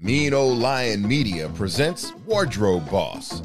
Mean 0.00 0.34
Old 0.34 0.58
Lion 0.58 1.06
Media 1.06 1.48
presents 1.50 2.12
Wardrobe 2.26 2.90
Boss. 2.90 3.42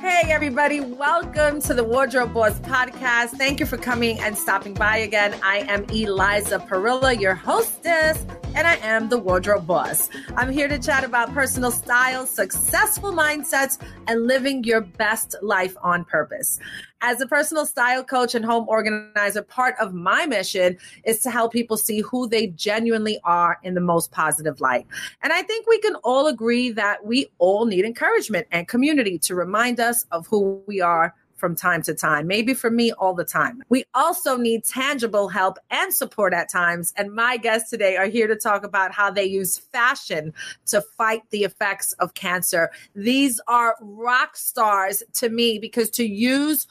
Hey, 0.00 0.22
everybody, 0.24 0.80
welcome 0.80 1.60
to 1.60 1.74
the 1.74 1.84
Wardrobe 1.84 2.32
Boss 2.32 2.58
podcast. 2.60 3.36
Thank 3.36 3.60
you 3.60 3.66
for 3.66 3.76
coming 3.76 4.18
and 4.20 4.36
stopping 4.36 4.72
by 4.72 4.96
again. 4.96 5.38
I 5.44 5.58
am 5.68 5.84
Eliza 5.90 6.60
Perilla, 6.60 7.20
your 7.20 7.34
hostess, 7.34 8.24
and 8.54 8.66
I 8.66 8.76
am 8.76 9.10
the 9.10 9.18
Wardrobe 9.18 9.66
Boss. 9.66 10.08
I'm 10.34 10.50
here 10.50 10.66
to 10.66 10.78
chat 10.78 11.04
about 11.04 11.32
personal 11.34 11.70
style, 11.70 12.26
successful 12.26 13.12
mindsets, 13.12 13.78
and 14.08 14.26
living 14.26 14.64
your 14.64 14.80
best 14.80 15.36
life 15.42 15.76
on 15.82 16.04
purpose. 16.06 16.58
As 17.02 17.20
a 17.20 17.26
personal 17.26 17.64
style 17.64 18.04
coach 18.04 18.34
and 18.34 18.44
home 18.44 18.68
organizer, 18.68 19.42
part 19.42 19.74
of 19.80 19.94
my 19.94 20.26
mission 20.26 20.76
is 21.04 21.20
to 21.20 21.30
help 21.30 21.50
people 21.50 21.78
see 21.78 22.00
who 22.00 22.28
they 22.28 22.48
genuinely 22.48 23.18
are 23.24 23.58
in 23.62 23.74
the 23.74 23.80
most 23.80 24.10
positive 24.10 24.60
light. 24.60 24.86
And 25.22 25.32
I 25.32 25.42
think 25.42 25.66
we 25.66 25.78
can 25.78 25.94
all 25.96 26.26
agree 26.26 26.70
that 26.72 27.06
we 27.06 27.30
all 27.38 27.64
need 27.64 27.86
encouragement 27.86 28.46
and 28.52 28.68
community 28.68 29.18
to 29.20 29.34
remind 29.34 29.80
us 29.80 30.04
of 30.12 30.26
who 30.26 30.62
we 30.66 30.82
are 30.82 31.14
from 31.40 31.56
time 31.56 31.82
to 31.82 31.94
time, 31.94 32.26
maybe 32.26 32.54
for 32.54 32.70
me 32.70 32.92
all 32.92 33.14
the 33.14 33.24
time. 33.24 33.62
We 33.68 33.84
also 33.94 34.36
need 34.36 34.64
tangible 34.64 35.28
help 35.28 35.58
and 35.70 35.92
support 35.92 36.34
at 36.34 36.50
times. 36.50 36.92
And 36.96 37.14
my 37.14 37.38
guests 37.38 37.70
today 37.70 37.96
are 37.96 38.06
here 38.06 38.28
to 38.28 38.36
talk 38.36 38.62
about 38.62 38.92
how 38.92 39.10
they 39.10 39.24
use 39.24 39.58
fashion 39.58 40.32
to 40.66 40.82
fight 40.82 41.22
the 41.30 41.44
effects 41.44 41.92
of 41.94 42.14
cancer. 42.14 42.70
These 42.94 43.40
are 43.48 43.76
rock 43.80 44.36
stars 44.36 45.02
to 45.14 45.30
me 45.30 45.58
because 45.58 45.90
to 45.90 46.04
use 46.04 46.66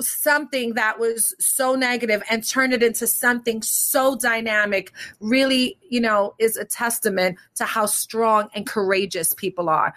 something 0.00 0.74
that 0.74 0.98
was 0.98 1.34
so 1.38 1.74
negative 1.74 2.22
and 2.28 2.46
turn 2.46 2.72
it 2.72 2.82
into 2.82 3.06
something 3.06 3.62
so 3.62 4.16
dynamic 4.16 4.92
really, 5.20 5.78
you 5.88 6.00
know, 6.00 6.34
is 6.38 6.56
a 6.56 6.64
testament 6.64 7.38
to 7.54 7.64
how 7.64 7.86
strong 7.86 8.48
and 8.54 8.66
courageous 8.66 9.32
people 9.34 9.68
are. 9.68 9.94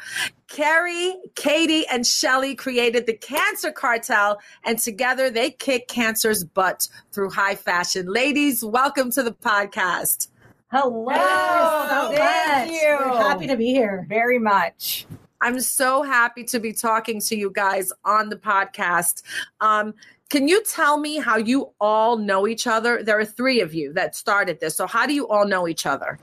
Carrie, 0.54 1.16
Katie, 1.34 1.88
and 1.88 2.06
Shelly 2.06 2.54
created 2.54 3.08
the 3.08 3.14
Cancer 3.14 3.72
Cartel, 3.72 4.40
and 4.64 4.78
together 4.78 5.32
they 5.32 5.50
kick 5.50 5.88
cancer's 5.88 6.44
butt 6.44 6.88
through 7.12 7.32
high 7.32 7.56
fashion. 7.56 8.06
Ladies, 8.06 8.64
welcome 8.64 9.10
to 9.14 9.24
the 9.24 9.32
podcast. 9.32 10.28
Hello. 10.72 11.12
so 11.12 12.16
Thank 12.16 12.72
much. 12.72 12.82
you. 12.82 12.98
We're 13.00 13.18
happy 13.18 13.48
to 13.48 13.58
be 13.58 13.74
here. 13.74 14.06
Very 14.08 14.38
much. 14.38 15.08
I'm 15.42 15.60
so 15.60 16.04
happy 16.04 16.44
to 16.44 16.60
be 16.60 16.72
talking 16.72 17.20
to 17.22 17.36
you 17.36 17.50
guys 17.50 17.92
on 18.06 18.30
the 18.30 18.36
podcast. 18.36 19.24
Um, 19.60 19.96
can 20.30 20.48
you 20.48 20.64
tell 20.66 21.00
me 21.00 21.18
how 21.18 21.38
you 21.38 21.72
all 21.82 22.16
know 22.16 22.48
each 22.48 22.68
other? 22.68 23.02
There 23.02 23.18
are 23.18 23.26
three 23.26 23.60
of 23.60 23.74
you 23.74 23.92
that 23.94 24.16
started 24.16 24.60
this. 24.60 24.76
So, 24.76 24.86
how 24.86 25.08
do 25.08 25.16
you 25.16 25.28
all 25.28 25.48
know 25.48 25.68
each 25.68 25.88
other? 25.88 26.20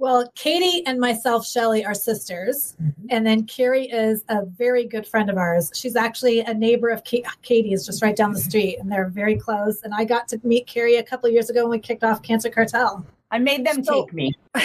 Well, 0.00 0.32
Katie 0.34 0.82
and 0.86 0.98
myself, 0.98 1.46
Shelly, 1.46 1.84
are 1.84 1.92
sisters. 1.92 2.74
Mm-hmm. 2.82 3.06
And 3.10 3.26
then 3.26 3.44
Carrie 3.44 3.90
is 3.90 4.24
a 4.30 4.46
very 4.46 4.86
good 4.86 5.06
friend 5.06 5.28
of 5.28 5.36
ours. 5.36 5.70
She's 5.74 5.94
actually 5.94 6.40
a 6.40 6.54
neighbor 6.54 6.88
of 6.88 7.04
Ka- 7.04 7.30
Katie's 7.42 7.84
just 7.84 8.02
right 8.02 8.16
down 8.16 8.32
the 8.32 8.38
mm-hmm. 8.38 8.48
street, 8.48 8.78
and 8.80 8.90
they're 8.90 9.10
very 9.10 9.36
close. 9.36 9.82
And 9.82 9.92
I 9.94 10.04
got 10.04 10.26
to 10.28 10.40
meet 10.42 10.66
Carrie 10.66 10.96
a 10.96 11.02
couple 11.02 11.26
of 11.26 11.34
years 11.34 11.50
ago 11.50 11.64
when 11.64 11.72
we 11.72 11.78
kicked 11.80 12.02
off 12.02 12.22
Cancer 12.22 12.48
Cartel. 12.48 13.04
I 13.30 13.38
made 13.38 13.66
them 13.66 13.84
So- 13.84 14.06
take 14.06 14.14
me. 14.14 14.32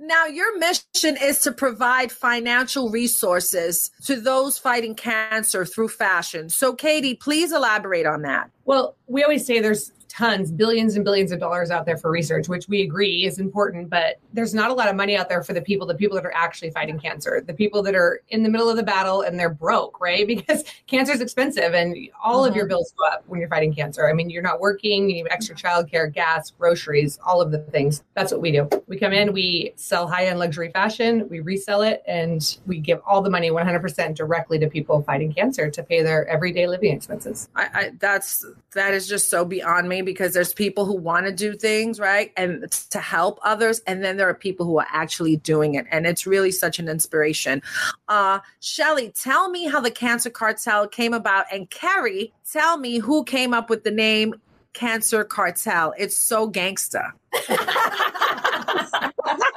now, 0.00 0.24
your 0.24 0.58
mission 0.58 1.16
is 1.22 1.40
to 1.42 1.52
provide 1.52 2.10
financial 2.10 2.88
resources 2.90 3.90
to 4.06 4.18
those 4.18 4.56
fighting 4.56 4.94
cancer 4.94 5.66
through 5.66 5.88
fashion. 5.88 6.48
So, 6.48 6.72
Katie, 6.72 7.14
please 7.14 7.52
elaborate 7.52 8.06
on 8.06 8.22
that. 8.22 8.50
Well, 8.64 8.96
we 9.06 9.22
always 9.22 9.46
say 9.46 9.60
there's 9.60 9.92
tons, 10.16 10.50
billions 10.50 10.96
and 10.96 11.04
billions 11.04 11.30
of 11.30 11.38
dollars 11.38 11.70
out 11.70 11.84
there 11.84 11.96
for 11.96 12.10
research, 12.10 12.48
which 12.48 12.68
we 12.68 12.80
agree 12.82 13.26
is 13.26 13.38
important, 13.38 13.90
but 13.90 14.18
there's 14.32 14.54
not 14.54 14.70
a 14.70 14.74
lot 14.74 14.88
of 14.88 14.96
money 14.96 15.14
out 15.14 15.28
there 15.28 15.42
for 15.42 15.52
the 15.52 15.60
people, 15.60 15.86
the 15.86 15.94
people 15.94 16.16
that 16.16 16.24
are 16.24 16.34
actually 16.34 16.70
fighting 16.70 16.98
cancer, 16.98 17.42
the 17.46 17.52
people 17.52 17.82
that 17.82 17.94
are 17.94 18.22
in 18.30 18.42
the 18.42 18.48
middle 18.48 18.70
of 18.70 18.76
the 18.76 18.82
battle 18.82 19.22
and 19.22 19.38
they're 19.38 19.50
broke, 19.50 20.00
right? 20.00 20.26
Because 20.46 20.64
cancer 20.86 21.12
is 21.12 21.20
expensive 21.20 21.74
and 21.74 21.96
all 22.22 22.44
of 22.44 22.54
your 22.54 22.64
mm-hmm. 22.64 22.70
bills 22.70 22.92
go 22.98 23.06
up 23.06 23.24
when 23.26 23.40
you're 23.40 23.48
fighting 23.48 23.74
cancer. 23.74 24.08
I 24.08 24.12
mean, 24.12 24.28
you're 24.28 24.42
not 24.42 24.60
working, 24.60 25.08
you 25.08 25.22
need 25.22 25.26
extra 25.30 25.54
childcare, 25.54 26.12
gas, 26.12 26.50
groceries, 26.50 27.18
all 27.24 27.40
of 27.40 27.50
the 27.50 27.58
things. 27.58 28.04
That's 28.14 28.32
what 28.32 28.40
we 28.40 28.52
do. 28.52 28.68
We 28.86 28.98
come 28.98 29.12
in, 29.12 29.32
we 29.32 29.72
sell 29.76 30.06
high 30.06 30.26
end 30.26 30.38
luxury 30.38 30.70
fashion, 30.70 31.26
we 31.28 31.40
resell 31.40 31.82
it, 31.82 32.02
and 32.06 32.58
we 32.66 32.78
give 32.80 33.00
all 33.06 33.22
the 33.22 33.30
money 33.30 33.50
100% 33.50 34.14
directly 34.14 34.58
to 34.58 34.68
people 34.68 35.02
fighting 35.02 35.32
cancer 35.32 35.70
to 35.70 35.82
pay 35.82 36.02
their 36.02 36.26
everyday 36.28 36.66
living 36.66 36.94
expenses. 36.94 37.48
I, 37.54 37.68
I 37.74 37.90
that's 37.98 38.44
that 38.72 38.94
is 38.94 39.08
just 39.08 39.30
so 39.30 39.44
beyond 39.44 39.88
me 39.88 40.02
because 40.06 40.32
there's 40.32 40.54
people 40.54 40.86
who 40.86 40.96
want 40.96 41.26
to 41.26 41.32
do 41.32 41.54
things 41.54 42.00
right 42.00 42.32
and 42.38 42.70
to 42.90 42.98
help 42.98 43.38
others 43.42 43.82
and 43.86 44.02
then 44.02 44.16
there 44.16 44.26
are 44.26 44.34
people 44.34 44.64
who 44.64 44.78
are 44.78 44.86
actually 44.90 45.36
doing 45.36 45.74
it 45.74 45.84
and 45.90 46.06
it's 46.06 46.26
really 46.26 46.50
such 46.50 46.78
an 46.78 46.88
inspiration. 46.88 47.60
Uh 48.08 48.38
shelly 48.60 49.10
tell 49.10 49.50
me 49.50 49.66
how 49.66 49.80
the 49.80 49.90
cancer 49.90 50.30
cartel 50.30 50.88
came 50.88 51.12
about 51.12 51.44
and 51.52 51.68
carrie 51.68 52.32
tell 52.50 52.78
me 52.78 52.98
who 52.98 53.22
came 53.24 53.52
up 53.52 53.68
with 53.68 53.84
the 53.84 53.90
name 53.90 54.34
cancer 54.72 55.24
cartel. 55.24 55.92
It's 55.98 56.16
so 56.16 56.50
gangsta 56.50 57.12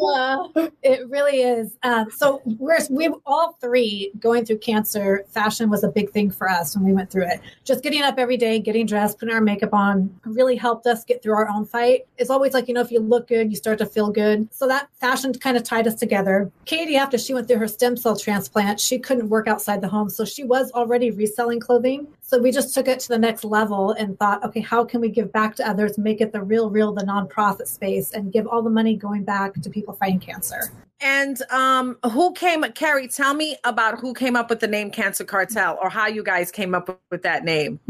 Uh, 0.00 0.48
it 0.82 1.08
really 1.08 1.42
is. 1.42 1.76
Um, 1.82 2.10
so 2.10 2.42
we're 2.44 2.78
we 2.90 3.08
all 3.26 3.52
three 3.60 4.12
going 4.18 4.44
through 4.44 4.58
cancer. 4.58 5.24
Fashion 5.28 5.70
was 5.70 5.84
a 5.84 5.88
big 5.88 6.10
thing 6.10 6.30
for 6.30 6.48
us 6.48 6.76
when 6.76 6.84
we 6.84 6.92
went 6.92 7.10
through 7.10 7.26
it. 7.26 7.40
Just 7.64 7.82
getting 7.82 8.02
up 8.02 8.18
every 8.18 8.36
day, 8.36 8.58
getting 8.58 8.86
dressed, 8.86 9.18
putting 9.18 9.34
our 9.34 9.40
makeup 9.40 9.74
on, 9.74 10.18
really 10.24 10.56
helped 10.56 10.86
us 10.86 11.04
get 11.04 11.22
through 11.22 11.34
our 11.34 11.48
own 11.48 11.66
fight. 11.66 12.06
It's 12.18 12.30
always 12.30 12.54
like 12.54 12.68
you 12.68 12.74
know, 12.74 12.80
if 12.80 12.90
you 12.90 13.00
look 13.00 13.28
good, 13.28 13.50
you 13.50 13.56
start 13.56 13.78
to 13.78 13.86
feel 13.86 14.10
good. 14.10 14.52
So 14.52 14.66
that 14.68 14.88
fashion 14.94 15.32
kind 15.34 15.56
of 15.56 15.64
tied 15.64 15.86
us 15.86 15.94
together. 15.94 16.50
Katie, 16.64 16.96
after 16.96 17.18
she 17.18 17.34
went 17.34 17.48
through 17.48 17.58
her 17.58 17.68
stem 17.68 17.96
cell 17.96 18.16
transplant, 18.16 18.80
she 18.80 18.98
couldn't 18.98 19.28
work 19.28 19.48
outside 19.48 19.80
the 19.80 19.88
home, 19.88 20.08
so 20.08 20.24
she 20.24 20.44
was 20.44 20.70
already 20.72 21.10
reselling 21.10 21.60
clothing. 21.60 22.06
So 22.30 22.38
we 22.38 22.52
just 22.52 22.72
took 22.72 22.86
it 22.86 23.00
to 23.00 23.08
the 23.08 23.18
next 23.18 23.42
level 23.42 23.90
and 23.90 24.16
thought, 24.16 24.44
okay, 24.44 24.60
how 24.60 24.84
can 24.84 25.00
we 25.00 25.08
give 25.08 25.32
back 25.32 25.56
to 25.56 25.68
others, 25.68 25.98
make 25.98 26.20
it 26.20 26.32
the 26.32 26.40
real, 26.40 26.70
real, 26.70 26.92
the 26.92 27.02
nonprofit 27.02 27.66
space, 27.66 28.12
and 28.12 28.32
give 28.32 28.46
all 28.46 28.62
the 28.62 28.70
money 28.70 28.94
going 28.94 29.24
back 29.24 29.60
to 29.60 29.68
people 29.68 29.94
fighting 29.94 30.20
cancer? 30.20 30.72
and 31.02 31.40
um 31.50 31.96
who 32.10 32.30
came 32.34 32.62
carrie 32.74 33.08
tell 33.08 33.32
me 33.32 33.56
about 33.64 33.98
who 33.98 34.12
came 34.12 34.36
up 34.36 34.50
with 34.50 34.60
the 34.60 34.66
name 34.68 34.90
cancer 34.90 35.24
cartel 35.24 35.78
or 35.80 35.88
how 35.88 36.06
you 36.06 36.22
guys 36.22 36.50
came 36.50 36.74
up 36.74 37.00
with 37.10 37.22
that 37.22 37.42
name 37.42 37.80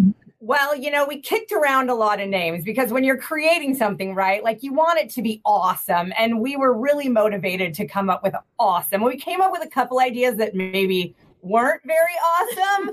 Well, 0.42 0.74
you 0.74 0.90
know, 0.90 1.04
we 1.06 1.20
kicked 1.20 1.52
around 1.52 1.90
a 1.90 1.94
lot 1.94 2.18
of 2.18 2.28
names 2.28 2.64
because 2.64 2.90
when 2.92 3.04
you're 3.04 3.18
creating 3.18 3.74
something, 3.74 4.14
right, 4.14 4.42
like 4.42 4.62
you 4.62 4.72
want 4.72 4.98
it 4.98 5.10
to 5.10 5.22
be 5.22 5.42
awesome. 5.44 6.14
And 6.18 6.40
we 6.40 6.56
were 6.56 6.72
really 6.72 7.10
motivated 7.10 7.74
to 7.74 7.86
come 7.86 8.08
up 8.08 8.22
with 8.22 8.34
awesome. 8.58 9.02
We 9.02 9.18
came 9.18 9.42
up 9.42 9.52
with 9.52 9.62
a 9.62 9.68
couple 9.68 10.00
ideas 10.00 10.36
that 10.36 10.54
maybe 10.54 11.14
weren't 11.42 11.82
very 11.84 11.98
awesome, 12.40 12.90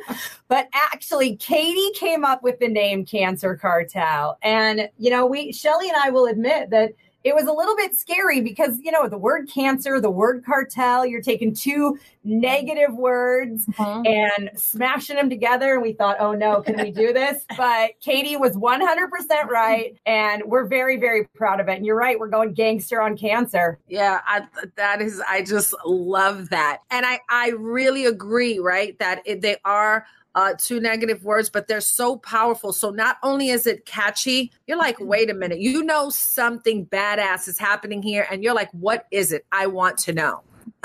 but 0.47 0.67
actually, 0.73 1.35
Katie 1.37 1.91
came 1.93 2.23
up 2.25 2.43
with 2.43 2.59
the 2.59 2.67
name 2.67 3.05
Cancer 3.05 3.55
Cartel. 3.55 4.37
And, 4.41 4.89
you 4.97 5.09
know, 5.09 5.25
we, 5.25 5.51
Shelly 5.51 5.89
and 5.89 5.97
I 5.97 6.09
will 6.09 6.25
admit 6.25 6.69
that 6.69 6.93
it 7.27 7.35
was 7.35 7.45
a 7.45 7.51
little 7.51 7.75
bit 7.75 7.93
scary 7.93 8.39
because, 8.39 8.79
you 8.79 8.91
know, 8.91 9.07
the 9.09 9.17
word 9.17 9.49
cancer, 9.53 9.99
the 9.99 10.09
word 10.09 10.45
cartel, 10.45 11.05
you're 11.05 11.21
taking 11.21 11.53
two 11.53 11.99
negative 12.23 12.93
words 12.93 13.65
mm-hmm. 13.65 14.05
and 14.05 14.49
smashing 14.55 15.17
them 15.17 15.29
together. 15.29 15.73
And 15.73 15.81
we 15.81 15.91
thought, 15.91 16.17
oh 16.21 16.31
no, 16.31 16.61
can 16.61 16.77
we 16.77 16.91
do 16.91 17.11
this? 17.13 17.43
But 17.57 17.99
Katie 17.99 18.37
was 18.37 18.55
100% 18.55 18.79
right. 19.49 19.97
And 20.05 20.41
we're 20.45 20.67
very, 20.67 20.97
very 20.97 21.25
proud 21.35 21.59
of 21.59 21.67
it. 21.67 21.75
And 21.75 21.85
you're 21.85 21.97
right, 21.97 22.17
we're 22.17 22.29
going 22.29 22.53
gangster 22.53 23.01
on 23.01 23.17
cancer. 23.17 23.77
Yeah, 23.89 24.21
I, 24.25 24.47
that 24.75 25.01
is. 25.01 25.21
I 25.27 25.43
just 25.43 25.73
love 25.85 26.49
that, 26.49 26.79
and 26.91 27.05
I 27.05 27.19
I 27.29 27.49
really 27.57 28.05
agree. 28.05 28.59
Right, 28.59 28.97
that 28.99 29.21
it, 29.25 29.41
they 29.41 29.57
are. 29.65 30.05
Uh, 30.37 30.53
two 30.55 30.79
negative 30.79 31.23
words, 31.23 31.49
but 31.49 31.67
they're 31.67 31.81
so 31.81 32.15
powerful. 32.17 32.71
So 32.71 32.91
not 32.91 33.17
only 33.23 33.49
is 33.49 33.65
it 33.65 33.87
catchy, 33.87 34.51
you're 34.67 34.77
like, 34.77 34.99
wait 34.99 35.31
a 35.31 35.33
minute, 35.33 35.57
you 35.57 35.81
know 35.81 36.11
something 36.11 36.85
badass 36.85 37.47
is 37.47 37.57
happening 37.57 38.03
here, 38.03 38.27
and 38.29 38.43
you're 38.43 38.53
like, 38.53 38.69
what 38.71 39.07
is 39.09 39.31
it? 39.31 39.47
I 39.51 39.65
want 39.65 39.97
to 40.05 40.13
know. 40.13 40.43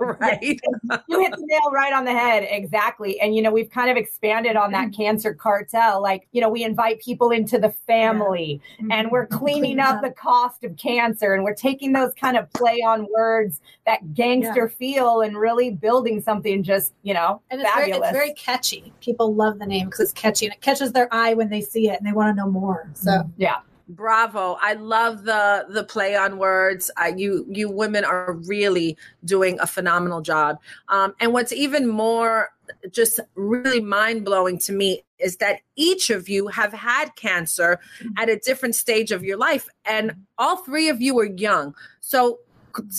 right. 0.00 0.42
you 0.42 1.20
hit 1.20 1.30
the 1.32 1.44
nail 1.46 1.70
right 1.72 1.92
on 1.92 2.04
the 2.04 2.12
head. 2.12 2.46
Exactly. 2.48 3.20
And, 3.20 3.34
you 3.34 3.42
know, 3.42 3.50
we've 3.50 3.70
kind 3.70 3.90
of 3.90 3.96
expanded 3.96 4.56
on 4.56 4.72
that 4.72 4.92
cancer 4.92 5.34
cartel. 5.34 6.02
Like, 6.02 6.26
you 6.32 6.40
know, 6.40 6.48
we 6.48 6.64
invite 6.64 7.00
people 7.00 7.30
into 7.30 7.58
the 7.58 7.70
family 7.86 8.60
yeah. 8.78 8.96
and 8.96 9.10
we're 9.10 9.26
cleaning 9.26 9.78
up 9.78 10.02
the 10.02 10.10
cost 10.10 10.64
of 10.64 10.76
cancer 10.76 11.34
and 11.34 11.44
we're 11.44 11.54
taking 11.54 11.92
those 11.92 12.12
kind 12.14 12.36
of 12.36 12.50
play 12.52 12.82
on 12.86 13.06
words, 13.14 13.60
that 13.86 14.14
gangster 14.14 14.68
yeah. 14.68 14.76
feel, 14.78 15.20
and 15.20 15.36
really 15.36 15.70
building 15.70 16.20
something 16.20 16.62
just, 16.62 16.92
you 17.02 17.14
know, 17.14 17.40
and 17.50 17.60
it's 17.60 17.70
fabulous. 17.70 17.98
Very, 17.98 18.08
it's 18.08 18.12
very 18.12 18.34
catchy. 18.34 18.92
People 19.00 19.34
love 19.34 19.58
the 19.58 19.66
name 19.66 19.86
because 19.86 20.00
it's 20.00 20.12
catchy 20.12 20.46
and 20.46 20.54
it 20.54 20.60
catches 20.60 20.92
their 20.92 21.12
eye 21.12 21.34
when 21.34 21.48
they 21.48 21.60
see 21.60 21.88
it 21.88 21.98
and 21.98 22.06
they 22.06 22.12
want 22.12 22.36
to 22.36 22.42
know 22.42 22.50
more. 22.50 22.90
So, 22.94 23.10
mm-hmm. 23.10 23.30
yeah. 23.36 23.56
Bravo! 23.88 24.58
I 24.60 24.74
love 24.74 25.24
the 25.24 25.66
the 25.68 25.84
play 25.84 26.16
on 26.16 26.38
words. 26.38 26.90
Uh, 27.00 27.12
you 27.16 27.46
you 27.48 27.70
women 27.70 28.04
are 28.04 28.32
really 28.32 28.96
doing 29.24 29.58
a 29.60 29.66
phenomenal 29.66 30.22
job. 30.22 30.58
Um, 30.88 31.14
and 31.20 31.32
what's 31.32 31.52
even 31.52 31.86
more 31.86 32.50
just 32.90 33.20
really 33.36 33.80
mind 33.80 34.24
blowing 34.24 34.58
to 34.58 34.72
me 34.72 35.04
is 35.20 35.36
that 35.36 35.60
each 35.76 36.10
of 36.10 36.28
you 36.28 36.48
have 36.48 36.72
had 36.72 37.14
cancer 37.14 37.78
at 38.16 38.28
a 38.28 38.38
different 38.38 38.74
stage 38.74 39.12
of 39.12 39.22
your 39.22 39.36
life, 39.36 39.68
and 39.84 40.26
all 40.36 40.56
three 40.56 40.88
of 40.88 41.00
you 41.00 41.16
are 41.20 41.24
young. 41.24 41.74
So 42.00 42.40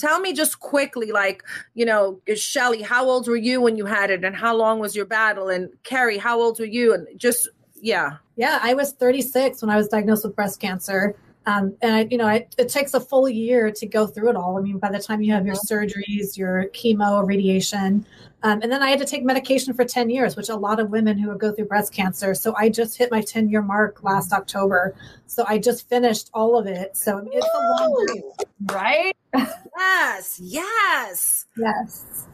tell 0.00 0.20
me 0.20 0.32
just 0.32 0.60
quickly, 0.60 1.12
like, 1.12 1.42
you 1.74 1.84
know, 1.84 2.20
Shelly, 2.34 2.82
how 2.82 3.04
old 3.04 3.28
were 3.28 3.36
you 3.36 3.60
when 3.60 3.76
you 3.76 3.86
had 3.86 4.10
it 4.10 4.24
and 4.24 4.34
how 4.34 4.56
long 4.56 4.78
was 4.78 4.96
your 4.96 5.04
battle? 5.04 5.48
And 5.48 5.70
Carrie, 5.84 6.18
how 6.18 6.40
old 6.40 6.58
were 6.58 6.64
you? 6.64 6.94
And 6.94 7.06
just 7.16 7.48
yeah. 7.80 8.16
Yeah, 8.36 8.58
I 8.62 8.74
was 8.74 8.92
36 8.92 9.62
when 9.62 9.70
I 9.70 9.76
was 9.76 9.88
diagnosed 9.88 10.24
with 10.24 10.36
breast 10.36 10.60
cancer. 10.60 11.16
Um, 11.46 11.74
and 11.80 11.94
I, 11.94 12.06
you 12.10 12.18
know, 12.18 12.28
it, 12.28 12.54
it, 12.58 12.68
takes 12.68 12.92
a 12.92 13.00
full 13.00 13.26
year 13.26 13.70
to 13.70 13.86
go 13.86 14.06
through 14.06 14.28
it 14.28 14.36
all. 14.36 14.58
I 14.58 14.60
mean, 14.60 14.76
by 14.76 14.90
the 14.90 14.98
time 14.98 15.22
you 15.22 15.32
have 15.32 15.46
your 15.46 15.54
surgeries, 15.54 16.36
your 16.36 16.66
chemo, 16.74 17.26
radiation, 17.26 18.04
um, 18.42 18.60
and 18.62 18.70
then 18.70 18.82
I 18.82 18.90
had 18.90 18.98
to 18.98 19.06
take 19.06 19.24
medication 19.24 19.72
for 19.72 19.84
10 19.84 20.10
years, 20.10 20.36
which 20.36 20.50
a 20.50 20.54
lot 20.54 20.78
of 20.78 20.90
women 20.90 21.18
who 21.18 21.34
go 21.38 21.50
through 21.50 21.64
breast 21.64 21.92
cancer. 21.92 22.34
So 22.34 22.54
I 22.56 22.68
just 22.68 22.98
hit 22.98 23.10
my 23.10 23.22
10 23.22 23.48
year 23.48 23.62
mark 23.62 24.04
last 24.04 24.32
October. 24.32 24.94
So 25.26 25.44
I 25.48 25.58
just 25.58 25.88
finished 25.88 26.30
all 26.34 26.58
of 26.58 26.66
it. 26.66 26.96
So 26.96 27.18
it's 27.32 27.46
Woo! 27.54 27.60
a 27.60 27.80
long 27.80 28.06
journey, 28.06 28.22
right? 28.66 29.16
yes, 29.78 30.38
yes, 30.40 31.46
yes. 31.56 32.26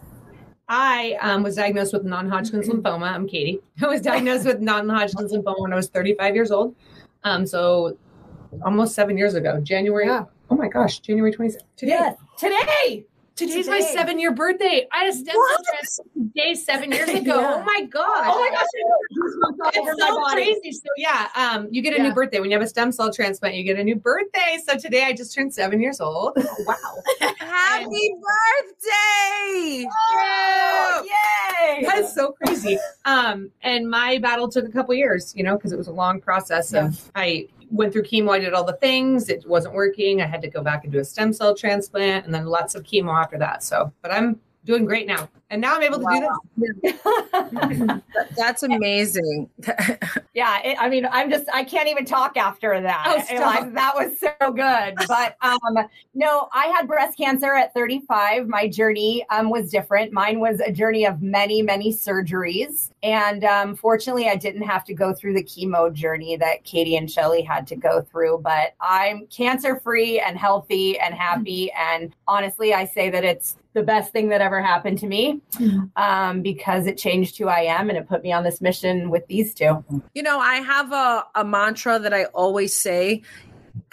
I 0.69 1.19
um, 1.20 1.43
was 1.43 1.56
diagnosed 1.56 1.93
with 1.93 2.05
non-Hodgkin's 2.05 2.69
lymphoma. 2.69 3.12
I'm 3.12 3.26
Katie. 3.26 3.61
I 3.82 3.87
was 3.87 4.00
diagnosed 4.00 4.46
with 4.46 4.61
non-Hodgkin's 4.61 5.32
lymphoma 5.32 5.61
when 5.61 5.72
I 5.72 5.76
was 5.76 5.88
35 5.88 6.34
years 6.34 6.50
old. 6.50 6.75
Um, 7.22 7.46
so 7.46 7.96
almost 8.64 8.94
seven 8.94 9.19
years 9.19 9.34
ago, 9.34 9.61
January. 9.61 10.06
Yeah. 10.06 10.25
Oh 10.50 10.56
my 10.56 10.69
gosh, 10.69 11.00
January 11.00 11.32
26th. 11.32 11.56
Today. 11.76 11.93
Yeah. 11.93 12.14
Today. 12.38 13.06
Today's 13.36 13.66
Today. 13.66 13.81
my 13.81 13.81
seven 13.81 14.20
year 14.20 14.31
birthday. 14.31 14.86
I 14.92 14.98
had 14.98 15.08
a 15.08 15.12
stem 15.12 15.34
cell 15.34 16.04
day 16.36 16.54
seven 16.54 16.92
years 16.92 17.08
ago. 17.20 17.40
yeah. 17.40 17.54
Oh 17.56 17.64
my 17.64 17.84
god! 17.90 18.26
Oh 18.28 18.38
my 18.38 18.50
gosh! 18.52 19.72
It's 19.75 20.00
so 20.00 20.22
crazy. 20.26 20.70
So 20.70 20.88
yeah, 20.96 21.28
um, 21.34 21.66
you 21.72 21.82
get 21.82 21.94
a 21.94 21.96
yeah. 21.96 22.04
new 22.04 22.14
birthday 22.14 22.38
when 22.38 22.52
you 22.52 22.56
have 22.56 22.64
a 22.64 22.69
stem 22.69 22.92
cell 22.92 23.12
transplant. 23.12 23.56
You 23.56 23.64
get 23.64 23.76
a 23.76 23.82
new 23.82 23.96
birthday. 23.96 24.58
So 24.64 24.78
today 24.78 25.02
I 25.02 25.12
just 25.12 25.34
turned 25.34 25.52
seven 25.52 25.81
years 25.81 26.00
old. 26.00 26.38
Oh, 26.56 26.64
wow! 26.66 27.26
Happy 27.38 28.14
birthday! 28.20 29.88
Oh, 29.90 31.04
yay! 31.04 31.84
That's 31.84 32.14
so 32.14 32.32
crazy. 32.44 32.78
Um, 33.04 33.50
and 33.62 33.90
my 33.90 34.19
battle 34.19 34.48
took 34.48 34.69
a 34.69 34.70
couple 34.70 34.94
years, 34.94 35.34
you 35.34 35.42
know, 35.42 35.56
because 35.56 35.72
it 35.72 35.78
was 35.78 35.88
a 35.88 35.92
long 35.92 36.20
process 36.20 36.72
yeah. 36.72 36.87
of 36.87 37.10
I 37.16 37.48
went 37.75 37.93
through 37.93 38.05
chemo. 38.05 38.31
I 38.31 38.38
did 38.38 38.55
all 38.55 38.65
the 38.65 38.75
things. 38.75 39.29
It 39.29 39.47
wasn't 39.47 39.75
working. 39.75 40.23
I 40.23 40.26
had 40.26 40.41
to 40.43 40.49
go 40.49 40.62
back 40.62 40.85
and 40.85 40.93
do 40.93 41.00
a 41.00 41.05
stem 41.05 41.32
cell 41.32 41.55
transplant 41.55 42.25
and 42.25 42.35
then 42.35 42.47
lots 42.47 42.75
of 42.75 42.85
chemo 42.85 43.12
after 43.21 43.38
that. 43.38 43.62
So, 43.62 43.93
but 44.00 44.12
I'm 44.12 44.41
doing 44.65 44.85
great 44.85 45.06
now. 45.06 45.29
And 45.54 45.60
now 45.60 45.76
I'm 45.76 45.84
able 45.84 45.98
to 45.98 46.04
wow. 46.04 46.40
do 46.58 46.74
this. 46.82 48.00
That's 48.36 48.64
amazing. 48.64 49.48
yeah, 50.34 50.60
it, 50.64 50.76
I 50.80 50.88
mean, 50.88 51.06
I'm 51.08 51.30
just 51.30 51.44
I 51.54 51.62
can't 51.62 51.88
even 51.88 52.04
talk 52.04 52.36
after 52.36 52.80
that. 52.80 53.04
Oh, 53.06 53.34
like, 53.40 53.72
that 53.74 53.94
was 53.94 54.18
so 54.18 54.50
good. 54.50 54.94
But 55.06 55.36
um, 55.42 55.86
no, 56.12 56.48
I 56.52 56.66
had 56.66 56.88
breast 56.88 57.16
cancer 57.16 57.54
at 57.54 57.72
35. 57.72 58.48
My 58.48 58.66
journey 58.66 59.24
um, 59.30 59.48
was 59.48 59.70
different. 59.70 60.12
Mine 60.12 60.40
was 60.40 60.58
a 60.58 60.72
journey 60.72 61.06
of 61.06 61.22
many, 61.22 61.62
many 61.62 61.92
surgeries, 61.92 62.90
and 63.04 63.44
um, 63.44 63.76
fortunately, 63.76 64.28
I 64.28 64.34
didn't 64.34 64.62
have 64.62 64.82
to 64.86 64.94
go 64.94 65.14
through 65.14 65.34
the 65.34 65.44
chemo 65.44 65.92
journey 65.92 66.36
that 66.36 66.64
Katie 66.64 66.96
and 66.96 67.08
Shelly 67.08 67.42
had 67.42 67.64
to 67.68 67.76
go 67.76 68.02
through. 68.02 68.40
But 68.42 68.74
I'm 68.80 69.28
cancer 69.28 69.78
free 69.78 70.18
and 70.18 70.36
healthy 70.36 70.98
and 70.98 71.14
happy. 71.14 71.70
And 71.70 72.12
honestly, 72.26 72.74
I 72.74 72.86
say 72.86 73.08
that 73.10 73.22
it's 73.22 73.56
the 73.74 73.82
best 73.82 74.12
thing 74.12 74.28
that 74.28 74.40
ever 74.40 74.62
happened 74.62 74.98
to 75.00 75.06
me 75.06 75.40
mm-hmm. 75.52 75.85
um, 75.96 76.43
because 76.43 76.87
it 76.87 76.99
changed 76.99 77.38
who 77.38 77.49
I 77.49 77.61
am 77.61 77.88
and 77.88 77.99
it 77.99 78.08
put 78.08 78.23
me 78.23 78.32
on 78.32 78.44
this 78.44 78.61
mission 78.61 79.11
with 79.11 79.26
these 79.26 79.55
two. 79.55 79.85
You 80.14 80.23
know, 80.23 80.38
I 80.38 80.56
have 80.56 80.93
a, 80.93 81.25
a 81.35 81.44
mantra 81.44 81.99
that 81.99 82.12
I 82.12 82.25
always 82.26 82.75
say 82.75 83.23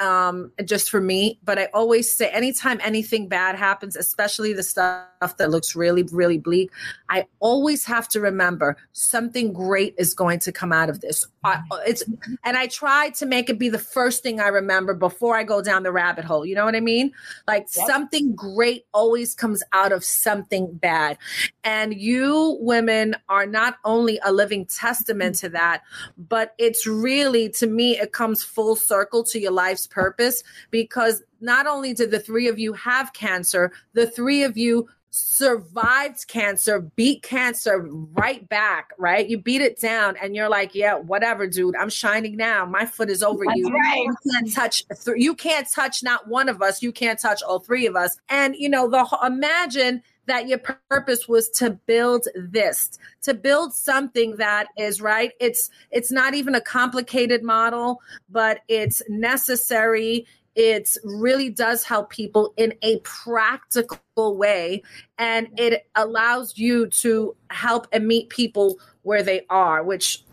um, 0.02 0.52
just 0.66 0.90
for 0.90 1.00
me. 1.00 1.40
But 1.44 1.60
I 1.60 1.70
always 1.74 2.12
say, 2.12 2.28
anytime 2.30 2.82
anything 2.84 3.28
bad 3.28 3.56
happens, 3.56 3.96
especially 3.96 4.52
the 4.52 4.64
stuff 4.64 5.38
that 5.38 5.52
looks 5.52 5.76
really, 5.76 6.04
really 6.12 6.40
bleak, 6.40 6.72
I 7.10 7.28
always 7.40 7.86
have 7.86 8.08
to 8.10 8.20
remember 8.20 8.76
something 8.94 9.54
great 9.54 9.94
is 9.98 10.14
going 10.14 10.40
to 10.40 10.52
come 10.52 10.74
out 10.74 10.90
of 10.90 11.02
this. 11.02 11.28
I, 11.44 11.62
it's, 11.86 12.04
and 12.44 12.58
I 12.58 12.68
try 12.68 13.12
to 13.12 13.26
make 13.26 13.50
it 13.50 13.60
be 13.60 13.70
the 13.70 13.80
first 13.80 14.24
thing 14.24 14.40
I 14.40 14.48
remember 14.48 14.94
before 14.94 15.38
I 15.38 15.44
go 15.44 15.62
down 15.62 15.84
the 15.84 15.92
rabbit 15.92 16.26
hole. 16.26 16.46
You 16.46 16.56
know 16.56 16.66
what 16.66 16.76
I 16.76 16.80
mean? 16.80 17.12
Like 17.48 17.68
yep. 17.76 17.88
something 17.88 18.36
great 18.36 18.86
always 18.94 19.36
comes 19.36 19.64
out 19.72 19.92
of 19.92 20.04
something 20.04 20.74
bad. 20.74 21.18
And 21.64 21.94
you 21.94 22.58
women 22.60 23.16
are 23.30 23.46
not 23.46 23.78
only 23.86 24.20
a 24.24 24.32
living 24.32 24.66
testament 24.66 25.36
to 25.36 25.50
that, 25.50 25.84
but 26.18 26.56
it's 26.58 26.88
really, 26.88 27.50
to 27.50 27.68
me, 27.68 28.00
it 28.00 28.14
comes 28.14 28.44
full 28.44 28.76
circle 28.76 29.24
to 29.26 29.40
your 29.40 29.52
life's 29.52 29.88
purpose 29.92 30.44
because 30.72 31.22
not 31.42 31.68
only 31.68 31.94
did 31.94 32.10
the 32.10 32.20
three 32.20 32.48
of 32.48 32.58
you 32.58 32.74
have 32.74 33.14
cancer, 33.14 33.72
the 33.94 34.08
three 34.08 34.44
of 34.44 34.58
you 34.58 34.88
survived 35.12 36.26
cancer, 36.28 36.80
beat 36.96 37.22
cancer 37.22 37.82
right 38.14 38.48
back, 38.48 38.92
right? 38.98 39.30
You 39.30 39.38
beat 39.38 39.62
it 39.62 39.80
down 39.80 40.16
and 40.22 40.36
you're 40.36 40.50
like, 40.50 40.74
yeah, 40.74 40.96
whatever, 40.96 41.48
dude. 41.48 41.76
I'm 41.76 41.90
shining 41.90 42.38
now. 42.38 42.66
My 42.66 42.86
foot 42.86 43.10
is 43.10 43.22
over 43.22 43.44
That's 43.46 43.58
you. 43.58 43.70
Right. 43.70 44.06
You 44.06 44.32
can't 44.32 44.54
touch 44.54 44.84
th- 44.88 45.18
you 45.18 45.36
can't 45.36 45.70
touch 45.70 46.02
not 46.02 46.28
one 46.28 46.48
of 46.50 46.62
us. 46.62 46.82
You 46.82 46.92
can't 46.92 47.20
touch 47.20 47.44
all 47.44 47.60
three 47.60 47.86
of 47.86 47.96
us. 47.96 48.18
And 48.30 48.56
you 48.56 48.70
know, 48.70 48.90
the 48.90 49.06
imagine 49.24 50.02
that 50.28 50.48
your 50.48 50.60
purpose 50.90 51.28
was 51.28 51.50
to 51.50 51.72
build 51.72 52.28
this 52.36 52.98
to 53.22 53.34
build 53.34 53.74
something 53.74 54.36
that 54.38 54.68
is 54.78 55.02
right? 55.02 55.32
It's 55.40 55.70
it's 55.92 56.12
not 56.12 56.34
even 56.34 56.56
a 56.56 56.62
complicated 56.62 57.44
model 57.44 58.02
but 58.30 58.60
it's 58.68 59.02
necessary. 59.10 60.26
It 60.54 60.98
really 61.04 61.50
does 61.50 61.84
help 61.84 62.10
people 62.10 62.54
in 62.58 62.74
a 62.82 63.00
practical 63.00 64.36
way 64.36 64.84
and 65.18 65.48
it 65.58 65.88
allows 65.96 66.58
you 66.58 66.88
to 66.88 67.36
help 67.50 67.88
and 67.92 68.08
meet 68.08 68.30
people 68.30 68.78
where 69.04 69.24
they 69.24 69.46
are 69.50 69.84
which 69.84 70.24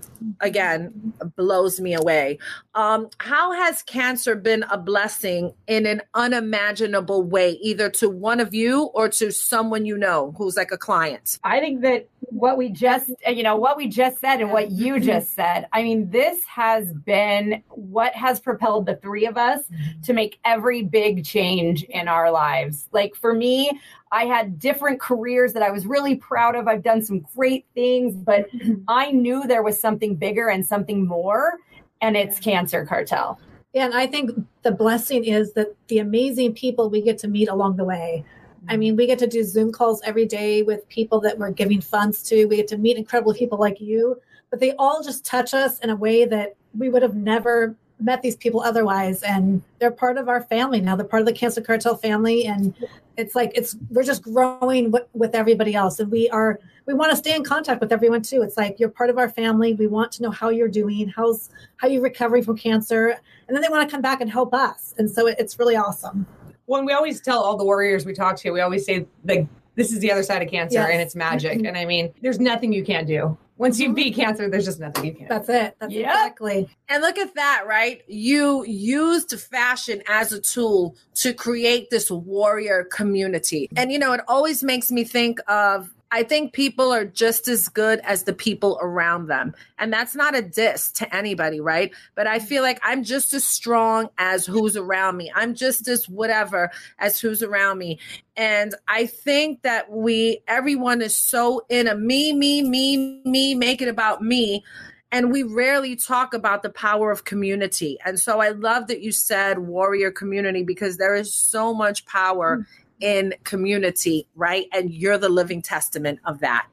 again 0.41 1.13
blows 1.37 1.81
me 1.81 1.95
away. 1.95 2.39
Um, 2.75 3.09
how 3.19 3.53
has 3.53 3.83
cancer 3.83 4.35
been 4.35 4.65
a 4.71 4.79
blessing 4.79 5.53
in 5.67 5.87
an 5.87 6.03
unimaginable 6.15 7.23
way, 7.23 7.53
either 7.63 7.91
to 7.91 8.09
one 8.09 8.41
of 8.41 8.55
you 8.55 8.85
or 8.95 9.09
to 9.11 9.31
someone 9.33 9.85
you 9.85 9.97
know 9.99 10.35
who's 10.39 10.57
like 10.57 10.73
a 10.73 10.79
client? 10.79 11.39
I 11.45 11.61
think 11.61 11.81
that 11.83 12.09
what 12.21 12.57
we 12.57 12.69
just, 12.69 13.11
uh, 13.27 13.31
you 13.31 13.43
know, 13.43 13.57
what 13.57 13.77
we 13.77 13.89
just 13.89 14.21
said 14.21 14.41
and 14.41 14.53
what 14.53 14.71
you 14.71 14.95
mm-hmm. 14.95 15.05
just 15.05 15.35
said, 15.35 15.67
I 15.73 15.83
mean, 15.83 16.11
this 16.11 16.45
has 16.45 16.93
been 16.93 17.63
what 17.69 18.15
has 18.15 18.41
propelled 18.41 18.87
the 18.87 18.97
three 18.97 19.27
of 19.27 19.37
us 19.37 19.61
mm-hmm. 19.65 20.03
to 20.03 20.13
make 20.13 20.39
every 20.45 20.83
big 20.83 21.25
change 21.25 21.85
in 21.85 22.09
our 22.09 22.31
lives. 22.31 22.89
Like 22.93 23.15
for 23.15 23.35
me, 23.35 23.81
I 24.11 24.25
had 24.25 24.59
different 24.59 25.01
careers 25.01 25.53
that 25.53 25.63
I 25.63 25.71
was 25.71 25.87
really 25.87 26.17
proud 26.17 26.57
of. 26.57 26.67
I've 26.67 26.83
done 26.83 27.03
some 27.03 27.27
great 27.37 27.67
things, 27.75 28.15
but 28.15 28.51
mm-hmm. 28.51 28.83
I 28.89 29.11
knew 29.13 29.47
there 29.47 29.63
was 29.63 29.81
something 29.81 30.15
bigger 30.17 30.49
and 30.49 30.67
something 30.67 31.07
more, 31.07 31.55
and 32.01 32.17
it's 32.17 32.39
Cancer 32.39 32.87
Cartel. 32.87 33.39
Yeah, 33.75 33.85
and 33.85 33.95
I 33.95 34.07
think 34.07 34.31
the 34.63 34.73
blessing 34.73 35.25
is 35.25 35.53
that 35.53 35.75
the 35.89 35.99
amazing 35.99 36.55
people 36.55 36.89
we 36.89 37.03
get 37.03 37.19
to 37.19 37.29
meet 37.29 37.49
along 37.49 37.77
the 37.77 37.85
way. 37.85 38.25
I 38.69 38.77
mm. 38.77 38.79
mean, 38.79 38.97
we 38.97 39.07
get 39.07 39.19
to 39.21 39.27
do 39.27 39.45
Zoom 39.45 39.73
calls 39.73 40.01
every 40.05 40.27
day 40.27 40.63
with 40.63 40.89
people 40.89 41.21
that 41.21 41.39
we're 41.39 41.51
giving 41.51 41.81
funds 41.81 42.23
to. 42.25 42.47
We 42.47 42.57
get 42.57 42.69
to 42.69 42.79
meet 42.79 42.97
incredible 42.97 43.35
people 43.35 43.59
like 43.59 43.81
you, 43.81 44.21
but 44.51 44.61
they 44.61 44.73
all 44.77 45.03
just 45.03 45.25
touch 45.25 45.53
us 45.53 45.79
in 45.81 45.91
a 45.91 45.97
way 45.97 46.25
that 46.25 46.57
we 46.77 46.89
would 46.89 47.03
have 47.03 47.15
never 47.15 47.77
met 48.01 48.23
these 48.23 48.37
people 48.37 48.61
otherwise 48.61 49.23
and 49.23 49.63
they're 49.81 49.91
part 49.91 50.19
of 50.19 50.29
our 50.29 50.43
family 50.43 50.81
now 50.81 50.95
they're 50.95 51.05
part 51.05 51.21
of 51.21 51.27
the 51.27 51.33
cancer 51.33 51.61
cartel 51.61 51.97
family 51.97 52.47
and 52.47 52.75
it's 53.19 53.35
like 53.35 53.51
it's 53.55 53.77
we're 53.91 54.05
just 54.05 54.23
growing 54.23 54.91
with, 54.91 55.03
with 55.13 55.35
everybody 55.35 55.75
else. 55.75 55.99
And 55.99 56.11
we 56.11 56.31
are 56.31 56.61
we 56.87 56.95
want 56.95 57.11
to 57.11 57.17
stay 57.17 57.35
in 57.35 57.45
contact 57.45 57.81
with 57.81 57.93
everyone 57.93 58.23
too. 58.23 58.43
It's 58.43 58.57
like 58.57 58.79
you're 58.79 58.89
part 58.89 59.11
of 59.11 59.19
our 59.19 59.29
family. 59.29 59.75
We 59.75 59.89
want 59.89 60.13
to 60.13 60.23
know 60.23 60.31
how 60.31 60.49
you're 60.49 60.69
doing 60.69 61.09
how's 61.09 61.51
how 61.77 61.89
you're 61.89 62.03
recovering 62.03 62.45
from 62.45 62.57
cancer. 62.57 63.19
And 63.47 63.55
then 63.55 63.61
they 63.61 63.69
want 63.69 63.89
to 63.89 63.93
come 63.93 64.01
back 64.01 64.21
and 64.21 64.31
help 64.31 64.55
us. 64.55 64.95
And 64.99 65.11
so 65.11 65.27
it, 65.27 65.37
it's 65.39 65.59
really 65.59 65.77
awesome. 65.77 66.27
When 66.67 66.85
we 66.87 66.93
always 66.93 67.21
tell 67.21 67.41
all 67.43 67.57
the 67.57 67.65
warriors 67.65 68.07
we 68.07 68.15
talk 68.15 68.37
to 68.37 68.51
we 68.53 68.61
always 68.61 68.87
say 68.87 69.07
the 69.25 69.47
this 69.75 69.93
is 69.93 69.99
the 70.01 70.11
other 70.11 70.23
side 70.23 70.43
of 70.43 70.49
cancer 70.49 70.75
Yes. 70.75 70.89
and 70.91 71.01
it's 71.01 71.15
magic. 71.17 71.59
Mm-hmm. 71.59 71.67
And 71.67 71.77
I 71.77 71.85
mean, 71.85 72.13
there's 72.23 72.41
nothing 72.41 72.73
you 72.73 72.85
can't 72.85 73.07
do. 73.07 73.37
Once 73.59 73.79
you 73.79 73.89
mm-hmm. 73.89 73.95
beat 73.95 74.15
cancer, 74.15 74.49
there's 74.49 74.65
just 74.65 74.81
nothing 74.81 75.05
you 75.05 75.15
can't. 75.15 75.29
That's 75.29 75.49
it. 75.49 75.77
That's 75.81 75.93
Yep. 75.93 76.05
exactly. 76.05 76.69
And 76.89 77.03
look 77.03 77.19
at 77.19 77.35
that, 77.35 77.65
right? 77.67 78.03
You 78.07 78.65
used 78.65 79.39
fashion 79.39 80.03
as 80.09 80.33
a 80.33 80.41
tool 80.41 80.97
to 81.17 81.35
create 81.35 81.91
this 81.91 82.11
warrior 82.11 82.85
community. 82.85 83.69
And, 83.77 83.93
you 83.93 83.99
know, 83.99 84.13
it 84.13 84.21
always 84.29 84.63
makes 84.63 84.91
me 84.91 85.05
think 85.05 85.41
of 85.49 85.91
I 86.11 86.23
think 86.23 86.53
people 86.53 86.93
are 86.93 87.05
just 87.05 87.49
as 87.49 87.69
good 87.69 88.01
as 88.01 88.23
the 88.23 88.33
people 88.33 88.79
around 88.81 89.27
them. 89.27 89.55
And 89.79 89.93
that's 89.93 90.15
not 90.15 90.35
a 90.35 90.43
diss 90.43 90.91
to 90.93 91.15
anybody, 91.15 91.61
right? 91.61 91.93
But 92.15 92.27
I 92.27 92.39
feel 92.39 92.63
like 92.63 92.81
I'm 92.83 93.05
just 93.05 93.35
as 93.35 93.45
strong 93.45 94.09
as 94.17 94.47
who's 94.47 94.77
around 94.77 95.17
me. 95.17 95.31
I'm 95.35 95.55
just 95.55 95.87
as 95.87 96.09
whatever 96.09 96.71
as 96.99 97.21
who's 97.21 97.43
around 97.43 97.79
me. 97.79 97.99
And 98.37 98.75
I 98.87 99.07
think 99.07 99.63
that 99.63 99.91
we, 99.91 100.41
everyone 100.49 101.03
is 101.03 101.15
so 101.15 101.67
in 101.69 101.87
a 101.87 101.95
me, 101.95 102.33
me, 102.33 102.63
me, 102.63 103.21
me, 103.25 103.55
make 103.55 103.83
it 103.83 103.89
about 103.89 104.23
me 104.23 104.65
and 105.11 105.33
we 105.33 105.43
rarely 105.43 105.97
talk 105.97 106.35
about 106.35 106.63
the 106.63 106.71
power 106.71 107.11
of 107.11 107.25
community. 107.25 107.99
And 108.05 108.21
so 108.21 108.41
I 108.41 108.51
love 108.51 108.89
that 108.89 109.01
you 109.01 109.11
said 109.11 109.59
warrior 109.59 110.11
community 110.11 110.63
because 110.63 110.99
there 110.99 111.15
is 111.15 111.33
so 111.33 111.73
much 111.73 112.05
power 112.07 112.57
hmm. 112.57 112.63
In 113.01 113.35
community, 113.45 114.29
right? 114.35 114.67
And 114.73 114.93
you're 114.93 115.19
the 115.19 115.29
living 115.29 115.63
testament 115.63 116.21
of 116.25 116.41
that. 116.41 116.67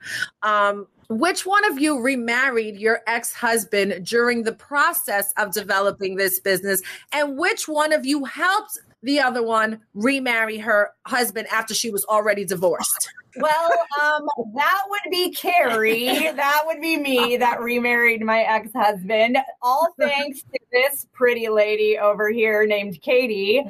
Um, 0.44 0.88
which 1.10 1.46
one 1.46 1.64
of 1.66 1.80
you 1.80 2.02
remarried 2.02 2.78
your 2.78 3.02
ex 3.06 3.34
husband 3.34 4.06
during 4.06 4.44
the 4.44 4.54
process 4.54 5.34
of 5.38 5.54
developing 5.54 6.16
this 6.16 6.40
business? 6.40 6.82
And 7.12 7.38
which 7.38 7.68
one 7.68 7.94
of 7.94 8.06
you 8.06 8.26
helped 8.26 8.80
the 9.06 9.20
other 9.20 9.44
one 9.44 9.80
remarry 9.94 10.58
her 10.58 10.90
husband 11.06 11.48
after 11.52 11.74
she 11.74 11.92
was 11.92 12.04
already 12.06 12.44
divorced? 12.44 13.10
Well, 13.38 13.70
um, 14.02 14.26
that 14.54 14.84
would 14.88 15.12
be 15.12 15.30
Carrie. 15.32 16.06
That 16.06 16.62
would 16.68 16.80
be 16.80 16.96
me 16.98 17.36
that 17.36 17.60
remarried 17.60 18.22
my 18.22 18.44
ex 18.44 18.70
husband. 18.74 19.38
All 19.62 19.94
thanks 20.00 20.42
to 20.42 20.60
this 20.72 21.06
pretty 21.12 21.50
lady 21.50 21.98
over 21.98 22.30
here 22.30 22.66
named 22.66 23.02
Katie. 23.02 23.62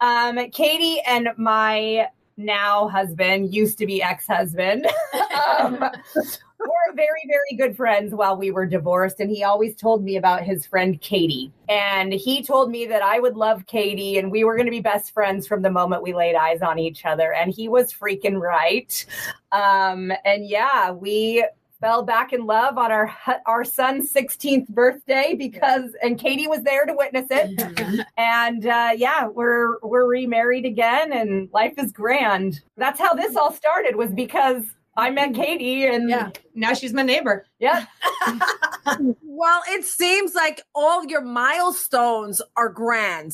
Um, 0.00 0.50
Katie 0.50 1.00
and 1.06 1.28
my 1.36 2.08
now 2.36 2.88
husband 2.88 3.54
used 3.54 3.78
to 3.78 3.86
be 3.86 4.02
ex 4.02 4.26
husband. 4.26 4.88
um, 5.60 5.78
we're 5.78 5.90
very, 7.02 7.24
very 7.26 7.56
good 7.58 7.76
friends 7.76 8.14
while 8.14 8.36
we 8.36 8.52
were 8.52 8.64
divorced. 8.64 9.18
And 9.18 9.28
he 9.28 9.42
always 9.42 9.74
told 9.74 10.04
me 10.04 10.16
about 10.16 10.44
his 10.44 10.64
friend 10.64 11.00
Katie. 11.00 11.50
And 11.68 12.12
he 12.12 12.42
told 12.44 12.70
me 12.70 12.86
that 12.86 13.02
I 13.02 13.18
would 13.18 13.36
love 13.36 13.66
Katie 13.66 14.18
and 14.18 14.30
we 14.30 14.44
were 14.44 14.54
going 14.54 14.66
to 14.66 14.72
be 14.72 14.80
best 14.80 15.12
friends 15.12 15.48
from 15.48 15.62
the 15.62 15.70
moment 15.70 16.04
we 16.04 16.14
laid 16.14 16.36
eyes 16.36 16.62
on 16.62 16.78
each 16.78 17.04
other. 17.04 17.32
And 17.32 17.52
he 17.52 17.68
was 17.68 17.92
freaking 17.92 18.40
right. 18.40 19.04
Um, 19.50 20.12
and 20.24 20.46
yeah, 20.46 20.92
we 20.92 21.44
fell 21.80 22.04
back 22.04 22.32
in 22.32 22.46
love 22.46 22.78
on 22.78 22.92
our 22.92 23.12
our 23.44 23.64
son's 23.64 24.12
16th 24.12 24.68
birthday 24.68 25.34
because 25.36 25.96
and 26.00 26.16
Katie 26.16 26.46
was 26.46 26.62
there 26.62 26.86
to 26.86 26.94
witness 26.94 27.26
it 27.28 28.06
and 28.16 28.64
uh, 28.64 28.92
yeah 28.96 29.26
we're 29.26 29.80
we're 29.80 30.06
remarried 30.06 30.64
again 30.64 31.12
and 31.12 31.48
life 31.52 31.74
is 31.78 31.90
grand 31.90 32.60
that's 32.76 33.00
how 33.00 33.14
this 33.14 33.34
all 33.34 33.52
started 33.52 33.96
was 33.96 34.12
because 34.12 34.62
I 34.96 35.10
met 35.10 35.34
Katie 35.34 35.86
and 35.86 36.08
Yeah. 36.08 36.30
Now 36.54 36.74
she's 36.74 36.92
my 36.92 37.02
neighbor. 37.02 37.46
yeah 37.58 37.86
Well, 39.22 39.62
it 39.68 39.84
seems 39.84 40.34
like 40.34 40.62
all 40.74 41.04
your 41.06 41.22
milestones 41.22 42.42
are 42.56 42.68
grand, 42.68 43.32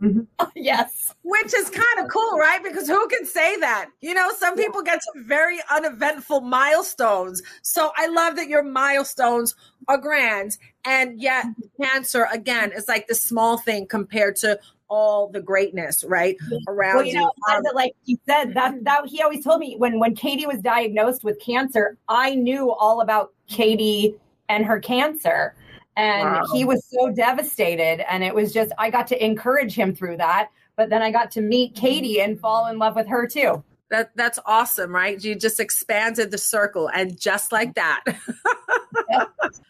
mm-hmm. 0.00 0.22
yes 0.56 1.06
which 1.26 1.52
is 1.54 1.68
kind 1.70 2.04
of 2.04 2.08
cool, 2.08 2.38
right? 2.38 2.62
Because 2.62 2.86
who 2.86 3.08
can 3.08 3.26
say 3.26 3.56
that? 3.56 3.88
You 4.00 4.14
know, 4.14 4.30
some 4.38 4.54
people 4.54 4.80
get 4.80 5.00
to 5.00 5.22
very 5.24 5.58
uneventful 5.70 6.40
milestones. 6.40 7.42
So 7.62 7.90
I 7.96 8.06
love 8.06 8.36
that 8.36 8.48
your 8.48 8.62
milestones 8.62 9.56
are 9.88 9.98
grand. 9.98 10.56
And 10.84 11.20
yet, 11.20 11.46
mm-hmm. 11.46 11.82
cancer, 11.82 12.28
again, 12.32 12.70
is 12.70 12.86
like 12.86 13.08
the 13.08 13.16
small 13.16 13.58
thing 13.58 13.88
compared 13.88 14.36
to 14.36 14.60
all 14.88 15.28
the 15.28 15.40
greatness, 15.40 16.04
right? 16.04 16.36
Around 16.68 16.96
well, 16.96 17.04
you 17.04 17.14
know, 17.14 17.32
Um, 17.50 17.62
Liza, 17.62 17.74
like 17.74 17.92
you 18.04 18.16
said, 18.26 18.54
that 18.54 18.84
that 18.84 19.06
he 19.06 19.22
always 19.22 19.44
told 19.44 19.60
me 19.60 19.76
when 19.78 19.98
when 19.98 20.14
Katie 20.14 20.46
was 20.46 20.60
diagnosed 20.60 21.24
with 21.24 21.40
cancer, 21.40 21.96
I 22.08 22.34
knew 22.34 22.70
all 22.72 23.00
about 23.00 23.32
Katie 23.48 24.14
and 24.48 24.64
her 24.64 24.78
cancer. 24.80 25.54
And 25.96 26.24
Wow. 26.30 26.42
he 26.52 26.64
was 26.64 26.84
so 26.84 27.10
devastated. 27.10 28.04
And 28.12 28.22
it 28.22 28.34
was 28.34 28.52
just, 28.52 28.70
I 28.78 28.90
got 28.90 29.06
to 29.08 29.24
encourage 29.24 29.74
him 29.74 29.94
through 29.94 30.18
that. 30.18 30.50
But 30.76 30.90
then 30.90 31.00
I 31.02 31.10
got 31.10 31.30
to 31.32 31.40
meet 31.40 31.74
Katie 31.74 32.20
and 32.20 32.38
fall 32.38 32.66
in 32.66 32.78
love 32.78 32.94
with 32.96 33.06
her 33.08 33.26
too. 33.26 33.64
that 33.88 34.10
that's 34.16 34.38
awesome, 34.46 34.92
right? 34.94 35.22
You 35.22 35.34
just 35.36 35.58
expanded 35.60 36.30
the 36.32 36.38
circle, 36.38 36.90
and 36.92 37.18
just 37.18 37.50
like 37.52 37.74
that, 37.76 38.02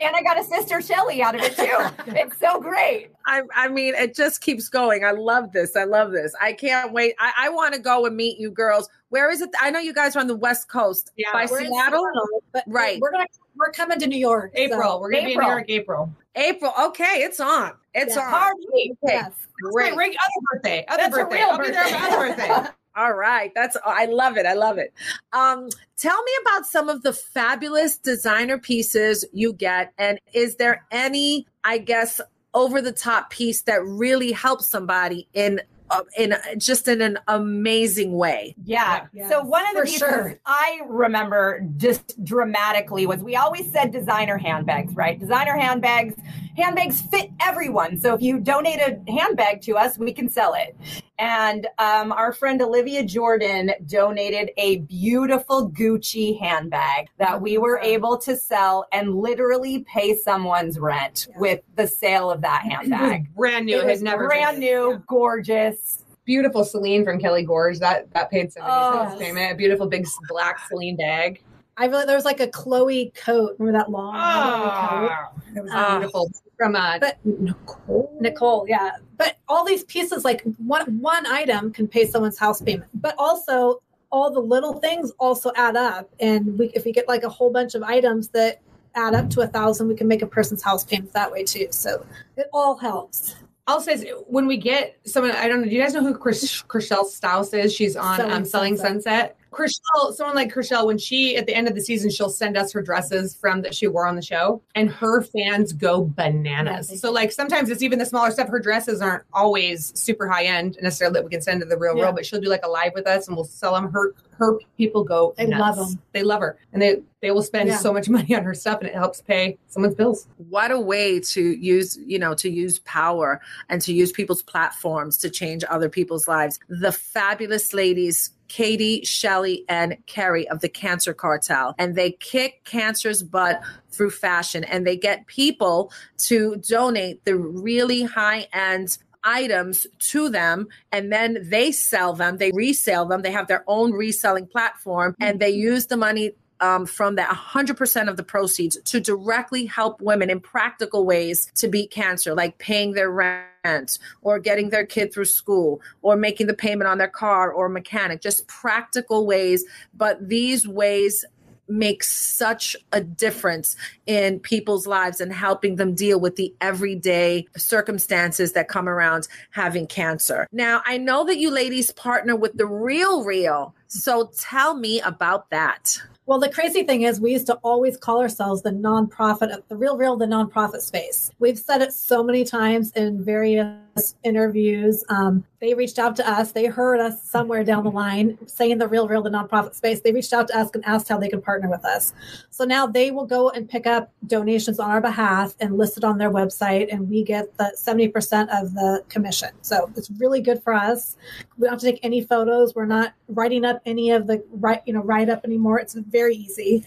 And 0.00 0.14
I 0.16 0.23
got 0.23 0.38
a 0.38 0.45
sister 0.45 0.81
Shelly 0.81 1.23
out 1.23 1.35
of 1.35 1.40
it 1.43 1.57
too. 1.57 2.12
it's 2.16 2.38
so 2.38 2.61
great. 2.61 3.11
I, 3.26 3.43
I 3.55 3.69
mean, 3.69 3.95
it 3.95 4.14
just 4.14 4.40
keeps 4.40 4.69
going. 4.69 5.05
I 5.05 5.11
love 5.12 5.52
this. 5.52 5.76
I 5.76 5.85
love 5.85 6.12
this. 6.12 6.35
I 6.40 6.52
can't 6.52 6.93
wait. 6.93 7.14
I, 7.19 7.33
I 7.38 7.49
want 7.49 7.75
to 7.75 7.81
go 7.81 8.07
and 8.07 8.16
meet 8.16 8.38
you 8.38 8.50
girls. 8.50 8.88
Where 9.11 9.31
is 9.31 9.40
it? 9.40 9.50
I 9.61 9.71
know 9.71 9.78
you 9.81 9.95
guys 9.95 10.16
are 10.16 10.21
on 10.21 10.26
the 10.26 10.37
West 10.37 10.69
Coast 10.69 11.12
Yeah, 11.16 11.28
by 11.33 11.47
We're 11.50 11.61
in 11.61 11.73
Seattle. 11.73 12.05
Seattle, 12.05 12.43
but 12.52 12.64
Right. 12.66 13.00
We're 13.00 13.12
gonna 13.12 13.26
we're 13.57 13.73
coming 13.73 13.99
to 14.00 14.07
New 14.07 14.19
York. 14.19 14.52
so- 14.55 14.61
April. 14.62 15.00
We're 15.00 15.11
gonna 15.11 15.25
be 15.26 15.33
in 15.35 15.38
New 15.40 15.47
York 15.47 15.64
April. 15.69 16.12
April. 16.35 16.73
Okay, 16.88 17.23
it's 17.23 17.40
on. 17.40 17.73
It's 17.95 18.16
Yeah. 18.16 18.23
on. 18.23 18.31
Party. 18.31 18.95
Okay, 19.05 19.14
Yes. 19.14 19.33
great. 19.73 19.95
Great. 19.95 20.11
Other 20.16 20.47
birthday. 20.52 20.85
Other 20.88 21.02
That's 21.05 21.16
a 21.16 21.21
birthday. 21.21 21.37
real 21.37 21.49
I'll 21.50 21.59
be 21.59 21.71
there 21.71 21.85
on 21.85 21.93
my 21.93 21.99
other 22.09 22.16
birthday. 22.28 22.71
All 22.97 23.12
right. 23.12 23.53
That's 23.55 23.76
I 23.85 24.07
love 24.07 24.38
it. 24.38 24.47
I 24.47 24.55
love 24.55 24.79
it. 24.79 24.93
Um, 25.35 25.69
tell 25.99 26.23
me 26.23 26.33
about 26.41 26.65
some 26.65 26.88
of 26.88 27.03
the 27.03 27.12
fabulous 27.12 27.99
designer 27.99 28.57
pieces 28.57 29.25
you 29.33 29.53
get, 29.53 29.93
and 29.99 30.19
is 30.33 30.57
there 30.57 30.87
any, 30.91 31.47
I 31.62 31.76
guess, 31.76 32.23
over 32.55 32.81
the 32.81 32.93
top 32.93 33.29
piece 33.29 33.62
that 33.62 33.85
really 33.85 34.33
helps 34.33 34.67
somebody 34.67 35.29
in 35.35 35.61
uh, 35.91 36.03
in 36.17 36.35
just 36.57 36.88
in 36.88 37.03
an 37.03 37.19
amazing 37.29 38.15
way? 38.15 38.55
Yeah. 38.65 39.07
Yeah. 39.12 39.29
So 39.29 39.43
one 39.43 39.67
of 39.67 39.75
the 39.75 39.81
For 39.81 39.85
pieces 39.85 39.99
sure. 39.99 40.41
I 40.47 40.81
remember 40.88 41.69
just 41.76 42.25
dramatically 42.25 43.07
was 43.07 43.21
we 43.21 43.37
always 43.37 43.71
said 43.73 43.93
designer 43.93 44.38
handbags, 44.38 44.95
right? 44.95 45.19
Designer 45.19 45.57
handbags, 45.57 46.15
handbags 46.57 47.03
fit 47.03 47.31
everyone. 47.41 47.99
So 47.99 48.15
if 48.15 48.23
you 48.23 48.39
donate 48.41 48.79
a 48.81 48.99
handbag 49.11 49.61
to 49.63 49.77
us, 49.77 49.99
we 49.99 50.13
can 50.13 50.29
sell 50.29 50.55
it. 50.55 50.77
And 51.19 51.67
um, 51.79 52.13
our 52.13 52.33
friend 52.33 52.61
Olivia 52.61 53.03
Jordan 53.05 53.73
donated 53.87 54.51
a 54.57 54.79
beautiful 54.81 55.71
Gucci 55.71 56.39
handbag 56.41 57.09
that 57.19 57.41
we 57.41 57.59
were 57.59 57.79
able 57.79 58.19
to 58.19 58.37
sell 58.37 58.87
and 58.93 59.15
literally 59.17 59.85
pay 59.85 60.17
someone's 60.17 60.79
rent 60.79 61.29
with 61.37 61.61
the 61.75 61.87
sale 61.87 62.31
of 62.31 62.41
that 62.43 62.63
handbag. 62.63 63.35
Brand 63.35 63.67
new. 63.67 63.79
It 63.81 63.89
has 63.89 64.03
never 64.03 64.27
brand 64.27 64.61
been- 64.61 64.61
new, 64.61 65.03
gorgeous. 65.07 66.03
Beautiful 66.25 66.65
Celine 66.65 67.05
from 67.05 67.21
Kelly 67.21 67.45
Gorge. 67.45 67.79
That 67.79 68.13
that 68.13 68.33
paid 68.33 68.53
seventy 68.53 68.73
Oh. 68.75 69.07
cents 69.11 69.23
payment. 69.23 69.53
A 69.53 69.55
beautiful 69.55 69.87
big 69.87 70.05
black 70.29 70.59
Celine 70.69 70.97
bag. 70.97 71.41
I 71.76 71.87
really 71.87 72.06
there 72.06 72.16
was 72.16 72.25
like 72.25 72.40
a 72.40 72.49
Chloe 72.49 73.12
coat. 73.14 73.56
Remember 73.59 73.78
that 73.78 73.90
long 73.90 74.12
Chloe 74.14 74.21
coat? 74.23 75.11
Ah, 75.12 75.30
it 75.54 75.62
was 75.62 75.71
Ah. 75.75 75.99
beautiful. 75.99 76.30
From 76.56 76.75
uh, 76.75 76.99
But- 76.99 77.18
Nicole. 77.25 78.16
Nicole, 78.18 78.64
yeah. 78.66 78.92
But 79.18 79.37
all 79.49 79.64
these 79.64 79.85
pieces, 79.85 80.25
like 80.25 80.42
one 80.59 80.99
one 81.00 81.26
item 81.26 81.71
can 81.73 81.87
pay 81.87 82.06
someone's 82.06 82.38
house 82.38 82.61
payment. 82.62 82.90
But 82.95 83.14
also 83.18 83.83
all 84.11 84.30
the 84.30 84.40
little 84.40 84.75
things 84.75 85.12
also 85.18 85.52
add 85.56 85.76
up. 85.76 86.09
And 86.21 86.59
we 86.59 86.66
if 86.75 86.85
we 86.85 86.92
get 86.92 87.09
like 87.09 87.25
a 87.25 87.28
whole 87.28 87.50
bunch 87.50 87.75
of 87.75 87.83
items 87.83 88.28
that 88.28 88.61
add 88.95 89.14
up 89.14 89.28
to 89.30 89.42
a 89.42 89.47
thousand, 89.47 89.88
we 89.88 89.95
can 89.97 90.09
make 90.09 90.23
a 90.23 90.26
person's 90.26 90.62
house 90.62 90.83
payment 90.85 91.12
that 91.12 91.30
way 91.30 91.45
too. 91.45 91.66
So 91.71 92.06
it 92.38 92.47
all 92.54 92.76
helps. 92.76 93.35
I'll 93.66 93.80
say 93.80 94.11
when 94.28 94.47
we 94.47 94.56
get 94.56 94.97
someone, 95.04 95.33
I 95.33 95.49
don't 95.49 95.61
know. 95.61 95.68
Do 95.68 95.75
you 95.75 95.83
guys 95.83 95.92
know 95.92 96.00
who 96.02 96.14
Chris, 96.14 96.62
Chrishell 96.62 97.04
Stause 97.04 97.52
is? 97.52 97.75
She's 97.75 97.97
on 97.97 98.16
Selling 98.16 98.33
um, 98.33 98.45
Selling 98.47 98.76
Sunset. 98.76 99.02
Sunset. 99.02 99.37
Chrishell, 99.57 100.13
someone 100.15 100.37
like 100.37 100.53
Chrishell, 100.53 100.87
when 100.87 100.99
she 100.99 101.37
at 101.37 101.47
the 101.47 101.55
end 101.55 101.69
of 101.69 101.75
the 101.75 101.81
season, 101.81 102.11
she'll 102.11 102.29
send 102.29 102.57
us 102.57 102.73
her 102.73 102.83
dresses 102.83 103.35
from 103.35 103.63
that 103.63 103.75
she 103.75 103.87
wore 103.87 104.07
on 104.07 104.17
the 104.17 104.23
show, 104.23 104.63
and 104.75 104.91
her 104.91 105.23
fans 105.23 105.73
go 105.73 106.05
bananas. 106.05 106.91
Yeah, 106.91 106.99
so 106.99 107.11
like 107.13 107.33
sometimes 107.33 107.71
it's 107.71 107.83
even 107.83 107.99
the 107.99 108.07
smaller 108.07 108.31
stuff. 108.31 108.49
Her 108.49 108.61
dresses 108.61 109.01
aren't 109.01 109.25
always 109.33 109.99
super 109.99 110.29
high 110.29 110.45
end 110.45 110.77
necessarily 110.83 111.15
that 111.15 111.25
we 111.25 111.31
can 111.31 111.41
send 111.43 111.61
to 111.61 111.67
the 111.67 111.77
real 111.79 111.97
Yeah. 111.97 112.05
world, 112.05 112.17
but 112.17 112.27
she'll 112.27 112.41
do 112.41 112.49
like 112.49 112.65
a 112.65 112.69
live 112.69 112.93
with 112.95 113.07
us, 113.07 113.27
and 113.29 113.37
we'll 113.37 113.45
sell 113.45 113.75
them. 113.75 113.91
Her 113.93 114.15
her 114.39 114.59
people 114.77 115.03
go. 115.03 115.33
They 115.39 115.47
nuts. 115.47 115.79
them, 115.79 115.99
They 116.13 116.23
love 116.23 116.41
her, 116.43 116.59
and 116.73 116.83
they 116.83 117.01
they 117.23 117.31
will 117.31 117.43
spend 117.43 117.69
Yeah. 117.71 117.79
so 117.79 117.93
much 117.93 118.09
money 118.11 118.35
on 118.37 118.45
her 118.45 118.55
stuff, 118.55 118.81
and 118.81 118.89
it 118.89 118.95
helps 118.95 119.23
pay 119.23 119.57
someone's 119.69 119.95
bills. 119.95 120.27
What 120.51 120.71
a 120.71 120.79
way 120.79 121.19
to 121.21 121.41
use, 121.41 121.99
you 122.07 122.19
know, 122.19 122.35
to 122.35 122.51
use 122.51 122.79
power 122.81 123.41
and 123.71 123.81
to 123.83 123.93
use 123.95 124.13
people's 124.13 124.43
platforms 124.43 125.17
to 125.19 125.31
change 125.31 125.65
other 125.71 125.89
people's 125.89 126.29
lives. 126.29 126.61
The 126.69 126.93
fabulous 126.93 127.73
ladies, 127.73 128.31
Katie, 128.49 129.05
Shelley, 129.05 129.65
and 129.69 129.97
Carrie 130.07 130.49
of 130.49 130.61
the 130.61 130.69
Cancer 130.69 131.15
Cartel. 131.15 131.75
And 131.79 131.95
they 131.95 132.12
kick 132.12 132.65
cancer's 132.65 133.23
butt 133.23 133.61
through 133.91 134.11
fashion 134.11 134.65
and 134.65 134.87
they 134.87 134.97
get 134.97 135.26
people 135.26 135.93
to 136.19 136.57
donate 136.57 137.25
the 137.25 137.37
really 137.37 138.03
high 138.03 138.49
end 138.53 138.99
items 139.26 139.87
to 139.99 140.29
them 140.29 140.69
and 140.93 141.12
then 141.12 141.38
they 141.43 141.73
sell 141.73 142.12
them, 142.15 142.38
they 142.38 142.53
resell 142.53 143.05
them, 143.07 143.23
they 143.23 143.33
have 143.33 143.49
their 143.49 143.65
own 143.67 143.93
reselling 143.93 144.47
platform 144.47 145.17
and 145.21 145.41
they 145.41 145.50
use 145.50 145.87
the 145.87 145.97
money 145.97 146.33
um, 146.61 146.87
from 146.87 147.17
that 147.17 147.31
100% 147.31 148.09
of 148.09 148.17
the 148.17 148.23
proceeds 148.23 148.79
to 148.83 149.01
directly 149.01 149.67
help 149.67 150.01
women 150.01 150.31
in 150.31 150.41
practical 150.41 151.05
ways 151.05 151.51
to 151.57 151.69
beat 151.69 151.91
cancer, 151.91 152.35
like 152.35 152.59
paying 152.59 152.93
their 152.93 153.11
rent 153.11 153.99
or 154.23 154.39
getting 154.39 154.71
their 154.71 154.87
kid 154.87 155.13
through 155.13 155.25
school 155.25 155.81
or 156.03 156.17
making 156.17 156.47
the 156.47 156.55
payment 156.55 156.89
on 156.89 156.99
their 156.99 157.09
car 157.09 157.53
or 157.53 157.69
mechanic, 157.69 158.21
just 158.21 158.47
practical 158.47 159.27
ways. 159.27 159.65
But 159.95 160.29
these 160.29 160.67
ways 160.67 161.25
make 161.69 162.05
such 162.05 162.77
a 162.93 163.01
difference 163.01 163.77
in 164.07 164.39
people's 164.41 164.87
lives 164.87 165.21
and 165.21 165.33
helping 165.33 165.77
them 165.77 165.95
deal 165.95 166.21
with 166.21 166.37
the 166.37 166.55
everyday 166.61 167.47
circumstances 167.57 168.53
that 168.53 168.69
come 168.69 168.89
around 168.89 169.27
having 169.51 169.87
cancer. 169.87 170.47
Now, 170.53 170.83
I 170.87 170.99
know 170.99 171.25
that 171.25 171.39
you 171.39 171.51
ladies 171.51 171.91
partner 171.93 172.37
with 172.37 172.57
the 172.57 172.67
Real 172.67 173.25
Real. 173.25 173.75
So 173.89 174.31
tell 174.39 174.75
me 174.75 175.01
about 175.01 175.51
that. 175.51 176.01
Well, 176.26 176.40
the 176.40 176.49
crazy 176.49 176.83
thing 176.83 177.02
is, 177.02 177.21
we 177.21 177.33
used 177.33 177.47
to 177.47 177.54
always 177.62 177.97
call 177.97 178.21
ourselves 178.21 178.62
the 178.62 178.71
nonprofit, 178.71 179.56
of 179.56 179.62
the 179.68 179.76
real, 179.76 179.97
real, 179.97 180.16
the 180.16 180.26
nonprofit 180.26 180.80
space. 180.80 181.30
We've 181.38 181.59
said 181.59 181.83
it 181.83 181.92
so 181.92 182.25
many 182.25 182.45
times 182.45 182.90
in 182.92 183.25
various 183.25 183.78
interviews. 184.23 185.05
Um, 185.09 185.45
they 185.61 185.75
reached 185.75 185.99
out 185.99 186.17
to 186.17 186.31
us. 186.31 186.53
They 186.53 186.67
heard 186.67 187.00
us 187.00 187.23
somewhere 187.23 187.65
down 187.65 187.85
the 187.85 187.91
line 187.91 188.38
saying 188.47 188.79
the 188.79 188.88
real, 188.88 189.09
real, 189.09 189.23
the 189.23 189.31
nonprofit 189.31 189.75
space. 189.75 190.00
They 190.00 190.12
reached 190.12 190.33
out 190.33 190.49
to 190.49 190.59
us 190.59 190.71
and 190.75 190.85
asked 190.85 191.09
how 191.09 191.19
they 191.19 191.29
could 191.29 191.43
partner 191.43 191.71
with 191.71 191.85
us. 191.85 192.12
So 192.50 192.65
now 192.65 192.87
they 192.87 193.11
will 193.11 193.26
go 193.26 193.50
and 193.50 193.69
pick 193.69 193.87
up 193.87 194.12
donations 194.26 194.79
on 194.79 194.91
our 194.91 195.00
behalf 195.00 195.55
and 195.61 195.79
list 195.79 195.97
it 195.97 196.05
on 196.05 196.19
their 196.19 196.31
website, 196.31 196.93
and 196.93 197.09
we 197.09 197.23
get 197.23 197.57
the 197.57 197.76
70% 197.76 198.12
of 198.50 198.75
the 198.75 199.03
commission. 199.09 199.50
So 199.62 199.91
it's 199.97 200.11
really 200.11 200.41
good 200.41 200.62
for 200.62 200.75
us. 200.75 201.17
We 201.57 201.65
don't 201.65 201.73
have 201.73 201.81
to 201.81 201.91
take 201.91 202.00
any 202.03 202.21
photos. 202.21 202.75
We're 202.75 202.87
not 202.87 203.15
writing 203.29 203.65
up 203.65 203.81
any 203.87 204.11
of 204.11 204.26
the 204.26 204.45
right, 204.50 204.83
you 204.85 204.93
know, 204.93 205.03
write 205.03 205.31
up 205.31 205.45
anymore. 205.45 205.81
It's 205.81 205.95
very 205.95 206.37
easy. 206.37 206.85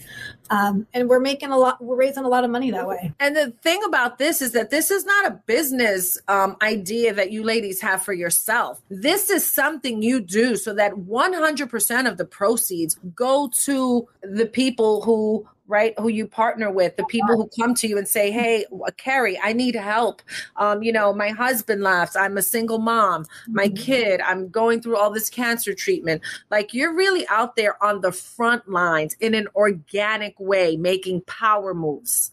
Um, 0.50 0.86
and 0.94 1.08
we're 1.08 1.20
making 1.20 1.50
a 1.50 1.56
lot, 1.56 1.82
we're 1.82 1.96
raising 1.96 2.24
a 2.24 2.28
lot 2.28 2.44
of 2.44 2.50
money 2.50 2.70
that 2.70 2.86
way. 2.86 3.12
And 3.20 3.36
the 3.36 3.52
thing 3.62 3.82
about 3.84 4.18
this 4.18 4.42
is 4.42 4.52
that 4.52 4.70
this 4.70 4.90
is 4.90 5.04
not 5.04 5.26
a 5.26 5.40
business 5.46 6.18
um, 6.28 6.56
idea 6.62 6.99
that 7.08 7.32
you 7.32 7.42
ladies 7.42 7.80
have 7.80 8.02
for 8.02 8.12
yourself. 8.12 8.80
This 8.90 9.30
is 9.30 9.48
something 9.48 10.02
you 10.02 10.20
do 10.20 10.56
so 10.56 10.74
that 10.74 10.92
100% 10.92 12.10
of 12.10 12.16
the 12.16 12.24
proceeds 12.24 12.98
go 13.14 13.50
to 13.64 14.08
the 14.22 14.46
people 14.46 15.02
who 15.02 15.48
right 15.66 15.96
who 16.00 16.08
you 16.08 16.26
partner 16.26 16.68
with 16.68 16.96
the 16.96 17.04
people 17.04 17.36
who 17.36 17.48
come 17.58 17.76
to 17.76 17.86
you 17.86 17.96
and 17.96 18.08
say 18.08 18.32
hey 18.32 18.66
carrie 18.96 19.38
i 19.42 19.52
need 19.52 19.76
help. 19.76 20.20
Um, 20.56 20.82
you 20.82 20.92
know 20.92 21.14
my 21.14 21.28
husband 21.28 21.82
left. 21.82 22.16
I'm 22.16 22.36
a 22.36 22.42
single 22.42 22.78
mom. 22.78 23.24
My 23.46 23.68
kid 23.68 24.20
i'm 24.20 24.48
going 24.48 24.82
through 24.82 24.96
all 24.96 25.10
this 25.10 25.30
cancer 25.30 25.72
treatment. 25.72 26.22
Like 26.50 26.74
you're 26.74 26.92
really 26.92 27.26
out 27.28 27.54
there 27.54 27.82
on 27.82 28.00
the 28.00 28.10
front 28.10 28.68
lines 28.68 29.16
in 29.20 29.32
an 29.34 29.46
organic 29.54 30.34
way 30.40 30.76
making 30.76 31.20
power 31.22 31.72
moves 31.72 32.32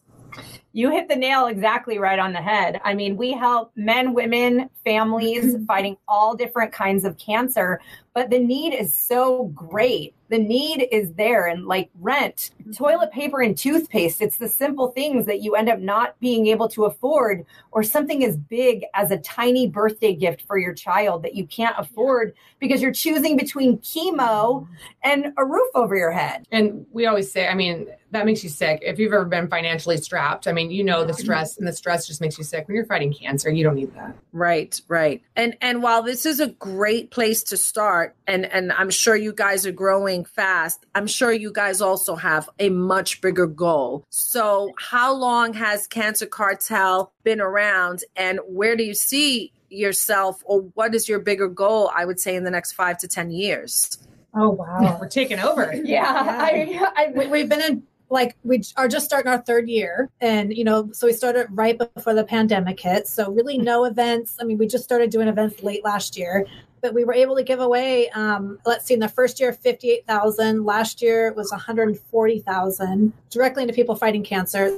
you 0.74 0.92
hit 0.92 1.08
the 1.08 1.16
nail 1.16 1.48
exactly 1.48 1.98
right 1.98 2.20
on 2.20 2.34
the 2.34 2.42
head. 2.42 2.80
I 2.84 2.94
mean, 2.94 3.18
we 3.18 3.32
help 3.32 3.72
men, 3.76 4.14
women, 4.14 4.70
families 4.86 5.56
fighting 5.68 5.98
all 6.08 6.36
different 6.36 6.72
kinds 6.72 7.04
of 7.04 7.18
cancer, 7.18 7.82
but 8.18 8.32
the 8.32 8.40
need 8.40 8.74
is 8.74 8.98
so 8.98 9.44
great. 9.54 10.16
The 10.30 10.40
need 10.40 10.88
is 10.92 11.14
there, 11.14 11.46
and 11.46 11.68
like 11.68 11.92
rent, 12.00 12.50
mm-hmm. 12.60 12.72
toilet 12.72 13.12
paper, 13.12 13.42
and 13.42 13.56
toothpaste. 13.56 14.24
It's 14.24 14.38
the 14.38 14.50
simple 14.50 14.88
things 14.88 15.28
that 15.28 15.42
you 15.42 15.54
end 15.54 15.70
up 15.70 15.78
not 15.78 16.20
being 16.20 16.48
able 16.48 16.68
to 16.70 16.86
afford, 16.86 17.46
or 17.72 17.84
something 17.84 18.26
as 18.26 18.36
big 18.36 18.86
as 18.96 19.12
a 19.12 19.20
tiny 19.20 19.68
birthday 19.68 20.16
gift 20.16 20.42
for 20.48 20.58
your 20.58 20.74
child 20.74 21.22
that 21.24 21.36
you 21.36 21.46
can't 21.46 21.76
afford 21.78 22.34
because 22.58 22.82
you're 22.82 22.92
choosing 22.92 23.38
between 23.38 23.78
chemo 23.78 24.16
mm-hmm. 24.18 24.74
and 25.04 25.32
a 25.38 25.46
roof 25.46 25.70
over 25.76 25.96
your 25.96 26.12
head. 26.12 26.48
And 26.52 26.88
we 26.92 27.06
always 27.06 27.32
say, 27.32 27.48
I 27.48 27.54
mean, 27.54 27.88
that 28.12 28.26
makes 28.26 28.44
you 28.44 28.50
sick. 28.50 28.80
If 28.82 29.00
you've 29.00 29.14
ever 29.14 29.26
been 29.26 29.48
financially 29.48 29.98
strapped, 29.98 30.48
I 30.48 30.54
mean, 30.54 30.72
you 30.72 30.84
know 30.84 31.06
the 31.06 31.14
stress, 31.14 31.58
and 31.58 31.68
the 31.68 31.74
stress 31.74 32.08
just 32.08 32.22
makes 32.22 32.38
you 32.38 32.44
sick. 32.44 32.68
When 32.68 32.76
you're 32.76 32.86
fighting 32.86 33.14
cancer, 33.14 33.52
you 33.52 33.64
don't 33.64 33.76
need 33.76 33.94
that. 33.96 34.16
Right, 34.32 34.82
right. 34.88 35.22
And 35.36 35.56
and 35.62 35.84
while 35.84 36.02
this 36.02 36.26
is 36.26 36.40
a 36.40 36.48
great 36.48 37.12
place 37.12 37.44
to 37.44 37.58
start, 37.58 38.07
and 38.26 38.46
and 38.46 38.72
I'm 38.72 38.90
sure 38.90 39.16
you 39.16 39.34
guys 39.34 39.66
are 39.66 39.72
growing 39.72 40.26
fast, 40.26 40.86
I'm 40.96 41.08
sure 41.08 41.32
you 41.32 41.52
guys 41.52 41.82
also 41.82 42.16
have 42.16 42.50
a 42.60 42.70
much 42.70 43.22
bigger 43.22 43.48
goal. 43.48 44.06
So, 44.10 44.72
how 44.78 45.14
long 45.14 45.54
has 45.54 45.88
Cancer 45.88 46.26
Cartel 46.26 47.12
been 47.24 47.42
around, 47.42 48.04
and 48.16 48.40
where 48.48 48.76
do 48.76 48.84
you 48.84 48.94
see 48.94 49.52
yourself, 49.70 50.42
or 50.46 50.62
what 50.76 50.96
is 50.96 51.10
your 51.10 51.20
bigger 51.20 51.48
goal? 51.48 51.92
I 51.96 52.06
would 52.06 52.20
say 52.20 52.36
in 52.36 52.44
the 52.44 52.52
next 52.52 52.74
five 52.74 52.98
to 53.00 53.08
ten 53.08 53.32
years. 53.32 53.98
Oh, 54.34 54.52
wow. 54.52 54.98
We're 55.02 55.08
taking 55.08 55.40
over. 55.40 55.74
Yeah, 55.84 56.04
I, 56.06 56.86
I, 56.96 57.12
we, 57.16 57.28
we've 57.28 57.50
been 57.50 57.62
in 57.62 57.84
like 58.10 58.36
we 58.44 58.62
are 58.78 58.88
just 58.88 59.06
starting 59.06 59.32
our 59.32 59.42
third 59.42 59.70
year 59.70 60.10
and 60.22 60.56
you 60.56 60.64
know 60.64 60.90
so 60.94 61.08
we 61.08 61.14
started 61.14 61.48
right 61.52 61.78
before 61.78 62.14
the 62.14 62.24
pandemic 62.24 62.80
hit 62.80 63.08
so 63.08 63.30
really 63.32 63.58
no 63.58 63.86
events 63.86 64.38
i 64.40 64.44
mean 64.44 64.58
we 64.58 64.66
just 64.66 64.84
started 64.84 65.10
doing 65.10 65.28
events 65.28 65.62
late 65.62 65.84
last 65.84 66.18
year 66.18 66.46
but 66.82 66.94
we 66.94 67.04
were 67.04 67.14
able 67.14 67.36
to 67.36 67.44
give 67.44 67.60
away 67.60 68.10
um, 68.10 68.60
let's 68.66 68.86
see 68.86 68.94
in 68.94 69.00
the 69.00 69.08
first 69.10 69.40
year 69.40 69.52
58000 69.54 70.64
last 70.66 71.02
year 71.02 71.28
it 71.28 71.36
was 71.36 71.52
140000 71.52 73.14
directly 73.30 73.64
into 73.64 73.74
people 73.74 73.96
fighting 73.96 74.24
cancer 74.24 74.72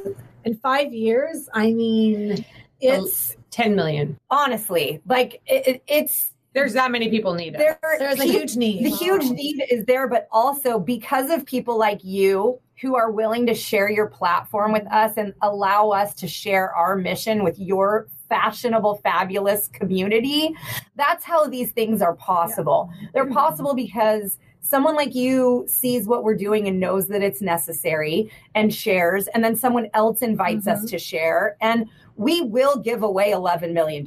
in 0.45 0.55
five 0.57 0.93
years 0.93 1.49
i 1.53 1.71
mean 1.71 2.43
it's 2.81 3.35
10 3.51 3.75
million. 3.75 4.17
honestly, 4.29 5.01
like 5.05 5.41
it, 5.45 5.67
it- 5.67 5.83
it's 5.87 6.31
There's 6.53 6.73
that 6.73 6.91
many 6.91 7.09
people 7.09 7.33
need 7.33 7.55
it. 7.55 7.57
there. 7.57 7.79
there's 7.99 8.19
a 8.19 8.23
huge 8.25 8.55
need 8.55 8.85
The 8.85 8.89
huge 8.89 9.25
need 9.31 9.65
is 9.69 9.83
there, 9.85 10.07
but 10.07 10.27
also 10.31 10.79
because 10.79 11.29
of 11.29 11.45
people 11.45 11.77
like 11.77 12.03
you 12.03 12.59
who 12.79 12.95
are 12.95 13.11
willing 13.11 13.45
to 13.47 13.53
share 13.53 13.89
your 13.89 14.07
platform 14.07 14.71
with 14.71 14.87
us 14.91 15.17
and 15.17 15.33
allow 15.41 15.89
us 15.89 16.13
to 16.15 16.27
share 16.27 16.73
our 16.73 16.95
mission 16.95 17.43
with 17.43 17.59
your 17.59 18.07
fashionable, 18.29 18.95
fabulous 19.03 19.67
community. 19.67 20.55
That's 20.95 21.25
how 21.25 21.47
these 21.47 21.71
things 21.71 22.01
are 22.01 22.15
possible. 22.15 22.91
They're 23.13 23.29
possible 23.29 23.73
because 23.73 24.37
someone 24.61 24.95
like 24.95 25.15
you 25.15 25.65
sees 25.67 26.05
what 26.05 26.23
we're 26.23 26.35
doing 26.35 26.67
and 26.67 26.79
knows 26.79 27.07
that 27.07 27.23
it's 27.23 27.41
necessary 27.41 28.31
and 28.55 28.73
shares, 28.73 29.27
and 29.27 29.43
then 29.43 29.55
someone 29.55 29.87
else 29.93 30.21
invites 30.21 30.67
us 30.67 30.79
mm-hmm. 30.79 30.87
to 30.87 30.99
share. 30.99 31.57
And 31.59 31.87
we 32.15 32.41
will 32.41 32.77
give 32.77 33.01
away 33.01 33.31
$11 33.31 33.73
million. 33.73 34.05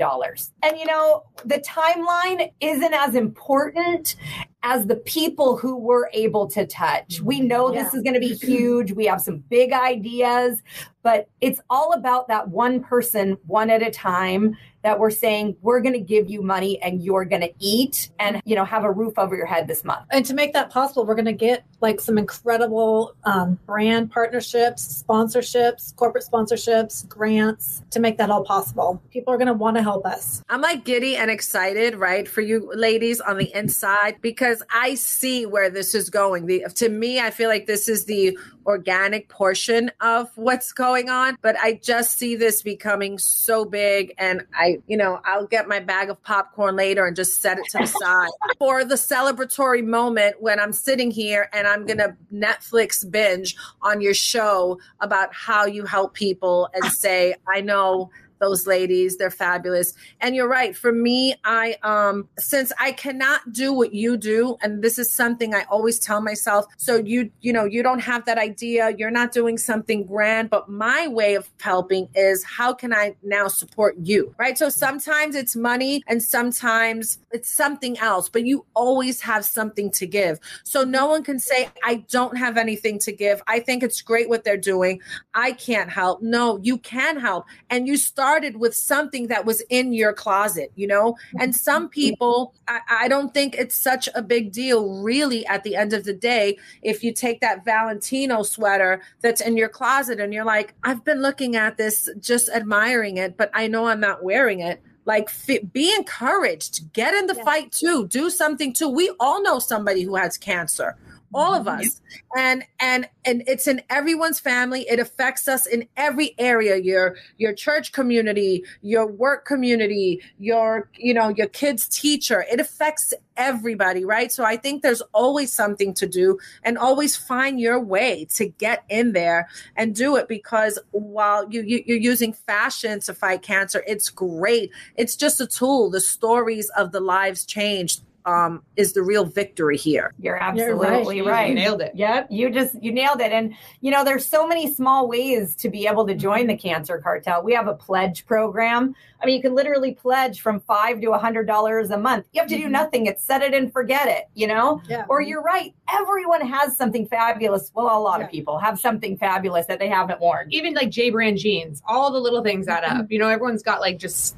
And 0.63 0.79
you 0.79 0.87
know, 0.87 1.25
the 1.45 1.59
timeline 1.61 2.53
isn't 2.61 2.95
as 2.95 3.15
important 3.15 4.17
as 4.63 4.87
the 4.87 4.97
people 4.97 5.57
who 5.57 5.77
we're 5.77 6.09
able 6.13 6.47
to 6.49 6.67
touch. 6.67 7.21
We 7.21 7.41
know 7.41 7.73
this 7.73 7.95
is 7.95 8.03
going 8.03 8.15
to 8.15 8.21
be 8.21 8.35
huge. 8.35 8.93
We 8.93 9.07
have 9.07 9.21
some 9.21 9.39
big 9.39 9.73
ideas, 9.73 10.63
but 11.03 11.29
it's 11.41 11.61
all 11.69 11.93
about 11.93 12.29
that 12.29 12.49
one 12.49 12.83
person, 12.83 13.37
one 13.47 13.71
at 13.71 13.83
a 13.83 13.91
time 13.91 14.57
that 14.83 14.99
we're 14.99 15.11
saying 15.11 15.57
we're 15.63 15.81
going 15.81 15.93
to 15.95 16.01
give 16.01 16.29
you 16.29 16.43
money 16.43 16.81
and 16.83 17.03
you're 17.03 17.25
going 17.25 17.43
to 17.43 17.53
eat 17.61 18.11
and 18.19 18.43
you 18.45 18.57
know 18.57 18.65
have 18.65 18.85
a 18.85 18.91
roof 18.91 19.17
over 19.17 19.37
your 19.37 19.47
head 19.47 19.69
this 19.69 19.85
month. 19.85 20.05
and 20.11 20.27
to 20.27 20.35
make 20.35 20.53
that 20.53 20.71
possible 20.71 21.07
we're 21.07 21.15
going 21.15 21.25
to 21.25 21.33
get 21.33 21.65
like 21.81 22.01
some 22.01 22.19
incredible 22.19 23.15
um, 23.25 23.59
brand 23.65 24.11
partnerships 24.11 25.05
sponsorships 25.09 25.95
corporate 25.95 26.25
sponsorships 26.25 27.09
grants 27.09 27.83
to 27.91 28.01
make 28.01 28.19
that 28.19 28.29
all 28.29 28.43
possible 28.43 29.01
people 29.13 29.33
are 29.33 29.39
going 29.39 29.47
to 29.47 29.53
want 29.53 29.77
to 29.77 29.83
help 29.83 30.05
us 30.05 30.43
I'm 30.49 30.61
like 30.61 30.85
giddy 30.85 31.17
and 31.17 31.31
excited, 31.31 31.95
right, 31.95 32.29
for 32.29 32.43
you 32.43 32.71
ladies 32.75 33.21
on 33.23 33.39
the 33.39 33.51
inside 33.55 34.21
because 34.21 34.52
I 34.73 34.97
see 34.97 35.47
where 35.47 35.71
this 35.71 35.95
is 35.95 36.11
going. 36.11 36.47
The 36.47 36.65
to 36.75 36.89
me, 36.89 37.21
I 37.21 37.31
feel 37.31 37.49
like 37.49 37.67
this 37.67 37.89
is 37.89 38.07
the 38.07 38.37
organic 38.67 39.29
portion 39.29 39.91
of 40.01 40.31
what's 40.37 40.73
going 40.73 41.09
on, 41.09 41.37
but 41.43 41.57
I 41.61 41.75
just 41.83 42.19
see 42.19 42.37
this 42.37 42.63
becoming 42.63 43.19
so 43.19 43.65
big 43.65 44.15
and 44.19 44.47
I, 44.55 44.79
you 44.87 44.97
know, 44.97 45.21
I'll 45.25 45.47
get 45.47 45.69
my 45.69 45.81
bag 45.81 46.11
of 46.11 46.23
popcorn 46.23 46.77
later 46.77 47.07
and 47.07 47.17
just 47.17 47.41
set 47.41 47.59
it 47.59 47.65
to 47.71 47.79
the 47.79 47.87
side 48.01 48.31
for 48.59 48.85
the 48.85 48.95
celebratory 48.95 49.85
moment 49.85 50.41
when 50.41 50.61
I'm 50.61 50.73
sitting 50.73 51.11
here 51.11 51.49
and 51.53 51.67
I'm 51.67 51.87
going 51.87 51.99
to 51.99 52.17
Netflix 52.33 53.09
binge 53.09 53.57
on 53.83 54.01
your 54.01 54.15
show 54.15 54.79
about 55.01 55.35
how 55.35 55.67
you 55.67 55.85
help 55.85 56.15
people 56.15 56.69
and 56.75 56.85
say, 56.93 57.35
I 57.49 57.61
know 57.61 58.11
those 58.43 58.67
ladies. 58.67 59.17
They're 59.17 59.31
fabulous. 59.31 59.95
And 60.21 60.35
you're 60.37 60.49
right. 60.49 60.77
For 60.77 60.93
me 60.93 61.35
i 61.45 61.77
um 61.83 62.29
since 62.39 62.73
i 62.81 62.93
cannot 62.93 63.41
do 63.53 63.73
what 63.73 63.95
you 63.95 64.17
do 64.17 64.57
and 64.63 64.83
this 64.83 64.99
is 64.99 65.13
something 65.13 65.55
i 65.55 65.63
always 65.71 65.99
tell 65.99 66.21
myself 66.21 66.67
so 66.77 66.97
you 66.97 67.31
you 67.41 67.53
know 67.53 67.65
you 67.65 67.83
don't 67.83 68.01
have 68.01 68.25
that 68.27 68.39
idea. 68.39 68.95
You're 68.99 69.11
not 69.11 69.33
doing 69.33 69.57
something 69.59 70.05
grand 70.05 70.51
but 70.51 70.69
my 70.69 71.09
way 71.09 71.35
of 71.35 71.49
helping 71.61 72.09
is 72.15 72.45
how 72.45 72.73
can 72.73 72.93
i 72.93 73.15
now 73.23 73.49
support 73.49 73.95
you 74.03 74.35
right? 74.39 74.59
So 74.59 74.69
sometimes 74.69 75.35
it's 75.35 75.55
money 75.55 76.03
and 76.07 76.23
sometimes 76.23 77.19
it's 77.31 77.51
something 77.51 77.99
else 77.99 78.29
but 78.29 78.45
you 78.45 78.65
always 78.75 79.21
have 79.21 79.45
something 79.45 79.91
to 79.93 80.07
give. 80.07 80.39
So 80.65 80.85
no 80.85 81.07
one 81.07 81.23
can 81.23 81.39
say 81.39 81.69
i 81.85 81.95
don't 82.11 82.37
have 82.37 82.57
anything 82.57 82.99
to 83.01 83.13
give. 83.13 83.43
I 83.47 83.61
think 83.61 83.83
it's 83.83 84.01
great 84.03 84.29
what 84.29 84.45
they're 84.45 84.67
doing. 84.75 85.01
I 85.35 85.53
can't 85.53 85.91
help. 85.91 86.23
No 86.23 86.59
you 86.63 86.79
can 86.79 87.21
help. 87.21 87.45
And 87.71 87.87
you 87.87 87.97
start 87.97 88.32
started 88.33 88.57
with 88.57 88.75
something 88.75 89.27
that 89.27 89.45
was 89.45 89.61
in 89.69 89.93
your 89.93 90.15
closet, 90.15 90.73
you 90.75 90.87
know? 90.87 91.15
And 91.39 91.53
mm-hmm. 91.53 91.71
some 91.71 91.91
people, 91.91 92.55
I, 92.67 92.81
I 92.89 93.09
don't 93.09 93.35
think 93.35 93.55
it's 93.55 93.77
such 93.77 94.09
a 94.15 94.23
big 94.23 94.53
deal, 94.53 95.03
really, 95.03 95.45
at 95.45 95.65
the 95.65 95.77
end 95.77 95.93
of 95.93 96.05
the 96.05 96.15
day, 96.15 96.57
if 96.81 97.05
you 97.05 97.13
take 97.13 97.43
that 97.43 97.63
Valentino 97.63 98.43
sweater 98.43 99.03
that's 99.21 99.43
in 99.43 99.59
your 99.59 99.69
closet 99.69 100.19
and 100.19 100.33
you're 100.33 100.47
like, 100.47 100.73
I've 100.83 101.05
been 101.05 101.21
looking 101.21 101.57
at 101.57 101.77
this, 101.77 102.09
just 102.21 102.49
admiring 102.49 103.19
it, 103.19 103.37
but 103.37 103.51
I 103.53 103.67
know 103.67 103.87
I'm 103.87 104.01
not 104.01 104.25
wearing 104.25 104.61
it. 104.61 104.81
Like 105.05 105.29
be 105.75 105.95
encouraged. 105.95 106.91
Get 106.95 107.13
in 107.13 107.27
the 107.27 107.35
yeah. 107.35 107.45
fight 107.45 107.73
too. 107.73 108.07
Do 108.07 108.31
something 108.31 108.73
too. 108.73 108.89
We 108.89 109.13
all 109.21 109.43
know 109.43 109.59
somebody 109.59 110.05
who 110.05 110.15
has 110.15 110.39
cancer 110.39 110.97
all 111.35 111.55
of 111.55 111.67
mm-hmm. 111.67 111.81
us. 111.81 112.01
And 112.37 112.65
and 112.81 113.09
and 113.25 113.43
it's 113.47 113.67
in 113.67 113.83
everyone's 113.91 114.41
family. 114.41 114.87
It 114.89 114.99
affects 114.99 115.49
us 115.49 115.67
in 115.67 115.89
every 115.97 116.35
area 116.39 116.77
your 116.77 117.17
your 117.39 117.53
church 117.53 117.93
community 117.93 118.65
your 118.83 119.07
work 119.07 119.45
community 119.45 120.21
your 120.39 120.89
you 120.95 121.15
know 121.15 121.29
your 121.29 121.49
kids 121.49 121.89
teacher. 121.89 122.45
It 122.51 122.61
affects 122.61 123.15
everybody 123.37 124.05
right? 124.05 124.31
So 124.31 124.45
i 124.45 124.57
think 124.57 124.83
there's 124.83 125.03
always 125.13 125.53
something 125.53 125.95
to 125.95 126.07
do 126.07 126.39
and 126.63 126.77
always 126.77 127.17
find 127.17 127.59
your 127.61 127.81
way 127.81 128.27
to 128.35 128.47
get 128.47 128.85
in 128.89 129.13
there 129.13 129.49
and 129.77 129.95
do 129.95 130.17
it 130.17 130.29
because 130.29 130.79
while 130.91 131.51
you, 131.51 131.63
you 131.63 131.83
you're 131.87 131.99
using 131.99 132.33
fashion 132.33 133.01
to 133.01 133.15
fight 133.15 133.43
cancer 133.43 133.83
it's 133.87 134.11
great. 134.11 134.71
It's 134.97 135.17
just 135.17 135.41
a 135.41 135.47
tool. 135.47 135.91
The 135.91 136.01
stories 136.01 136.71
of 136.71 136.93
the 136.93 137.01
lives 137.01 137.45
changed 137.45 138.03
um, 138.25 138.63
is 138.77 138.93
the 138.93 139.03
real 139.03 139.25
victory 139.25 139.77
here. 139.77 140.13
You're 140.19 140.37
absolutely 140.37 141.17
You're 141.17 141.27
right. 141.27 141.33
right. 141.33 141.49
You 141.49 141.55
nailed 141.55 141.81
it. 141.81 141.93
Yep. 141.95 142.29
You 142.31 142.51
just, 142.51 142.83
you 142.83 142.93
nailed 142.93 143.21
it. 143.21 143.33
And, 143.33 143.55
you 143.81 143.91
know, 143.91 144.05
there's 144.05 144.27
so 144.27 144.47
many 144.47 144.73
small 144.73 145.09
ways 145.09 145.57
to 145.57 145.69
be 145.69 145.87
able 145.87 146.07
to 146.07 146.15
join 146.15 146.47
the 146.47 146.57
cancer 146.57 146.99
cartel. 146.99 147.43
We 147.43 147.55
have 147.55 147.69
a 147.69 147.75
pledge 147.75 148.27
program. 148.27 148.95
I 149.23 149.27
mean, 149.27 149.37
you 149.37 149.43
can 149.43 149.55
literally 149.55 149.95
pledge 149.95 150.41
from 150.41 150.61
five 150.61 151.01
to 151.01 151.11
a 151.13 151.19
hundred 151.19 151.47
dollars 151.47 151.91
a 151.91 151.99
month. 151.99 152.27
You 152.33 152.41
have 152.41 152.49
to 152.49 152.57
do 152.57 152.63
mm-hmm. 152.65 152.73
nothing. 152.73 153.07
It's 153.07 153.25
set 153.25 153.43
it 153.43 153.55
and 153.55 153.73
forget 153.73 154.09
it, 154.09 154.29
you 154.35 154.47
know? 154.47 154.81
Yeah. 154.89 155.05
Or 155.09 155.21
you're 155.21 155.43
right. 155.43 155.75
Everyone 155.93 156.41
has 156.47 156.77
something 156.77 157.07
fabulous. 157.07 157.71
Well, 157.75 157.87
a 157.87 158.01
lot 158.01 158.21
yeah. 158.21 158.27
of 158.27 158.33
people 158.33 158.59
have 158.59 158.79
something 158.81 159.17
fabulous 159.17 159.67
that 159.67 159.79
they 159.79 159.89
haven't 159.89 160.21
worn. 160.21 160.49
Even 160.51 160.75
like 160.75 160.91
J 160.91 161.11
brand 161.11 161.39
jeans, 161.39 161.83
all 161.87 162.11
the 162.11 162.19
little 162.19 162.43
things 162.43 162.69
add 162.69 162.85
up. 162.85 162.93
Mm-hmm. 162.93 163.13
You 163.13 163.19
know, 163.19 163.29
everyone's 163.29 163.63
got 163.63 163.81
like 163.81 163.99
just 163.99 164.37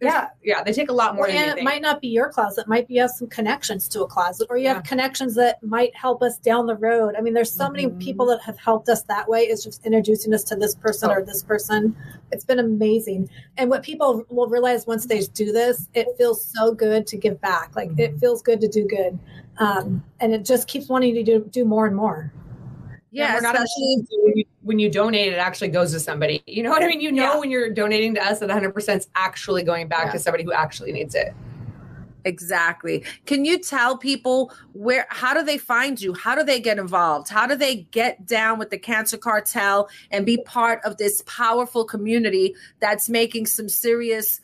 yeah, 0.00 0.28
yeah, 0.42 0.62
they 0.62 0.72
take 0.72 0.90
a 0.90 0.92
lot 0.92 1.14
more. 1.14 1.26
Well, 1.26 1.36
and 1.36 1.58
it 1.58 1.62
might 1.62 1.80
not 1.80 2.00
be 2.00 2.08
your 2.08 2.28
closet. 2.28 2.62
It 2.62 2.68
might 2.68 2.88
be 2.88 2.94
you 2.94 3.02
have 3.02 3.10
some 3.10 3.28
connections 3.28 3.88
to 3.88 4.02
a 4.02 4.06
closet, 4.06 4.48
or 4.50 4.56
you 4.56 4.68
have 4.68 4.82
connections 4.82 5.34
that 5.36 5.62
might 5.62 5.94
help 5.94 6.22
us 6.22 6.38
down 6.38 6.66
the 6.66 6.74
road. 6.74 7.14
I 7.16 7.20
mean, 7.20 7.34
there's 7.34 7.52
so 7.52 7.66
mm-hmm. 7.66 7.88
many 7.88 8.04
people 8.04 8.26
that 8.26 8.40
have 8.42 8.58
helped 8.58 8.88
us 8.88 9.02
that 9.04 9.28
way. 9.28 9.42
Is 9.42 9.62
just 9.62 9.84
introducing 9.86 10.34
us 10.34 10.42
to 10.44 10.56
this 10.56 10.74
person 10.74 11.10
oh. 11.10 11.14
or 11.14 11.24
this 11.24 11.42
person. 11.42 11.96
It's 12.32 12.44
been 12.44 12.58
amazing. 12.58 13.30
And 13.56 13.70
what 13.70 13.82
people 13.82 14.24
will 14.28 14.48
realize 14.48 14.86
once 14.86 15.06
they 15.06 15.20
do 15.20 15.52
this, 15.52 15.88
it 15.94 16.08
feels 16.18 16.44
so 16.44 16.74
good 16.74 17.06
to 17.08 17.16
give 17.16 17.40
back. 17.40 17.76
Like 17.76 17.90
it 17.98 18.18
feels 18.18 18.42
good 18.42 18.60
to 18.60 18.68
do 18.68 18.86
good, 18.86 19.18
um, 19.58 20.02
and 20.20 20.34
it 20.34 20.44
just 20.44 20.66
keeps 20.66 20.88
wanting 20.88 21.14
to 21.14 21.22
do, 21.22 21.44
do 21.50 21.64
more 21.64 21.86
and 21.86 21.94
more. 21.94 22.32
Yeah, 23.12 23.34
we're 23.34 23.42
not 23.42 23.56
actually 23.56 24.06
when 24.62 24.78
you, 24.78 24.88
donate, 24.88 25.32
it 25.32 25.36
actually 25.36 25.68
goes 25.68 25.92
to 25.92 26.00
somebody. 26.00 26.42
You 26.52 26.62
know 26.62 26.70
what 26.70 26.82
I 26.82 26.86
mean? 26.86 27.00
You 27.00 27.12
know 27.12 27.34
yeah. 27.34 27.38
when 27.38 27.50
you're 27.50 27.70
donating 27.70 28.14
to 28.14 28.24
us 28.24 28.40
that 28.40 28.48
100 28.48 28.72
percent 28.72 29.02
is 29.02 29.08
actually 29.14 29.62
going 29.62 29.88
back 29.88 30.06
yeah. 30.06 30.12
to 30.12 30.18
somebody 30.18 30.44
who 30.44 30.52
actually 30.52 30.92
needs 30.92 31.14
it. 31.14 31.34
Exactly. 32.24 33.04
Can 33.26 33.44
you 33.44 33.58
tell 33.58 33.96
people 33.98 34.52
where 34.72 35.06
how 35.10 35.34
do 35.34 35.42
they 35.42 35.58
find 35.58 36.00
you? 36.00 36.14
How 36.14 36.34
do 36.34 36.42
they 36.42 36.60
get 36.60 36.78
involved? 36.78 37.28
How 37.28 37.46
do 37.46 37.56
they 37.56 37.82
get 37.90 38.26
down 38.26 38.58
with 38.58 38.70
the 38.70 38.78
cancer 38.78 39.18
cartel 39.18 39.88
and 40.10 40.24
be 40.24 40.38
part 40.38 40.80
of 40.84 40.96
this 40.98 41.22
powerful 41.26 41.84
community 41.84 42.54
that's 42.80 43.08
making 43.08 43.46
some 43.46 43.68
serious 43.68 44.40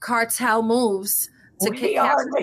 cartel 0.00 0.62
moves 0.62 1.30
to 1.64 1.70
we 1.70 1.96
are 1.96 2.26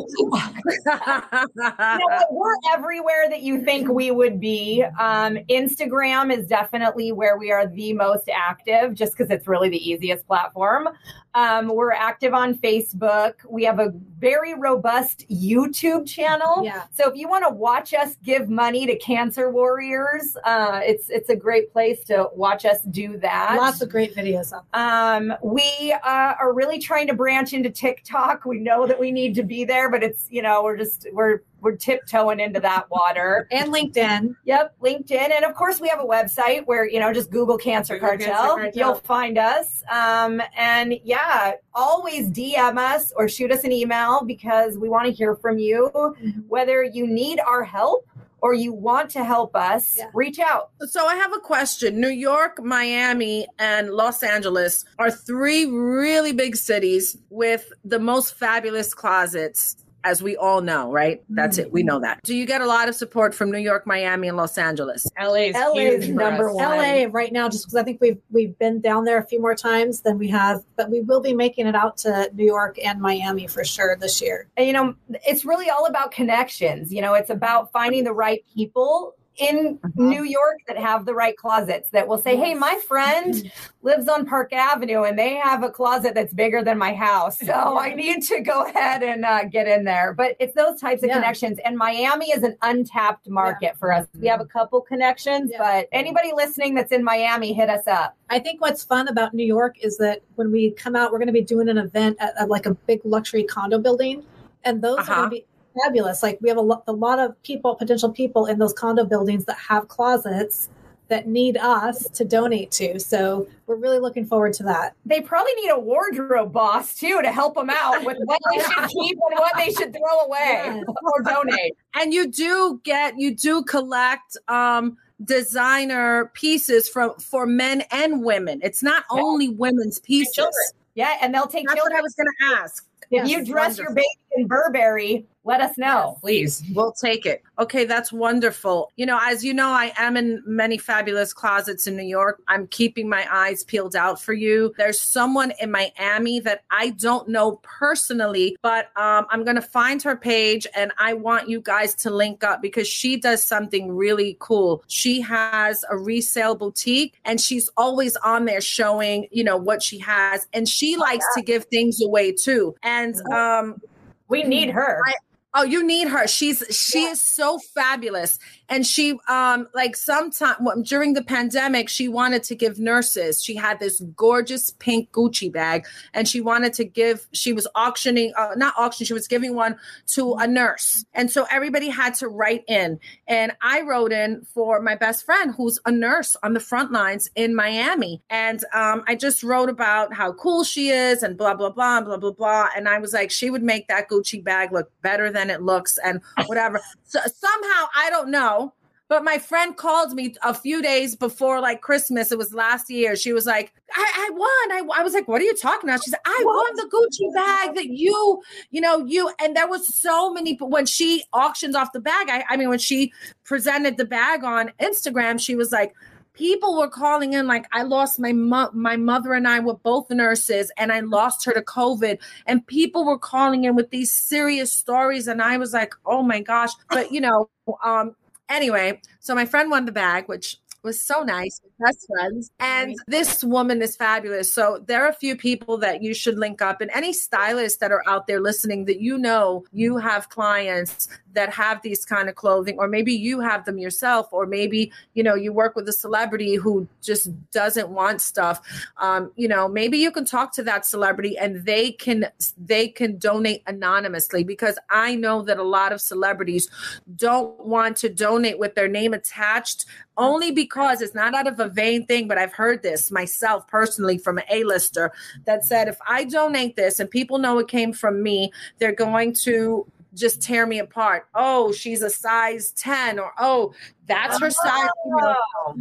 you 1.99 2.07
know 2.07 2.25
we're 2.31 2.55
everywhere 2.71 3.29
that 3.29 3.41
you 3.41 3.63
think 3.63 3.89
we 3.89 4.11
would 4.11 4.39
be. 4.39 4.83
Um, 4.99 5.37
Instagram 5.49 6.35
is 6.35 6.47
definitely 6.47 7.11
where 7.11 7.37
we 7.37 7.51
are 7.51 7.67
the 7.67 7.93
most 7.93 8.29
active, 8.33 8.93
just 8.93 9.17
because 9.17 9.31
it's 9.31 9.47
really 9.47 9.69
the 9.69 9.89
easiest 9.89 10.25
platform. 10.27 10.89
Um, 11.35 11.67
we're 11.67 11.91
active 11.91 12.33
on 12.33 12.55
Facebook. 12.55 13.33
We 13.47 13.63
have 13.63 13.79
a 13.79 13.93
very 14.17 14.55
robust 14.55 15.25
YouTube 15.29 16.07
channel. 16.07 16.63
Yeah. 16.63 16.85
So 16.91 17.09
if 17.09 17.15
you 17.15 17.29
want 17.29 17.45
to 17.47 17.53
watch 17.53 17.93
us 17.93 18.15
give 18.23 18.49
money 18.49 18.87
to 18.87 18.97
cancer 18.97 19.51
warriors, 19.51 20.35
uh, 20.43 20.81
it's 20.83 21.09
it's 21.09 21.29
a 21.29 21.35
great 21.35 21.71
place 21.71 22.03
to 22.05 22.29
watch 22.33 22.65
us 22.65 22.81
do 22.81 23.17
that. 23.19 23.57
Lots 23.57 23.81
of 23.81 23.89
great 23.89 24.15
videos 24.15 24.53
up. 24.53 24.65
Um, 24.73 25.33
we 25.43 25.95
uh, 26.03 26.33
are 26.39 26.53
really 26.53 26.79
trying 26.79 27.07
to 27.07 27.13
branch 27.13 27.53
into 27.53 27.69
TikTok. 27.69 28.45
We 28.45 28.59
know 28.59 28.87
that 28.87 28.99
we 28.99 29.08
need 29.11 29.35
to 29.35 29.43
be 29.43 29.65
there, 29.65 29.89
but 29.89 30.03
it's 30.03 30.27
you 30.29 30.41
know 30.41 30.63
we're 30.63 30.77
just 30.77 31.07
we're 31.11 31.41
we're 31.61 31.75
tiptoeing 31.75 32.39
into 32.39 32.59
that 32.59 32.89
water. 32.89 33.47
and 33.51 33.73
LinkedIn. 33.73 34.35
Yep, 34.45 34.75
LinkedIn. 34.81 35.31
And 35.31 35.45
of 35.45 35.55
course, 35.55 35.79
we 35.79 35.87
have 35.89 35.99
a 35.99 36.05
website 36.05 36.65
where, 36.65 36.87
you 36.87 36.99
know, 36.99 37.13
just 37.13 37.31
Google 37.31 37.57
Cancer, 37.57 37.95
Google 37.95 38.09
Cartel. 38.09 38.27
Cancer 38.27 38.55
Cartel. 38.55 38.71
You'll 38.75 38.95
find 38.95 39.37
us. 39.37 39.83
Um, 39.91 40.41
and 40.55 40.95
yeah, 41.03 41.53
always 41.73 42.29
DM 42.29 42.77
us 42.77 43.11
or 43.15 43.27
shoot 43.27 43.51
us 43.51 43.63
an 43.63 43.71
email 43.71 44.23
because 44.25 44.77
we 44.77 44.89
want 44.89 45.05
to 45.07 45.11
hear 45.11 45.35
from 45.35 45.57
you. 45.57 45.89
Mm-hmm. 45.93 46.41
Whether 46.47 46.83
you 46.83 47.07
need 47.07 47.39
our 47.39 47.63
help 47.63 48.07
or 48.41 48.53
you 48.53 48.73
want 48.73 49.09
to 49.11 49.23
help 49.23 49.55
us, 49.55 49.97
yeah. 49.97 50.09
reach 50.13 50.39
out. 50.39 50.71
So 50.81 51.05
I 51.05 51.15
have 51.15 51.33
a 51.33 51.39
question. 51.39 51.99
New 51.99 52.09
York, 52.09 52.63
Miami, 52.63 53.47
and 53.57 53.91
Los 53.91 54.23
Angeles 54.23 54.85
are 54.97 55.11
three 55.11 55.65
really 55.65 56.33
big 56.33 56.55
cities 56.55 57.17
with 57.29 57.71
the 57.83 57.99
most 57.99 58.35
fabulous 58.35 58.93
closets 58.93 59.75
as 60.03 60.23
we 60.23 60.35
all 60.37 60.61
know, 60.61 60.91
right? 60.91 61.23
That's 61.29 61.57
it. 61.57 61.71
We 61.71 61.81
mm-hmm. 61.81 61.87
know 61.87 61.99
that. 62.01 62.21
Do 62.23 62.35
you 62.35 62.45
get 62.45 62.61
a 62.61 62.65
lot 62.65 62.89
of 62.89 62.95
support 62.95 63.33
from 63.33 63.51
New 63.51 63.59
York, 63.59 63.85
Miami, 63.85 64.27
and 64.27 64.37
Los 64.37 64.57
Angeles? 64.57 65.07
LA 65.19 65.33
is 65.33 65.55
LA 65.55 65.73
is 65.73 66.09
number 66.09 66.53
one. 66.53 66.77
LA 66.77 67.05
right 67.09 67.31
now, 67.31 67.49
just 67.49 67.65
because 67.65 67.75
I 67.75 67.83
think 67.83 67.99
we've 68.01 68.19
we've 68.31 68.57
been 68.59 68.81
down 68.81 69.05
there 69.05 69.17
a 69.17 69.25
few 69.25 69.41
more 69.41 69.55
times 69.55 70.01
than 70.01 70.17
we 70.17 70.27
have, 70.29 70.63
but 70.75 70.89
we 70.89 71.01
will 71.01 71.21
be 71.21 71.33
making 71.33 71.67
it 71.67 71.75
out 71.75 71.97
to 71.97 72.29
New 72.33 72.45
York 72.45 72.77
and 72.83 73.01
Miami 73.01 73.47
for 73.47 73.63
sure 73.63 73.95
this 73.99 74.21
year. 74.21 74.47
And 74.57 74.67
you 74.67 74.73
know, 74.73 74.95
it's 75.27 75.45
really 75.45 75.69
all 75.69 75.85
about 75.85 76.11
connections. 76.11 76.93
You 76.93 77.01
know, 77.01 77.13
it's 77.13 77.29
about 77.29 77.71
finding 77.71 78.03
the 78.03 78.13
right 78.13 78.43
people 78.53 79.15
in 79.39 79.79
uh-huh. 79.83 79.91
New 79.95 80.23
York 80.23 80.59
that 80.67 80.77
have 80.77 81.05
the 81.05 81.13
right 81.13 81.35
closets 81.35 81.89
that 81.91 82.07
will 82.07 82.17
say, 82.17 82.35
Hey, 82.35 82.53
my 82.53 82.79
friend 82.87 83.51
lives 83.81 84.07
on 84.07 84.25
Park 84.25 84.53
Avenue 84.53 85.03
and 85.03 85.17
they 85.17 85.35
have 85.35 85.63
a 85.63 85.69
closet 85.69 86.13
that's 86.13 86.33
bigger 86.33 86.63
than 86.63 86.77
my 86.77 86.93
house. 86.93 87.39
So 87.39 87.53
I 87.79 87.93
need 87.93 88.23
to 88.23 88.41
go 88.41 88.65
ahead 88.65 89.03
and 89.03 89.25
uh, 89.25 89.45
get 89.45 89.67
in 89.67 89.85
there. 89.85 90.13
But 90.13 90.35
it's 90.39 90.53
those 90.53 90.79
types 90.79 91.03
of 91.03 91.09
yeah. 91.09 91.15
connections. 91.15 91.59
And 91.63 91.77
Miami 91.77 92.31
is 92.31 92.43
an 92.43 92.57
untapped 92.61 93.29
market 93.29 93.71
yeah. 93.73 93.79
for 93.79 93.91
us. 93.91 94.05
We 94.19 94.27
have 94.27 94.41
a 94.41 94.45
couple 94.45 94.81
connections, 94.81 95.51
yeah. 95.51 95.57
but 95.59 95.89
anybody 95.91 96.31
listening 96.33 96.75
that's 96.75 96.91
in 96.91 97.03
Miami, 97.03 97.53
hit 97.53 97.69
us 97.69 97.87
up. 97.87 98.15
I 98.29 98.39
think 98.39 98.61
what's 98.61 98.83
fun 98.83 99.07
about 99.07 99.33
New 99.33 99.45
York 99.45 99.77
is 99.83 99.97
that 99.97 100.21
when 100.35 100.51
we 100.51 100.71
come 100.71 100.95
out, 100.95 101.11
we're 101.11 101.17
going 101.17 101.27
to 101.27 101.33
be 101.33 101.41
doing 101.41 101.69
an 101.69 101.77
event 101.77 102.17
at, 102.19 102.33
at 102.37 102.49
like 102.49 102.65
a 102.65 102.73
big 102.73 103.01
luxury 103.05 103.43
condo 103.43 103.79
building. 103.79 104.23
And 104.65 104.81
those 104.81 104.99
uh-huh. 104.99 105.11
are 105.11 105.15
going 105.15 105.29
to 105.29 105.35
be 105.37 105.45
fabulous. 105.83 106.23
Like 106.23 106.39
we 106.41 106.49
have 106.49 106.57
a, 106.57 106.61
lo- 106.61 106.83
a 106.87 106.93
lot 106.93 107.19
of 107.19 107.41
people, 107.43 107.75
potential 107.75 108.11
people 108.11 108.45
in 108.45 108.59
those 108.59 108.73
condo 108.73 109.05
buildings 109.05 109.45
that 109.45 109.57
have 109.57 109.87
closets 109.87 110.69
that 111.09 111.27
need 111.27 111.57
us 111.57 112.07
to 112.11 112.23
donate 112.23 112.71
to. 112.71 112.99
So 112.99 113.47
we're 113.65 113.75
really 113.75 113.99
looking 113.99 114.25
forward 114.25 114.53
to 114.53 114.63
that. 114.63 114.93
They 115.05 115.21
probably 115.21 115.53
need 115.55 115.69
a 115.69 115.79
wardrobe 115.79 116.53
boss 116.53 116.95
too 116.95 117.21
to 117.21 117.31
help 117.31 117.55
them 117.55 117.69
out 117.69 118.05
with 118.05 118.17
what 118.25 118.39
they 118.51 118.59
should 118.59 118.89
keep 118.89 119.17
and 119.29 119.39
what 119.39 119.53
they 119.57 119.71
should 119.71 119.91
throw 119.91 120.19
away 120.25 120.61
yes. 120.65 120.83
or 121.01 121.21
donate. 121.23 121.75
And 121.95 122.13
you 122.13 122.27
do 122.31 122.79
get, 122.83 123.15
you 123.17 123.35
do 123.35 123.63
collect, 123.63 124.37
um, 124.47 124.97
designer 125.25 126.31
pieces 126.33 126.87
from 126.87 127.13
for 127.15 127.45
men 127.45 127.83
and 127.91 128.23
women. 128.23 128.59
It's 128.63 128.81
not 128.81 129.03
yeah. 129.13 129.21
only 129.21 129.49
women's 129.49 129.99
pieces. 129.99 130.73
Yeah, 130.95 131.17
and 131.21 131.33
they'll 131.33 131.47
take 131.47 131.67
That's 131.67 131.77
children. 131.77 131.95
what 131.95 131.99
I 131.99 132.01
was 132.01 132.15
going 132.15 132.27
to 132.27 132.61
ask. 132.61 132.85
If 133.11 133.27
yes, 133.27 133.29
you 133.29 133.45
dress 133.45 133.77
wonderful. 133.77 133.83
your 133.83 133.93
baby 133.95 134.07
in 134.37 134.47
Burberry, 134.47 135.25
let 135.49 135.61
us 135.61 135.79
know. 135.79 136.11
Yes, 136.11 136.21
please. 136.21 136.63
We'll 136.75 136.91
take 136.91 137.25
it. 137.25 137.41
Okay, 137.57 137.83
that's 137.83 138.13
wonderful. 138.13 138.91
You 138.97 139.07
know, 139.07 139.19
as 139.19 139.43
you 139.43 139.51
know, 139.51 139.69
I 139.69 139.91
am 139.97 140.15
in 140.15 140.43
many 140.45 140.77
fabulous 140.77 141.33
closets 141.33 141.87
in 141.87 141.97
New 141.97 142.03
York. 142.03 142.39
I'm 142.47 142.67
keeping 142.67 143.09
my 143.09 143.25
eyes 143.31 143.63
peeled 143.63 143.95
out 143.95 144.21
for 144.21 144.33
you. 144.33 144.75
There's 144.77 144.99
someone 144.99 145.51
in 145.59 145.71
Miami 145.71 146.39
that 146.41 146.61
I 146.69 146.91
don't 146.91 147.27
know 147.29 147.59
personally, 147.63 148.57
but 148.61 148.95
um, 148.95 149.25
I'm 149.31 149.43
going 149.43 149.55
to 149.55 149.61
find 149.61 150.03
her 150.03 150.15
page 150.15 150.67
and 150.75 150.91
I 150.99 151.15
want 151.15 151.49
you 151.49 151.61
guys 151.61 151.95
to 151.95 152.11
link 152.11 152.43
up 152.43 152.61
because 152.61 152.87
she 152.87 153.17
does 153.17 153.43
something 153.43 153.91
really 153.91 154.37
cool. 154.39 154.83
She 154.87 155.19
has 155.21 155.83
a 155.89 155.97
resale 155.97 156.53
boutique 156.53 157.15
and 157.25 157.41
she's 157.41 157.71
always 157.75 158.15
on 158.17 158.45
there 158.45 158.61
showing, 158.61 159.27
you 159.31 159.43
know, 159.43 159.57
what 159.57 159.81
she 159.81 159.97
has. 159.97 160.45
And 160.53 160.69
she 160.69 160.95
likes 160.95 161.25
to 161.35 161.41
give 161.41 161.65
things 161.65 162.03
away 162.03 162.33
too. 162.33 162.75
And 162.83 163.15
um, 163.31 163.81
we 164.27 164.43
need 164.43 164.69
her. 164.69 165.01
I, 165.07 165.15
Oh, 165.55 165.63
you 165.63 165.83
need 165.83 166.07
her. 166.09 166.27
She's 166.27 166.63
she 166.69 167.05
is 167.05 167.19
so 167.19 167.57
fabulous. 167.57 168.37
And 168.69 168.85
she 168.85 169.17
um 169.27 169.67
like 169.73 169.95
sometime 169.95 170.57
during 170.83 171.13
the 171.13 171.23
pandemic, 171.23 171.89
she 171.89 172.07
wanted 172.07 172.43
to 172.43 172.55
give 172.55 172.79
nurses. 172.79 173.43
She 173.43 173.55
had 173.55 173.79
this 173.79 173.99
gorgeous 174.15 174.69
pink 174.69 175.11
Gucci 175.11 175.51
bag 175.51 175.87
and 176.13 176.27
she 176.27 176.39
wanted 176.39 176.73
to 176.73 176.85
give 176.85 177.27
she 177.33 177.51
was 177.51 177.67
auctioning 177.73 178.31
uh, 178.37 178.49
not 178.57 178.75
auction, 178.77 179.07
she 179.07 179.13
was 179.13 179.27
giving 179.27 179.55
one 179.55 179.75
to 180.09 180.35
a 180.35 180.45
nurse. 180.45 181.03
And 181.15 181.31
so 181.31 181.47
everybody 181.49 181.89
had 181.89 182.13
to 182.15 182.27
write 182.27 182.63
in. 182.67 182.99
And 183.27 183.51
I 183.63 183.81
wrote 183.81 184.11
in 184.11 184.45
for 184.53 184.79
my 184.81 184.95
best 184.95 185.25
friend 185.25 185.55
who's 185.57 185.79
a 185.83 185.91
nurse 185.91 186.37
on 186.43 186.53
the 186.53 186.59
front 186.59 186.91
lines 186.91 187.27
in 187.33 187.55
Miami. 187.55 188.21
And 188.29 188.63
um 188.75 189.03
I 189.07 189.15
just 189.15 189.41
wrote 189.41 189.69
about 189.69 190.13
how 190.13 190.31
cool 190.33 190.63
she 190.63 190.89
is 190.89 191.23
and 191.23 191.35
blah 191.35 191.55
blah 191.55 191.71
blah 191.71 192.01
blah 192.01 192.17
blah 192.17 192.33
blah 192.33 192.67
and 192.77 192.87
I 192.87 192.99
was 192.99 193.13
like 193.13 193.31
she 193.31 193.49
would 193.49 193.63
make 193.63 193.87
that 193.87 194.09
Gucci 194.09 194.43
bag 194.43 194.71
look 194.71 194.91
better 195.01 195.31
than 195.31 195.38
it 195.47 195.61
looks 195.61 195.97
and 196.03 196.21
whatever. 196.47 196.81
so 197.03 197.19
somehow 197.19 197.85
I 197.95 198.09
don't 198.09 198.31
know, 198.31 198.73
but 199.09 199.23
my 199.23 199.39
friend 199.39 199.75
called 199.75 200.13
me 200.13 200.35
a 200.43 200.53
few 200.53 200.83
days 200.83 201.15
before 201.15 201.59
like 201.59 201.81
Christmas. 201.81 202.31
It 202.31 202.37
was 202.37 202.53
last 202.53 202.91
year. 202.91 203.15
She 203.15 203.33
was 203.33 203.47
like, 203.47 203.73
I, 203.95 204.11
I 204.15 204.29
won. 204.31 204.91
I, 204.93 204.99
I 204.99 205.03
was 205.03 205.13
like, 205.13 205.27
what 205.27 205.41
are 205.41 205.45
you 205.45 205.55
talking 205.55 205.89
about? 205.89 206.03
She 206.03 206.11
said, 206.11 206.19
I 206.23 206.41
won 206.45 206.75
the 206.75 206.89
Gucci 206.93 207.33
bag 207.33 207.75
that 207.75 207.87
you, 207.87 208.41
you 208.69 208.79
know, 208.79 209.03
you, 209.05 209.31
and 209.41 209.55
there 209.55 209.67
was 209.67 209.93
so 209.93 210.31
many, 210.31 210.53
but 210.53 210.69
when 210.69 210.85
she 210.85 211.23
auctioned 211.33 211.75
off 211.75 211.91
the 211.91 211.99
bag, 211.99 212.29
I, 212.29 212.45
I 212.49 212.55
mean, 212.55 212.69
when 212.69 212.77
she 212.77 213.11
presented 213.43 213.97
the 213.97 214.05
bag 214.05 214.43
on 214.43 214.71
Instagram, 214.79 215.39
she 215.39 215.55
was 215.55 215.71
like, 215.71 215.95
people 216.33 216.77
were 216.77 216.87
calling 216.87 217.33
in 217.33 217.47
like 217.47 217.65
I 217.71 217.83
lost 217.83 218.19
my 218.19 218.31
my 218.31 218.97
mother 218.97 219.33
and 219.33 219.47
I 219.47 219.59
were 219.59 219.75
both 219.75 220.09
nurses 220.09 220.71
and 220.77 220.91
I 220.91 221.01
lost 221.01 221.45
her 221.45 221.53
to 221.53 221.61
COVID. 221.61 222.19
And 222.45 222.65
people 222.65 223.05
were 223.05 223.19
calling 223.19 223.65
in 223.65 223.75
with 223.75 223.89
these 223.89 224.11
serious 224.11 224.71
stories 224.71 225.27
and 225.27 225.41
I 225.41 225.57
was 225.57 225.73
like 225.73 225.93
oh 226.05 226.23
my 226.23 226.41
gosh. 226.41 226.71
But 226.89 227.11
you 227.11 227.21
know 227.21 227.49
um 227.83 228.15
anyway 228.47 228.99
so 229.19 229.35
my 229.35 229.45
friend 229.45 229.69
won 229.69 229.85
the 229.85 229.91
bag 229.91 230.27
which 230.27 230.57
was 230.83 231.01
so 231.01 231.23
nice. 231.23 231.61
Best 231.79 232.07
friends. 232.07 232.51
And 232.59 232.95
this 233.07 233.43
woman 233.43 233.81
is 233.81 233.95
fabulous. 233.95 234.53
So 234.53 234.83
there 234.87 235.03
are 235.03 235.09
a 235.09 235.13
few 235.13 235.35
people 235.35 235.77
that 235.79 236.01
you 236.01 236.13
should 236.13 236.37
link 236.37 236.61
up. 236.61 236.81
And 236.81 236.89
any 236.93 237.13
stylists 237.13 237.79
that 237.79 237.91
are 237.91 238.03
out 238.07 238.27
there 238.27 238.39
listening 238.39 238.85
that 238.85 239.01
you 239.01 239.17
know 239.17 239.65
you 239.71 239.97
have 239.97 240.29
clients 240.29 241.09
that 241.33 241.51
have 241.53 241.81
these 241.81 242.05
kind 242.05 242.29
of 242.29 242.35
clothing 242.35 242.77
or 242.79 242.87
maybe 242.87 243.13
you 243.13 243.39
have 243.39 243.65
them 243.65 243.77
yourself 243.77 244.27
or 244.31 244.45
maybe 244.45 244.91
you 245.13 245.23
know 245.23 245.35
you 245.35 245.53
work 245.53 245.75
with 245.75 245.87
a 245.87 245.93
celebrity 245.93 246.55
who 246.55 246.87
just 247.01 247.29
doesn't 247.51 247.89
want 247.89 248.21
stuff. 248.21 248.61
Um, 248.97 249.31
you 249.35 249.47
know 249.47 249.67
maybe 249.67 249.97
you 249.97 250.11
can 250.11 250.25
talk 250.25 250.53
to 250.53 250.63
that 250.63 250.85
celebrity 250.85 251.37
and 251.37 251.65
they 251.65 251.91
can 251.91 252.27
they 252.57 252.87
can 252.87 253.17
donate 253.17 253.63
anonymously 253.67 254.43
because 254.43 254.77
i 254.89 255.15
know 255.15 255.41
that 255.41 255.57
a 255.57 255.63
lot 255.63 255.91
of 255.91 256.01
celebrities 256.01 256.69
don't 257.15 257.65
want 257.65 257.97
to 257.97 258.09
donate 258.09 258.59
with 258.59 258.75
their 258.75 258.87
name 258.87 259.13
attached 259.13 259.85
only 260.17 260.51
because 260.51 261.01
it's 261.01 261.15
not 261.15 261.33
out 261.33 261.47
of 261.47 261.59
a 261.59 261.69
vain 261.69 262.05
thing 262.05 262.27
but 262.27 262.37
i've 262.37 262.53
heard 262.53 262.83
this 262.83 263.11
myself 263.11 263.67
personally 263.67 264.17
from 264.17 264.37
an 264.37 264.43
a-lister 264.49 265.11
that 265.45 265.65
said 265.65 265.87
if 265.87 265.97
i 266.07 266.23
donate 266.23 266.75
this 266.75 266.99
and 266.99 267.09
people 267.09 267.37
know 267.37 267.59
it 267.59 267.67
came 267.67 267.93
from 267.93 268.21
me 268.21 268.51
they're 268.79 268.91
going 268.91 269.33
to 269.33 269.85
just 270.13 270.41
tear 270.41 270.65
me 270.65 270.79
apart. 270.79 271.27
Oh, 271.33 271.71
she's 271.71 272.01
a 272.01 272.09
size 272.09 272.71
10 272.71 273.19
or 273.19 273.31
oh, 273.37 273.73
that's 274.09 274.39
her 274.39 274.49
size. 274.49 274.89
You 275.05 275.15
know. 275.15 275.35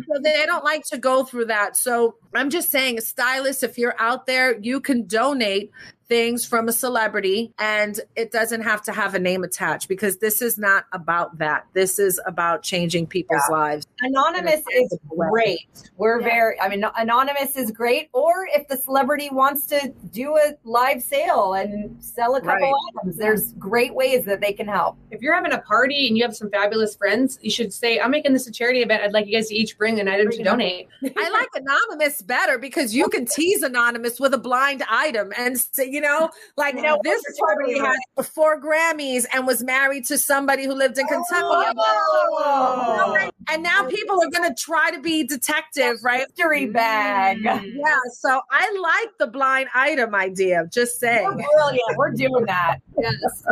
So 0.07 0.21
they 0.23 0.47
don't 0.47 0.65
like 0.65 0.85
to 0.87 0.99
go 0.99 1.25
through 1.25 1.47
that. 1.47 1.77
So 1.77 2.15
I'm 2.35 2.51
just 2.51 2.71
saying, 2.71 2.99
a 2.99 3.01
stylist, 3.01 3.65
if 3.65 3.77
you're 3.79 3.97
out 3.99 4.27
there, 4.27 4.57
you 4.61 4.81
can 4.81 5.07
donate 5.07 5.73
things 6.09 6.47
from 6.47 6.69
a 6.69 6.73
celebrity 6.73 7.53
and 7.59 8.01
it 8.17 8.33
doesn't 8.33 8.63
have 8.63 8.81
to 8.81 8.93
have 8.93 9.15
a 9.15 9.19
name 9.19 9.45
attached 9.45 9.89
because 9.89 10.17
this 10.17 10.41
is 10.41 10.57
not 10.57 10.87
about 10.95 11.37
that. 11.37 11.67
This 11.75 11.99
is 11.99 12.19
about 12.27 12.63
changing 12.63 13.07
people's 13.07 13.43
Yeah. 13.51 13.55
lives. 13.55 13.87
Anonymous 14.01 14.63
is 14.73 14.97
great. 15.07 15.69
We're 15.99 16.21
Yeah. 16.21 16.27
very, 16.29 16.61
I 16.63 16.71
mean, 16.71 16.83
anonymous 16.97 17.57
is 17.57 17.71
great. 17.71 18.09
Or 18.15 18.49
if 18.55 18.67
the 18.69 18.79
celebrity 18.79 19.29
wants 19.31 19.67
to 19.67 19.93
do 20.11 20.35
a 20.39 20.55
live 20.65 21.03
sale 21.03 21.53
and 21.53 21.95
sell 22.03 22.37
a 22.37 22.41
couple 22.41 22.55
Right. 22.71 22.75
items, 23.03 23.19
there's 23.19 23.53
great 23.59 23.93
ways 23.95 24.25
that 24.25 24.41
they 24.41 24.55
can 24.55 24.67
help. 24.67 24.97
If 25.11 25.21
you're 25.21 25.35
having 25.35 25.53
a 25.53 25.59
party 25.59 26.09
and 26.09 26.17
you 26.17 26.25
have 26.25 26.35
some 26.35 26.49
fabulous 26.49 26.97
friends, 26.97 27.39
you 27.43 27.51
should 27.51 27.71
say, 27.71 28.01
I'm 28.01 28.15
making 28.19 28.33
this 28.33 28.49
a 28.49 28.53
charity 28.53 28.83
event. 28.83 29.03
I'd 29.03 29.13
like 29.13 29.27
you 29.27 29.37
guys 29.37 29.49
to 29.49 29.55
each 29.55 29.79
bring 29.79 30.01
an 30.01 30.09
item 30.09 30.31
to 30.33 30.43
donate. 30.43 30.89
I 31.17 31.31
like 31.31 31.49
anonymous 31.55 32.21
better 32.23 32.59
because 32.59 32.95
you 32.95 33.09
can 33.09 33.27
tease 33.27 33.63
anonymous 33.63 34.19
with 34.19 34.35
a 34.35 34.39
blind 34.39 34.83
item 34.91 35.33
and 35.39 35.57
say, 35.59 35.89
you 35.89 36.01
know, 36.01 36.31
like 36.57 36.75
You 36.75 36.83
know, 36.83 36.99
this 37.05 37.23
what 37.37 37.69
you're 37.69 37.77
celebrity 37.77 37.79
had 38.17 38.27
four 38.27 38.61
Grammys 38.61 39.25
and 39.33 39.47
was 39.47 39.63
married 39.63 40.05
to 40.07 40.19
somebody 40.19 40.65
who 40.65 40.75
lived 40.75 40.99
in 40.99 41.07
Kentucky. 41.07 41.29
Oh. 41.43 43.31
And 43.51 43.63
now 43.63 43.87
people 43.89 44.21
are 44.21 44.31
going 44.31 44.53
to 44.53 44.55
try 44.61 44.91
to 44.91 45.01
be 45.01 45.25
detective, 45.25 45.99
right? 46.03 46.27
Mystery 46.29 46.67
bag. 46.67 47.39
Mm. 47.39 47.73
Yeah. 47.77 47.99
So 48.13 48.41
I 48.51 48.79
like 48.83 49.17
the 49.19 49.29
blind 49.29 49.69
item 49.75 50.15
idea. 50.15 50.67
Just 50.73 51.01
We're 51.01 51.09
saying. 51.09 51.47
brilliant. 51.55 51.97
We're 51.97 52.13
doing 52.13 52.47
that. 52.47 52.79
Yes. 53.01 53.45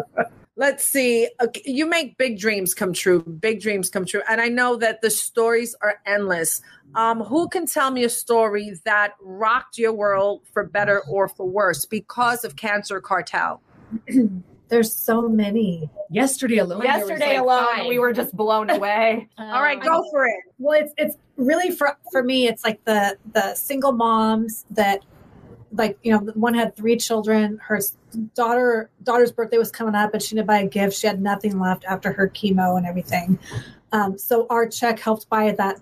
Let's 0.59 0.85
see. 0.85 1.29
Okay, 1.41 1.63
You 1.67 1.87
make 1.87 2.17
big 2.17 2.39
dreams 2.39 2.73
come 2.73 2.95
true. 2.95 3.23
Big 3.23 3.61
dreams 3.61 3.91
come 3.91 4.07
true. 4.07 4.23
And 4.29 4.41
I 4.41 4.49
know 4.49 4.77
that 4.77 5.03
the 5.03 5.11
stories 5.11 5.75
are 5.83 6.01
endless. 6.07 6.63
Um, 6.95 7.21
who 7.21 7.47
can 7.49 7.67
tell 7.67 7.91
me 7.91 8.05
a 8.05 8.09
story 8.09 8.73
that 8.85 9.17
rocked 9.21 9.77
your 9.77 9.93
world 9.93 10.43
for 10.53 10.65
better 10.65 11.03
or 11.03 11.29
for 11.29 11.47
worse 11.47 11.85
because 11.85 12.43
of 12.43 12.57
Cancer 12.57 13.01
Cartel? 13.03 13.61
There's 14.69 14.93
so 14.93 15.29
many. 15.29 15.89
Yesterday 16.11 16.57
alone. 16.59 16.83
Yesterday 16.83 17.35
like 17.35 17.41
alone, 17.41 17.67
five. 17.77 17.87
we 17.87 17.99
were 17.99 18.13
just 18.13 18.35
blown 18.35 18.71
away. 18.77 19.29
All 19.39 19.63
right, 19.63 19.81
go 19.81 20.03
for 20.11 20.27
it. 20.27 20.41
Well, 20.59 20.81
it's 20.81 20.93
it's 20.97 21.17
really 21.37 21.71
for 21.71 21.97
for 22.11 22.23
me. 22.23 22.49
It's 22.49 22.65
like 22.65 22.85
the 22.85 23.17
the 23.33 23.55
single 23.55 23.93
moms 23.93 24.65
that, 24.71 25.05
like 25.73 25.99
you 26.03 26.13
know, 26.13 26.19
one 26.35 26.55
had 26.55 26.77
three 26.77 26.97
children. 26.97 27.59
Her 27.63 27.81
daughter 28.35 28.91
daughter's 29.03 29.33
birthday 29.33 29.59
was 29.59 29.71
coming 29.71 29.95
up, 29.95 30.15
and 30.15 30.23
she 30.23 30.35
didn't 30.35 30.47
buy 30.47 30.59
a 30.59 30.67
gift. 30.67 30.97
She 30.97 31.07
had 31.07 31.21
nothing 31.21 31.59
left 31.59 31.85
after 31.85 32.13
her 32.13 32.29
chemo 32.29 32.77
and 32.77 32.87
everything. 32.87 33.39
Um, 33.93 34.19
so 34.19 34.47
our 34.51 34.69
check 34.69 34.99
helped 34.99 35.29
buy 35.29 35.53
that 35.53 35.81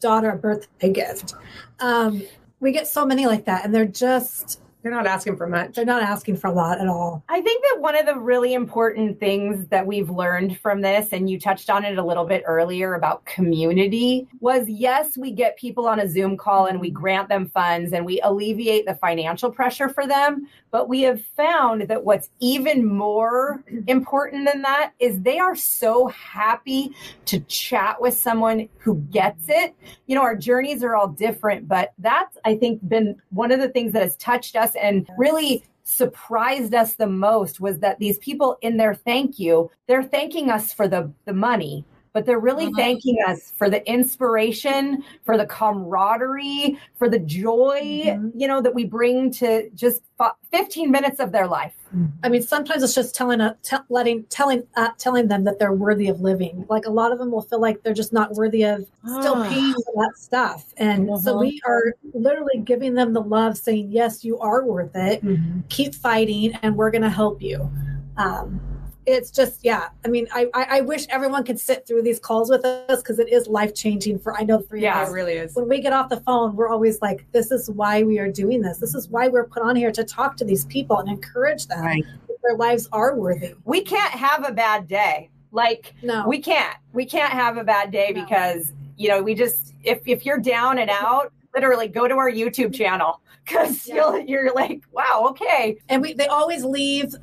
daughter 0.00 0.30
a 0.30 0.36
birthday 0.36 0.90
gift. 0.90 1.34
Um, 1.78 2.22
we 2.60 2.72
get 2.72 2.86
so 2.86 3.04
many 3.04 3.26
like 3.26 3.44
that, 3.46 3.64
and 3.64 3.74
they're 3.74 3.84
just 3.84 4.60
They're 4.82 4.92
not 4.92 5.06
asking 5.06 5.36
for 5.36 5.46
much. 5.46 5.74
they're 5.74 5.84
not 5.84 6.02
asking 6.02 6.36
for 6.36 6.46
a 6.46 6.52
lot 6.52 6.80
at 6.80 6.88
all. 6.88 7.22
I 7.28 7.40
think 7.42 7.62
that 7.64 7.80
one 7.80 7.96
of 7.96 8.06
the 8.06 8.18
really 8.18 8.54
important 8.54 9.20
things 9.20 9.66
that 9.68 9.86
we've 9.86 10.08
learned 10.08 10.58
from 10.58 10.80
this, 10.80 11.12
and 11.12 11.28
you 11.28 11.38
touched 11.38 11.68
on 11.68 11.84
it 11.84 11.98
a 11.98 12.04
little 12.04 12.24
bit 12.24 12.42
earlier 12.46 12.94
about 12.94 13.24
community, 13.26 14.26
was 14.40 14.68
yes, 14.68 15.16
we 15.16 15.32
get 15.32 15.58
people 15.58 15.86
on 15.86 16.00
a 16.00 16.08
Zoom 16.08 16.36
call 16.36 16.66
and 16.66 16.80
we 16.80 16.90
grant 16.90 17.28
them 17.28 17.50
funds 17.50 17.92
and 17.92 18.06
we 18.06 18.20
alleviate 18.22 18.86
the 18.86 18.94
financial 18.94 19.50
pressure 19.50 19.88
for 19.88 20.06
them. 20.06 20.46
But 20.70 20.88
we 20.88 21.02
have 21.02 21.20
found 21.36 21.82
that 21.88 22.04
what's 22.04 22.30
even 22.38 22.86
more 22.86 23.62
important 23.86 24.48
than 24.50 24.62
that 24.62 24.92
is 24.98 25.20
they 25.20 25.38
are 25.38 25.56
so 25.56 26.08
happy 26.08 26.94
to 27.26 27.40
chat 27.40 28.00
with 28.00 28.14
someone 28.14 28.68
who 28.78 28.96
gets 29.10 29.44
it. 29.48 29.74
You 30.06 30.14
know, 30.14 30.22
our 30.22 30.36
journeys 30.36 30.82
are 30.82 30.94
all 30.94 31.08
different, 31.08 31.68
but 31.68 31.92
that's, 31.98 32.38
I 32.44 32.56
think, 32.56 32.88
been 32.88 33.20
one 33.30 33.50
of 33.52 33.60
the 33.60 33.68
things 33.68 33.92
that 33.92 34.02
has 34.02 34.16
touched 34.16 34.56
us 34.56 34.69
and 34.76 35.08
really 35.16 35.64
surprised 35.84 36.74
us 36.74 36.94
the 36.94 37.06
most 37.06 37.60
was 37.60 37.78
that 37.80 37.98
these 37.98 38.18
people 38.18 38.58
in 38.62 38.76
their 38.76 38.94
thank 38.94 39.38
you, 39.38 39.70
they're 39.86 40.02
thanking 40.02 40.50
us 40.50 40.72
for 40.72 40.86
the, 40.86 41.12
the 41.24 41.32
money. 41.32 41.84
But 42.12 42.26
they're 42.26 42.40
really 42.40 42.66
Uh-huh. 42.66 42.76
thanking 42.76 43.18
us 43.28 43.52
for 43.56 43.70
the 43.70 43.88
inspiration, 43.88 45.04
for 45.22 45.36
the 45.36 45.46
camaraderie, 45.46 46.76
for 46.96 47.08
the 47.08 47.20
joy, 47.20 47.80
Mhm. 48.04 48.32
you 48.34 48.48
know, 48.48 48.60
that 48.60 48.74
we 48.74 48.84
bring 48.84 49.30
to 49.32 49.70
just 49.70 50.02
15 50.50 50.90
minutes 50.90 51.20
of 51.20 51.30
their 51.32 51.46
life. 51.46 51.74
I 52.22 52.28
mean, 52.28 52.42
sometimes 52.42 52.82
it's 52.82 52.94
just 52.94 53.14
telling, 53.16 53.40
uh, 53.40 53.54
te- 53.62 53.76
letting, 53.88 54.24
telling, 54.24 54.62
uh, 54.76 54.90
telling 54.98 55.28
them 55.28 55.44
that 55.44 55.58
they're 55.58 55.72
worthy 55.72 56.08
of 56.08 56.20
living. 56.20 56.64
Like 56.68 56.86
a 56.86 56.90
lot 56.90 57.10
of 57.12 57.18
them 57.18 57.30
will 57.32 57.42
feel 57.42 57.60
like 57.60 57.82
they're 57.82 57.94
just 57.94 58.12
not 58.12 58.34
worthy 58.34 58.64
of 58.64 58.86
still 59.18 59.36
Ah. 59.36 59.48
paying 59.48 59.72
for 59.72 59.92
that 60.04 60.12
stuff, 60.16 60.72
and 60.76 61.08
so 61.20 61.32
Uh-huh. 61.32 61.40
we 61.40 61.60
are 61.66 61.94
literally 62.14 62.58
giving 62.64 62.94
them 62.94 63.12
the 63.12 63.22
love, 63.22 63.56
saying, 63.56 63.88
"Yes, 63.90 64.24
you 64.24 64.38
are 64.38 64.64
worth 64.64 64.94
it. 64.94 65.22
Keep 65.68 65.94
fighting, 65.94 66.52
and 66.62 66.76
we're 66.76 66.90
going 66.90 67.02
to 67.02 67.08
help 67.10 67.40
you." 67.42 67.68
Um, 68.16 68.60
it's 69.06 69.30
just, 69.30 69.64
yeah. 69.64 69.88
I 70.04 70.08
mean, 70.08 70.28
I, 70.32 70.46
I, 70.54 70.66
I 70.78 70.80
wish 70.82 71.06
everyone 71.08 71.44
could 71.44 71.58
sit 71.58 71.86
through 71.86 72.02
these 72.02 72.18
calls 72.20 72.50
with 72.50 72.64
us 72.64 73.00
because 73.02 73.18
it 73.18 73.28
is 73.32 73.46
life 73.48 73.74
changing 73.74 74.18
for 74.18 74.36
I 74.38 74.42
know 74.42 74.60
three 74.60 74.82
Yeah, 74.82 74.98
of 75.00 75.04
us 75.04 75.10
It 75.10 75.12
really 75.14 75.32
is. 75.34 75.54
when 75.54 75.68
we 75.68 75.80
get 75.80 75.92
off 75.92 76.08
the 76.10 76.20
phone, 76.20 76.54
we're 76.54 76.68
always 76.68 77.00
like, 77.00 77.24
this 77.32 77.50
is 77.50 77.70
why 77.70 78.02
we 78.02 78.18
are 78.18 78.30
doing 78.30 78.60
this. 78.60 78.78
This 78.78 78.94
is 78.94 79.08
why 79.08 79.28
we're 79.28 79.46
put 79.46 79.62
on 79.62 79.74
here 79.76 79.90
to 79.92 80.04
talk 80.04 80.36
to 80.36 80.44
these 80.44 80.64
people 80.66 80.98
and 80.98 81.08
encourage 81.08 81.66
them 81.66 81.80
Right. 81.84 82.04
that 82.28 82.36
their 82.42 82.56
lives 82.56 82.88
are 82.92 83.16
worthy. 83.16 83.54
We 83.64 83.80
can't 83.82 84.12
have 84.12 84.46
a 84.48 84.52
bad 84.52 84.86
day. 84.86 85.30
Like, 85.52 85.94
No. 86.02 86.28
we 86.28 86.38
can't. 86.38 86.76
We 86.92 87.04
can't 87.04 87.32
have 87.32 87.56
a 87.56 87.64
bad 87.64 87.90
day 87.90 88.12
No. 88.14 88.22
because, 88.22 88.72
you 88.96 89.08
know, 89.08 89.22
we 89.22 89.34
just, 89.34 89.74
if, 89.82 90.00
if 90.06 90.24
you're 90.26 90.38
down 90.38 90.78
and 90.78 90.90
out, 90.90 91.32
literally 91.54 91.88
go 91.88 92.06
to 92.06 92.14
our 92.14 92.30
YouTube 92.30 92.72
channel 92.74 93.20
because 93.44 93.88
Yeah. 93.88 93.94
you'll, 93.96 94.18
you're 94.20 94.52
like, 94.54 94.82
wow, 94.92 95.26
okay. 95.30 95.78
and 95.88 96.00
we 96.02 96.12
they 96.12 96.26
always 96.28 96.62
leave 96.64 97.14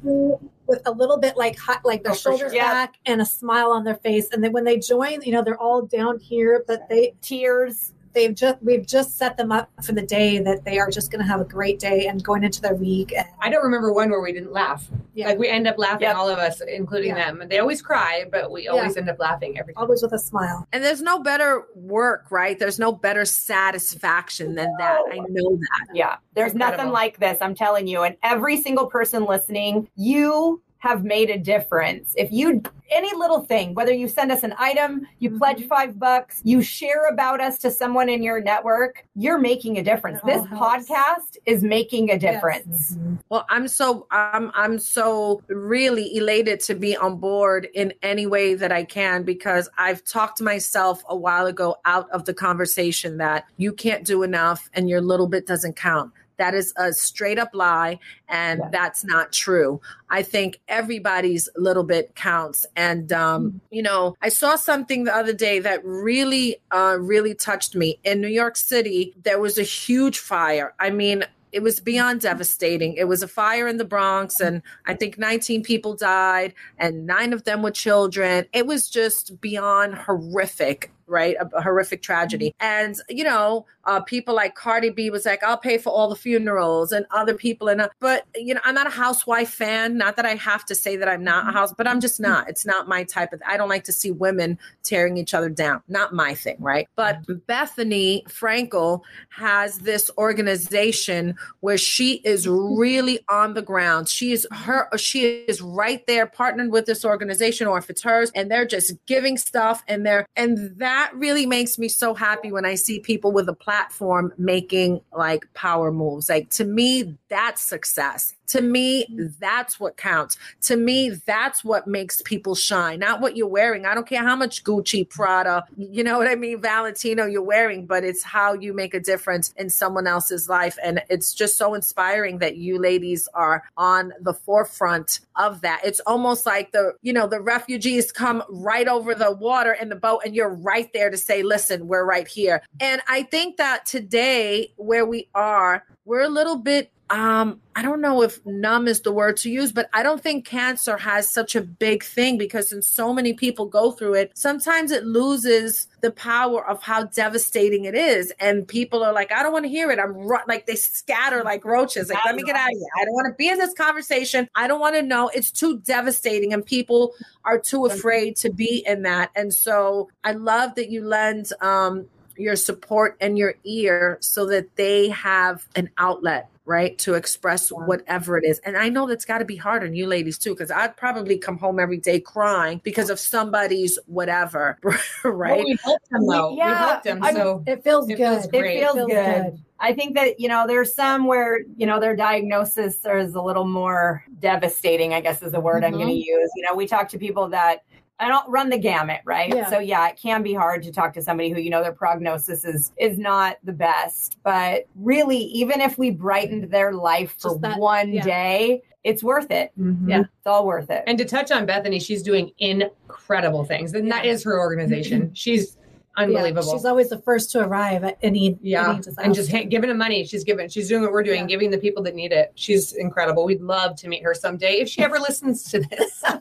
with 0.67 0.82
a 0.86 0.91
little 0.91 1.17
bit 1.17 1.38
like 1.38 1.58
hot, 1.58 1.82
like 1.84 2.03
their 2.03 2.12
Oh, 2.13 2.15
shoulders 2.15 2.51
sure. 2.51 2.62
Back 2.62 2.95
and 3.06 3.21
a 3.21 3.25
smile 3.25 3.71
on 3.71 3.84
their 3.84 3.95
face. 3.95 4.27
And 4.32 4.43
then 4.43 4.51
when 4.51 4.63
they 4.63 4.77
join, 4.77 5.21
you 5.21 5.32
know, 5.32 5.41
they're 5.43 5.62
all 5.62 5.82
down 5.84 6.19
here, 6.19 6.63
but 6.67 6.88
they 6.89 7.13
Tears. 7.21 7.93
They've 8.17 8.34
just 8.34 8.58
we've 8.63 8.86
just 8.88 9.15
set 9.17 9.38
them 9.38 9.51
up 9.51 9.69
for 9.84 9.91
the 9.91 10.01
day 10.01 10.39
that 10.39 10.65
they 10.65 10.80
are 10.80 10.89
just 10.89 11.12
going 11.12 11.21
to 11.23 11.27
have 11.27 11.39
a 11.39 11.45
great 11.45 11.77
day 11.77 12.08
and 12.08 12.23
going 12.23 12.43
into 12.43 12.60
their 12.62 12.73
week. 12.73 13.13
And 13.15 13.27
I 13.41 13.49
don't 13.49 13.63
remember 13.63 13.93
one 13.93 14.10
where 14.10 14.19
we 14.21 14.34
didn't 14.34 14.51
laugh. 14.51 14.89
Yeah. 15.13 15.27
Like 15.27 15.38
we 15.38 15.47
end 15.47 15.67
up 15.67 15.77
laughing, 15.77 16.01
Yep. 16.08 16.15
all 16.15 16.27
of 16.30 16.39
us, 16.39 16.60
including 16.62 17.10
Yeah. 17.15 17.25
them. 17.27 17.41
And 17.41 17.51
they 17.51 17.60
always 17.60 17.82
cry, 17.82 18.25
but 18.32 18.51
we 18.51 18.67
always 18.67 18.97
end 18.97 19.08
up 19.10 19.19
laughing 19.19 19.60
every 19.60 19.73
time. 19.75 19.84
always 19.84 20.01
with 20.01 20.13
a 20.13 20.19
smile. 20.19 20.67
And 20.73 20.84
there's 20.84 21.01
no 21.01 21.19
better 21.19 21.65
work, 21.75 22.25
right? 22.32 22.58
There's 22.58 22.80
no 22.80 22.91
better 22.91 23.23
satisfaction 23.25 24.56
than 24.56 24.73
that. 24.80 24.99
I 25.12 25.17
know 25.30 25.56
that. 25.58 25.95
Yeah, 25.95 26.15
there's 26.34 26.53
Incredible. 26.53 26.77
nothing 26.86 26.91
like 26.93 27.19
this. 27.19 27.38
I'm 27.41 27.53
telling 27.56 27.88
you. 27.88 28.01
And 28.03 28.15
every 28.23 28.60
single 28.62 28.88
person 28.88 29.25
listening, 29.25 29.89
you 29.95 30.62
have 30.80 31.04
made 31.04 31.30
a 31.30 31.38
difference. 31.38 32.13
If 32.18 32.32
you 32.32 32.62
any 32.90 33.13
little 33.16 33.42
thing, 33.42 33.74
whether 33.74 33.92
you 33.92 34.08
send 34.08 34.32
us 34.32 34.44
an 34.44 34.54
item, 34.58 35.06
you 35.20 35.32
Mhm. 35.32 35.38
pledge 35.40 35.68
five 35.68 36.00
bucks, 36.00 36.40
you 36.46 36.62
share 36.62 37.08
about 37.08 37.42
us 37.42 37.58
to 37.60 37.70
someone 37.70 38.08
in 38.08 38.24
your 38.24 38.40
network, 38.40 39.06
you're 39.16 39.40
making 39.40 39.78
a 39.78 39.84
difference. 39.84 40.20
This 40.26 40.46
helps. 40.46 40.88
podcast 40.90 41.38
is 41.46 41.63
making 41.63 42.10
a 42.10 42.13
Yes. 42.13 42.22
difference. 42.22 42.96
Mhm. 42.96 43.18
Well, 43.30 43.46
I'm 43.50 43.68
so 43.68 44.08
I'm 44.12 44.52
I'm 44.54 44.80
so 44.80 45.42
really 45.48 46.16
elated 46.16 46.60
to 46.62 46.76
be 46.76 46.96
on 46.96 47.18
board 47.18 47.68
in 47.74 47.94
any 48.02 48.26
way 48.26 48.54
that 48.54 48.72
I 48.72 48.84
can 48.84 49.24
because 49.24 49.70
I've 49.78 50.04
talked 50.04 50.42
myself 50.42 51.04
a 51.10 51.16
while 51.16 51.46
ago 51.48 51.76
out 51.86 52.10
of 52.12 52.26
the 52.26 52.34
conversation 52.34 53.18
that 53.18 53.46
you 53.58 53.74
can't 53.74 54.06
do 54.06 54.24
enough 54.24 54.70
and 54.74 54.90
your 54.90 55.02
little 55.02 55.28
bit 55.28 55.46
doesn't 55.46 55.76
count. 55.76 56.12
That 56.38 56.54
is 56.54 56.73
a 56.78 56.93
straight 56.93 57.39
up 57.39 57.50
lie, 57.54 58.00
and 58.30 58.60
Yeah. 58.60 58.69
that's 58.71 59.04
not 59.04 59.32
true. 59.32 59.82
I 60.10 60.21
think 60.23 60.60
everybody's 60.67 61.50
little 61.56 61.84
bit 61.84 62.15
counts. 62.15 62.65
And, 62.76 63.12
um, 63.12 63.62
you 63.71 63.82
know, 63.82 64.15
I 64.21 64.30
saw 64.30 64.56
something 64.56 65.04
the 65.04 65.15
other 65.15 65.34
day 65.34 65.60
that 65.60 65.82
really, 65.84 66.58
uh, 66.71 66.97
really 67.00 67.34
touched 67.34 67.76
me. 67.76 68.00
In 68.04 68.21
New 68.21 68.28
York 68.28 68.56
City, 68.56 69.13
there 69.23 69.39
was 69.39 69.58
a 69.58 69.63
huge 69.63 70.19
fire. 70.19 70.73
I 70.80 70.89
mean, 70.91 71.26
it 71.54 71.63
was 71.63 71.80
beyond 71.80 72.21
devastating. 72.21 72.93
It 72.95 73.08
was 73.08 73.23
a 73.23 73.28
fire 73.28 73.67
in 73.67 73.78
the 73.78 73.86
Bronx, 73.86 74.39
and 74.39 74.62
I 74.86 74.93
think 74.93 75.17
19 75.17 75.63
people 75.63 75.95
died, 75.95 76.54
and 76.78 77.08
nine 77.08 77.34
of 77.34 77.45
them 77.45 77.62
were 77.63 77.71
children. 77.71 78.45
It 78.54 78.67
was 78.67 78.89
just 78.89 79.39
beyond 79.41 79.95
horrific, 79.95 80.91
right? 81.08 81.36
A, 81.39 81.58
a 81.58 81.62
horrific 81.62 82.02
tragedy. 82.02 82.56
Mm-hmm. 82.62 82.86
And, 82.86 82.96
you 83.10 83.24
know, 83.24 83.65
uh, 83.86 84.02
people 84.02 84.36
like 84.36 84.56
Cardi 84.56 84.89
B 84.89 85.10
was 85.10 85.26
like, 85.26 85.43
I'll 85.43 85.58
pay 85.58 85.78
for 85.78 85.89
all 85.89 86.10
the 86.10 86.15
funerals, 86.15 86.91
and 86.91 87.06
other 87.12 87.34
people. 87.34 87.70
And, 87.70 87.82
uh, 87.82 87.89
but, 88.00 88.26
you 88.36 88.54
know, 88.54 88.62
I'm 88.63 88.76
not 88.76 88.88
a 88.88 88.91
housewife 88.91 89.50
fan. 89.50 89.98
Not 89.98 90.15
that 90.17 90.26
I 90.26 90.36
have 90.36 90.65
to 90.65 90.76
say 90.76 90.98
that 90.98 91.08
I'm 91.08 91.24
not 91.24 91.43
a 91.43 91.48
mm-hmm. 91.48 91.58
house, 91.58 91.74
but 91.74 91.88
I'm 91.88 92.00
just 92.00 92.22
mm-hmm. 92.22 92.32
not. 92.32 92.50
It's 92.50 92.65
not 92.65 92.88
my 92.88 93.04
type 93.04 93.34
of, 93.34 93.41
I 93.48 93.58
don't 93.58 93.70
like 93.70 93.86
to 93.86 93.93
see 93.93 94.12
women 94.12 94.60
tearing 94.84 95.17
each 95.17 95.34
other 95.34 95.50
down. 95.50 95.82
Not 95.88 96.13
my 96.13 96.34
thing, 96.34 96.58
right? 96.60 96.88
But 96.96 97.24
Bethenny 97.24 98.24
Frankel 98.26 99.02
has 99.30 99.80
this 99.80 100.12
organization 100.17 101.36
where 101.62 101.78
she 101.78 102.15
is 102.26 102.48
really 102.48 103.20
on 103.30 103.54
the 103.54 103.62
ground. 103.62 104.10
She 104.10 104.32
is 104.32 104.48
her 104.52 104.89
she 104.98 105.46
is 105.48 105.62
right 105.62 106.06
there 106.08 106.26
partnered 106.26 106.72
with 106.72 106.86
this 106.86 107.06
organization 107.06 107.67
or 107.67 107.78
if 107.78 107.89
it's 107.89 108.04
hers 108.04 108.32
and 108.36 108.50
they're 108.50 108.65
just 108.65 108.93
giving 109.06 109.38
stuff 109.38 109.84
and 109.88 110.06
they're 110.06 110.26
and 110.36 110.78
that 110.78 110.97
really 111.14 111.46
makes 111.46 111.78
me 111.78 111.88
so 111.88 112.14
happy 112.14 112.52
when 112.52 112.66
I 112.66 112.76
see 112.76 113.00
people 113.00 113.32
with 113.32 113.50
a 113.50 113.54
platform 113.54 114.34
making 114.38 115.02
like 115.16 115.46
power 115.54 115.92
moves. 115.92 116.30
Like 116.30 116.50
to 116.52 116.66
me 116.66 117.18
that's 117.30 117.62
success. 117.62 118.34
To 118.48 118.62
me 118.62 119.06
mm-hmm. 119.06 119.28
that's 119.40 119.80
what 119.80 119.98
counts. 119.98 120.38
To 120.62 120.76
me 120.76 121.10
that's 121.26 121.64
what 121.64 121.88
makes 121.88 122.22
people 122.24 122.56
shine. 122.56 123.00
Not 123.00 123.22
what 123.22 123.38
you're 123.38 123.48
wearing. 123.48 123.86
I 123.86 123.94
don't 123.94 124.08
care 124.08 124.24
how 124.24 124.36
much 124.36 124.64
Gucci, 124.64 125.02
mm-hmm. 125.02 125.16
Prada, 125.16 125.66
you 125.78 126.04
know 126.04 126.18
what 126.18 126.28
I 126.28 126.36
mean, 126.36 126.62
Valentino 126.62 127.26
you're 127.26 127.42
wearing, 127.42 127.86
but 127.86 128.04
it's 128.04 128.24
how 128.24 128.54
you 128.54 128.74
make 128.74 128.94
a 128.94 129.00
difference 129.00 129.54
in 129.58 129.70
someone 129.70 130.08
else's 130.08 130.50
life 130.50 130.78
and 130.84 131.02
it's 131.10 131.34
just 131.34 131.58
so 131.58 131.74
inspiring 131.74 132.40
that 132.40 132.58
you 132.58 132.80
ladies 132.80 133.28
are 133.34 133.64
on 133.78 134.14
the 134.22 134.34
forefront 134.34 135.22
of 135.36 135.62
that. 135.62 135.82
It's 135.84 136.00
almost 136.02 136.46
like 136.46 136.72
the, 136.72 136.94
you 137.02 137.14
know, 137.14 137.28
the 137.28 137.42
refugees 137.42 138.12
come 138.12 138.44
right 138.50 138.88
over 138.88 139.14
the 139.14 139.32
water 139.32 139.74
in 139.74 139.90
the 139.90 139.96
boat 139.96 140.22
and 140.26 140.36
you're 140.36 140.54
right 140.54 140.92
there 140.94 141.10
to 141.10 141.18
say, 141.18 141.44
listen, 141.44 141.88
we're 141.88 142.06
right 142.06 142.28
here. 142.28 142.62
And 142.80 143.02
I 143.08 143.24
think 143.24 143.58
that 143.58 143.86
today, 143.86 144.74
where 144.78 145.06
we 145.06 145.28
are, 145.36 145.84
we're 146.06 146.22
a 146.22 146.30
little 146.30 146.58
bit 146.58 146.92
um 147.10 147.60
i 147.76 147.82
don't 147.82 148.02
know 148.02 148.22
if 148.22 148.46
numb 148.46 148.88
is 148.88 149.02
the 149.02 149.12
word 149.12 149.38
to 149.38 149.50
use 149.50 149.72
but 149.72 149.89
i 149.93 150.04
don't 150.04 150.22
think 150.22 150.46
cancer 150.46 150.98
has 150.98 151.30
such 151.30 151.56
a 151.56 151.62
big 151.62 152.04
thing 152.04 152.38
because 152.38 152.72
when 152.72 152.82
so 152.82 153.13
many 153.13 153.34
people 153.34 153.65
go 153.65 153.91
through 153.91 154.15
it. 154.15 154.32
Sometimes 154.34 154.91
it 154.91 155.06
loses 155.06 155.88
the 156.02 156.12
power 156.12 156.67
of 156.67 156.82
how 156.82 157.04
devastating 157.06 157.86
it 157.86 157.96
is. 157.96 158.34
And 158.39 158.67
people 158.67 159.04
are 159.04 159.13
like 159.13 159.32
i 159.32 159.43
don't 159.43 159.54
want 159.54 159.65
to 159.65 159.70
hear 159.70 159.91
it. 159.91 160.00
I'm 160.00 160.13
ru-, 160.13 160.38
like 160.48 160.65
they 160.65 160.76
scatter 160.76 161.43
like 161.43 161.63
roaches. 161.63 162.10
Like 162.10 162.24
let 162.26 162.36
me 162.36 162.43
get 162.43 162.56
out 162.56 162.72
of 162.72 162.78
here. 162.78 162.88
I 163.00 163.06
don't 163.06 163.13
want 163.13 163.28
to 163.28 163.36
be 163.36 163.50
in 163.50 163.58
this 163.58 163.74
conversation. 163.74 164.50
I 164.56 164.67
don't 164.67 164.80
want 164.80 164.96
to 164.96 165.02
know. 165.02 165.30
It's 165.30 165.52
too 165.52 165.80
devastating 165.80 166.54
and 166.54 166.65
people 166.65 167.13
are 167.46 167.60
too 167.60 167.86
afraid 167.86 168.36
to 168.38 168.52
be 168.52 168.84
in 168.86 169.04
that. 169.04 169.32
And 169.36 169.54
so 169.54 170.10
i 170.24 170.32
love 170.32 170.76
that 170.76 170.89
you 170.89 171.06
lend 171.06 171.52
um 171.62 172.08
your 172.38 172.56
support 172.56 173.17
and 173.20 173.38
your 173.38 173.56
ear 173.63 174.17
so 174.22 174.46
that 174.46 174.76
they 174.76 175.10
have 175.10 175.67
an 175.76 175.89
outlet 175.98 176.50
right 176.67 176.97
to 176.97 177.13
express 177.13 177.69
whatever 177.69 178.38
it 178.38 178.43
is 178.43 178.60
and 178.60 178.75
i 178.77 178.89
know 178.89 179.08
that's 179.08 179.23
got 179.25 179.38
to 179.38 179.45
be 179.45 179.56
hard 179.56 179.84
on 179.84 179.93
you 179.95 180.06
ladies 180.06 180.38
too 180.38 180.51
because 180.53 180.69
i'd 180.69 180.95
probably 180.97 181.38
come 181.38 181.58
home 181.58 181.80
every 181.80 181.97
day 181.97 182.19
crying 182.19 182.82
because 182.84 183.10
of 183.10 183.19
somebody's 183.19 183.97
whatever 184.06 184.77
right 185.23 185.56
Well, 185.58 185.63
we 185.65 185.77
helped 185.84 186.12
him 186.12 186.27
though. 186.27 186.51
we 186.51 186.58
Yeah, 186.58 186.75
helped 186.77 187.06
him. 187.06 187.23
I'm- 187.23 187.36
so 187.36 187.63
It 187.65 187.84
feels 187.84 188.10
It 188.10 188.17
good. 188.17 188.34
feels 188.34 188.45
It 188.45 188.51
great. 188.51 188.80
feels, 188.80 188.95
Feels 188.95 189.08
good. 189.12 189.43
good. 189.43 189.63
I 189.80 189.93
think 189.93 190.15
that, 190.15 190.39
you 190.39 190.47
know, 190.49 190.65
there's 190.67 190.93
some 190.93 191.25
where, 191.27 191.60
you 191.77 191.86
know, 191.86 191.99
their 191.99 192.15
diagnosis 192.15 192.97
is 193.06 193.36
a 193.36 193.41
little 193.41 193.65
more 193.67 194.23
devastating, 194.39 195.13
I 195.13 195.21
guess 195.21 195.41
is 195.41 195.51
the 195.51 195.60
word 195.60 195.84
I'm 195.84 195.93
Mhm. 195.93 195.97
going 195.99 196.08
to 196.08 196.13
use. 196.15 196.51
You 196.56 196.63
know, 196.67 196.75
we 196.75 196.88
talk 196.88 197.08
to 197.10 197.19
people 197.19 197.47
that 197.49 197.82
I 198.19 198.27
don't 198.27 198.49
run 198.49 198.69
the 198.69 198.77
gamut, 198.77 199.21
right? 199.25 199.53
Yeah. 199.53 199.69
So 199.69 199.80
yeah, 199.80 200.08
it 200.08 200.17
can 200.17 200.41
be 200.41 200.53
hard 200.53 200.82
to 200.84 200.91
talk 200.91 201.13
to 201.13 201.21
somebody 201.21 201.49
who, 201.51 201.60
you 201.60 201.69
know, 201.69 201.84
their 201.84 201.91
prognosis 201.91 202.65
is 202.65 202.91
is 202.97 203.17
not 203.17 203.58
the 203.63 203.73
best. 203.73 204.38
But 204.43 204.88
really, 204.95 205.38
even 205.38 205.82
if 205.82 205.97
we 205.97 206.12
brightened 206.12 206.71
their 206.71 206.93
life 206.93 207.36
for 207.39 207.58
that- 207.60 207.80
one 207.80 208.12
yeah. 208.12 208.23
day, 208.23 208.82
it's 209.03 209.23
worth 209.23 209.51
it. 209.51 209.71
Mm-hmm. 209.80 210.10
Yeah. 210.10 210.19
It's 210.21 210.47
all 210.47 210.65
worth 210.65 210.89
it. 210.89 211.03
And 211.08 211.17
to 211.19 211.25
touch 211.25 211.51
on 211.51 211.65
Bethenny, 211.67 212.01
she's 212.01 212.23
doing 212.23 212.51
incredible 212.60 213.63
things. 213.63 213.93
And 213.93 214.12
that 214.12 214.25
Yeah. 214.25 214.32
is 214.32 214.43
her 214.43 214.60
organization. 214.60 215.32
She's 215.34 215.77
unbelievable. 216.17 216.67
Yeah, 216.67 216.73
she's 216.77 216.86
always 216.86 217.10
the 217.10 217.19
first 217.21 217.51
to 217.51 217.60
arrive 217.62 218.03
at 218.03 218.17
any 218.21 218.58
Yeah, 218.62 218.95
any 218.95 219.01
and 219.23 219.34
just 219.34 219.51
ha- 219.51 219.63
giving 219.63 219.88
them 219.89 219.97
money. 219.97 220.25
She's 220.25 220.43
giving. 220.43 220.67
She's 220.69 220.89
doing 220.89 221.03
what 221.03 221.12
we're 221.12 221.23
doing, 221.23 221.41
Yeah. 221.41 221.45
giving 221.56 221.71
the 221.71 221.77
people 221.77 222.03
that 222.03 222.15
need 222.15 222.32
it. 222.32 222.51
She's 222.56 222.93
incredible. 222.93 223.45
We'd 223.45 223.62
love 223.62 223.95
to 223.97 224.08
meet 224.10 224.23
her 224.23 224.34
someday 224.34 224.80
if 224.82 224.89
she 224.89 225.01
ever 225.01 225.19
listens 225.19 225.63
to 225.71 225.80
this. 225.80 226.23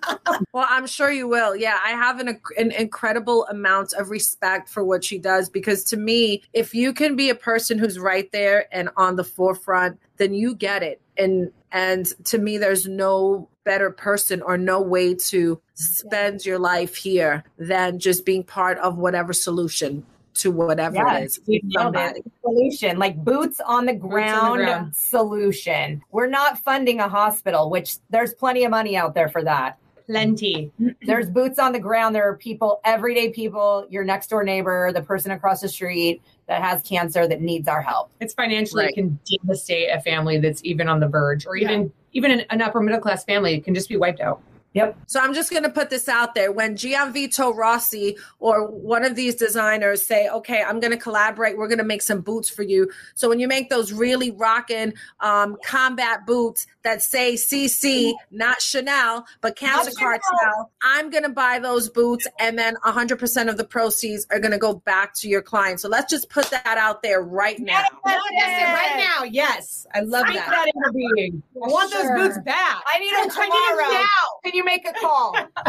Well, 0.53 0.67
I'm 0.69 0.87
sure 0.87 1.11
you 1.11 1.29
will. 1.29 1.57
Yeah, 1.57 1.79
I 1.83 1.91
have 1.91 2.19
an, 2.21 2.39
an 2.59 2.71
incredible 2.73 3.47
amount 3.47 3.95
of 3.95 4.11
respect 4.11 4.69
for 4.69 4.85
what 4.85 5.03
she 5.05 5.19
does 5.19 5.49
because 5.49 5.83
to 5.85 5.97
me, 5.97 6.43
if 6.53 6.75
you 6.75 6.93
can 6.93 7.17
be 7.17 7.31
a 7.31 7.35
person 7.35 7.79
who's 7.79 7.99
right 7.99 8.31
there 8.33 8.67
and 8.73 8.91
on 8.97 9.17
the 9.17 9.25
forefront, 9.25 9.99
then 10.19 10.35
you 10.35 10.55
get 10.55 10.83
it. 10.83 11.01
And 11.17 11.51
and 11.77 12.07
to 12.25 12.39
me, 12.39 12.57
there's 12.57 12.87
no 12.87 13.49
better 13.65 13.91
person 13.91 14.41
or 14.41 14.57
no 14.57 14.81
way 14.81 15.15
to 15.15 15.61
spend 15.75 16.47
your 16.47 16.59
life 16.59 16.95
here 16.97 17.45
than 17.59 17.99
just 17.99 18.25
being 18.25 18.43
part 18.45 18.79
of 18.79 18.97
whatever 18.97 19.33
solution 19.35 20.05
to 20.35 20.51
whatever 20.51 20.95
Yeah, 20.97 21.19
it 21.19 21.25
is. 21.25 21.41
you 21.47 21.61
nailed 21.65 21.95
Somebody. 21.95 22.21
it. 22.21 22.33
Solution, 22.43 22.99
like 22.99 23.17
boots 23.25 23.61
on 23.61 23.85
the 23.87 23.93
ground, 23.95 24.59
ground. 24.59 24.97
solution. 24.97 26.03
We're 26.13 26.29
not 26.29 26.59
funding 26.59 27.01
a 27.01 27.09
hospital, 27.09 27.69
which 27.71 27.97
there's 28.11 28.33
plenty 28.35 28.65
of 28.65 28.71
money 28.71 28.97
out 28.97 29.15
there 29.15 29.29
for 29.29 29.43
that. 29.45 29.79
Plenty. 30.07 30.71
There's 31.03 31.29
boots 31.31 31.59
on 31.59 31.73
the 31.73 31.81
ground. 31.81 32.15
There 32.15 32.29
are 32.29 32.37
people, 32.37 32.81
everyday 32.85 33.31
people, 33.31 33.87
your 33.91 34.05
next 34.05 34.29
door 34.29 34.45
neighbor, 34.45 34.93
the 34.93 35.03
person 35.03 35.33
across 35.33 35.61
the 35.61 35.69
street 35.69 36.23
that 36.47 36.63
has 36.63 36.83
cancer 36.83 37.27
that 37.27 37.41
needs 37.41 37.67
our 37.67 37.83
help. 37.83 38.11
It's 38.21 38.33
financially 38.33 38.85
Right. 38.85 38.95
can 38.95 39.19
devastate 39.25 39.91
a 39.91 40.01
family 40.01 40.39
that's 40.39 40.65
even 40.65 40.89
on 40.89 41.01
the 41.01 41.09
verge, 41.09 41.47
or 41.47 41.57
even 41.57 41.93
even 42.13 42.31
an, 42.31 42.45
an 42.51 42.63
upper 42.63 42.81
middle 42.81 43.01
class 43.01 43.25
family 43.25 43.61
can 43.61 43.75
just 43.75 43.89
be 43.89 43.97
wiped 43.97 44.21
out. 44.21 44.41
Yep. 44.77 44.99
So 45.07 45.21
I'm 45.21 45.33
just 45.33 45.51
going 45.51 45.63
to 45.63 45.71
put 45.71 45.89
this 45.89 46.07
out 46.07 46.35
there. 46.35 46.53
When 46.53 46.77
Gianvito 46.77 47.57
Rossi 47.57 48.19
or 48.41 48.67
one 48.71 49.07
of 49.07 49.17
these 49.17 49.35
designers 49.35 50.05
say, 50.07 50.29
okay, 50.29 50.63
I'm 50.63 50.81
going 50.81 50.91
to 50.91 50.99
collaborate, 50.99 51.57
we're 51.57 51.67
going 51.67 51.79
to 51.79 51.85
make 51.85 52.03
some 52.03 52.21
boots 52.21 52.51
for 52.51 52.63
you. 52.63 52.91
So 53.15 53.27
when 53.31 53.41
you 53.41 53.49
make 53.49 53.71
those 53.71 53.91
really 53.91 54.33
rocking 54.33 54.93
um, 55.21 55.57
combat 55.65 56.27
boots 56.27 56.67
that 56.83 57.01
say 57.01 57.37
CC, 57.37 58.13
not 58.31 58.61
Chanel, 58.61 59.25
but 59.41 59.59
Chanel. 59.59 59.87
Cartel, 59.97 60.71
I'm 60.83 61.09
going 61.09 61.23
to 61.23 61.31
buy 61.31 61.59
those 61.59 61.89
boots 61.89 62.27
and 62.39 62.59
then 62.59 62.77
100% 62.85 63.49
of 63.49 63.57
the 63.57 63.65
proceeds 63.65 64.27
are 64.31 64.39
going 64.39 64.53
to 64.53 64.59
go 64.59 64.75
back 64.75 65.15
to 65.15 65.29
your 65.29 65.41
client. 65.41 65.81
So 65.81 65.89
let's 65.89 66.11
just 66.11 66.29
put 66.29 66.51
that 66.51 66.77
out 66.77 67.03
there 67.03 67.23
right 67.23 67.59
now. 67.59 67.83
Manifest 68.05 68.27
it 68.31 68.75
right 68.75 68.97
now. 68.99 69.25
Yes. 69.25 69.87
I 69.95 70.01
love 70.01 70.27
Speak 70.27 70.37
that. 70.37 70.51
that. 70.51 70.67
I 70.77 71.67
want 71.67 71.91
Sure. 71.91 72.03
those 72.03 72.29
boots 72.29 72.45
back. 72.45 72.83
I 72.95 72.99
need 72.99 73.15
them 73.15 73.31
I 73.35 73.49
need 73.49 73.79
them 73.79 73.93
now. 73.95 74.07
Can 74.45 74.55
you 74.55 74.66
make 74.67 74.87
a 74.87 74.93
call? 74.93 75.35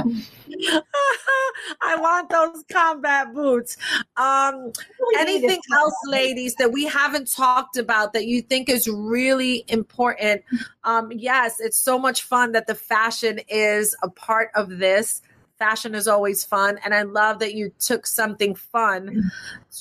I 1.82 1.95
want 1.98 2.30
those 2.30 2.66
combat 2.70 3.34
boots. 3.34 3.78
Um, 4.18 4.74
anything 5.18 5.62
else, 5.72 5.95
ladies, 6.08 6.56
that 6.56 6.74
we 6.74 6.86
haven't 6.86 7.32
talked 7.32 7.78
about 7.78 8.12
that 8.14 8.26
you 8.26 8.41
think 8.41 8.68
is 8.68 8.88
really 8.89 9.64
important? 9.70 10.43
Um, 10.84 11.12
yes, 11.12 11.62
it's 11.62 11.82
so 11.82 11.98
much 11.98 12.24
fun 12.24 12.52
that 12.52 12.68
the 12.68 12.76
fashion 12.76 13.39
is 13.48 13.95
a 14.04 14.10
part 14.10 14.50
of 14.56 14.78
this. 14.78 15.22
Fashion 15.60 15.95
is 15.95 16.08
always 16.08 16.43
fun, 16.43 16.80
and 16.84 16.93
I 16.93 17.01
love 17.01 17.39
that 17.39 17.55
you 17.55 17.72
took 17.80 18.05
something 18.05 18.53
fun 18.53 19.32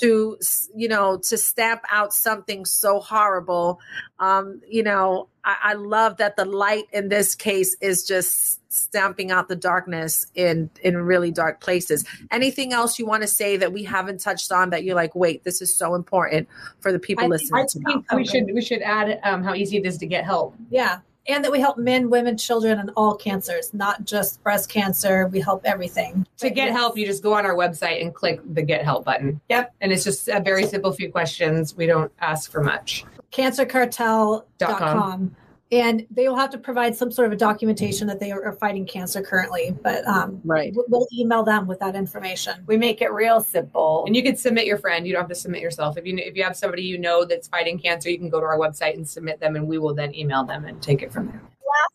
to, 0.01 0.39
you 0.75 0.89
know, 0.89 1.19
to 1.19 1.37
stamp 1.37 1.83
out 1.91 2.15
something 2.15 2.65
so 2.65 3.01
horrible. 3.01 3.81
Um, 4.19 4.63
you 4.67 4.83
know, 4.83 5.29
I, 5.45 5.57
I 5.63 5.73
love 5.75 6.17
that 6.17 6.37
the 6.37 6.45
light 6.47 6.85
in 6.93 7.09
this 7.09 7.35
case 7.35 7.77
is 7.81 8.07
just 8.07 8.61
stamping 8.73 9.31
out 9.31 9.49
the 9.49 9.57
darkness 9.57 10.27
in 10.35 10.71
in 10.83 10.97
really 10.97 11.31
dark 11.31 11.61
places. 11.61 12.05
Anything 12.31 12.73
else 12.73 12.99
you 12.99 13.07
want 13.07 13.23
to 13.23 13.29
say 13.29 13.57
that 13.57 13.73
we 13.73 13.85
haven't 13.85 14.21
touched 14.21 14.53
on 14.53 14.71
that 14.71 14.85
you're 14.85 14.95
like, 14.95 15.15
wait, 15.15 15.45
this 15.45 15.63
is 15.63 15.75
so 15.75 15.95
important 15.95 16.49
for 16.81 16.93
the 16.93 16.99
people 16.99 17.25
I- 17.25 17.29
listening 17.29 17.63
I 17.63 17.67
to 17.67 17.81
think 17.81 18.13
we 18.13 18.25
should 18.25 18.47
we 18.53 18.63
should 18.63 18.83
add 18.83 19.21
um, 19.23 19.43
how 19.43 19.55
easy 19.55 19.77
it 19.77 19.87
is 19.87 19.99
to 19.99 20.07
get 20.07 20.25
help. 20.25 20.55
Yeah. 20.71 21.01
And 21.29 21.45
that 21.45 21.51
we 21.51 21.61
help 21.61 21.79
men, 21.79 22.09
women, 22.09 22.37
children, 22.37 22.79
and 22.79 22.91
all 22.97 23.17
cancers, 23.17 23.75
not 23.75 24.05
just 24.05 24.43
breast 24.43 24.69
cancer. 24.69 25.27
We 25.27 25.41
help 25.41 25.63
everything. 25.65 26.27
To 26.39 26.51
get 26.51 26.71
help, 26.71 26.97
you 26.97 27.05
just 27.05 27.23
go 27.23 27.35
on 27.35 27.45
our 27.45 27.55
website 27.55 28.01
and 28.01 28.15
click 28.15 28.41
the 28.55 28.63
get 28.63 28.85
help 28.85 29.05
button. 29.05 29.41
Yep. 29.49 29.75
And 29.81 29.93
it's 29.93 30.05
just 30.05 30.29
a 30.29 30.41
very 30.41 30.67
simple 30.67 30.93
few 30.93 31.11
questions. 31.11 31.77
We 31.77 31.87
don't 31.87 32.13
ask 32.21 32.51
for 32.51 32.63
much. 32.63 33.05
cancercartel.com. 33.33 35.37
And 35.73 36.07
they 36.11 36.29
will 36.29 36.37
have 36.37 36.51
to 36.51 36.59
provide 36.59 36.95
some 36.95 37.11
sort 37.11 37.27
of 37.27 37.33
a 37.33 37.37
documentation 37.37 38.07
that 38.07 38.21
they 38.21 38.31
are 38.31 38.53
fighting 38.53 38.87
cancer 38.87 39.21
currently. 39.21 39.77
But 39.83 40.07
um, 40.07 40.41
Right. 40.45 40.73
we- 40.75 40.85
we'll 40.89 41.09
email 41.13 41.43
them 41.43 41.67
with 41.67 41.81
that 41.81 41.97
information. 41.97 42.63
We 42.67 42.77
make 42.77 43.03
it 43.03 43.13
real 43.13 43.41
simple. 43.41 44.05
And 44.07 44.15
you 44.15 44.23
can 44.23 44.37
submit 44.37 44.67
your 44.67 44.79
friend. 44.79 45.07
You 45.07 45.13
don't 45.13 45.23
have 45.23 45.29
to 45.29 45.35
submit 45.35 45.61
yourself. 45.63 45.99
If 45.99 46.07
you 46.07 46.17
if 46.19 46.37
you 46.37 46.45
have 46.45 46.57
somebody 46.57 46.83
you 46.83 46.99
know 46.99 47.25
that's 47.25 47.49
fighting 47.49 47.79
cancer, 47.79 48.09
you 48.11 48.19
can 48.19 48.29
go 48.29 48.39
to 48.39 48.47
our 48.47 48.59
website 48.59 48.95
and 48.95 49.09
submit 49.09 49.41
them, 49.41 49.57
and 49.57 49.67
we 49.67 49.79
will 49.79 49.95
then 49.95 50.15
email 50.15 50.45
them 50.45 50.65
and 50.67 50.81
take 50.81 51.03
it 51.03 51.13
from 51.13 51.27
there. 51.27 51.43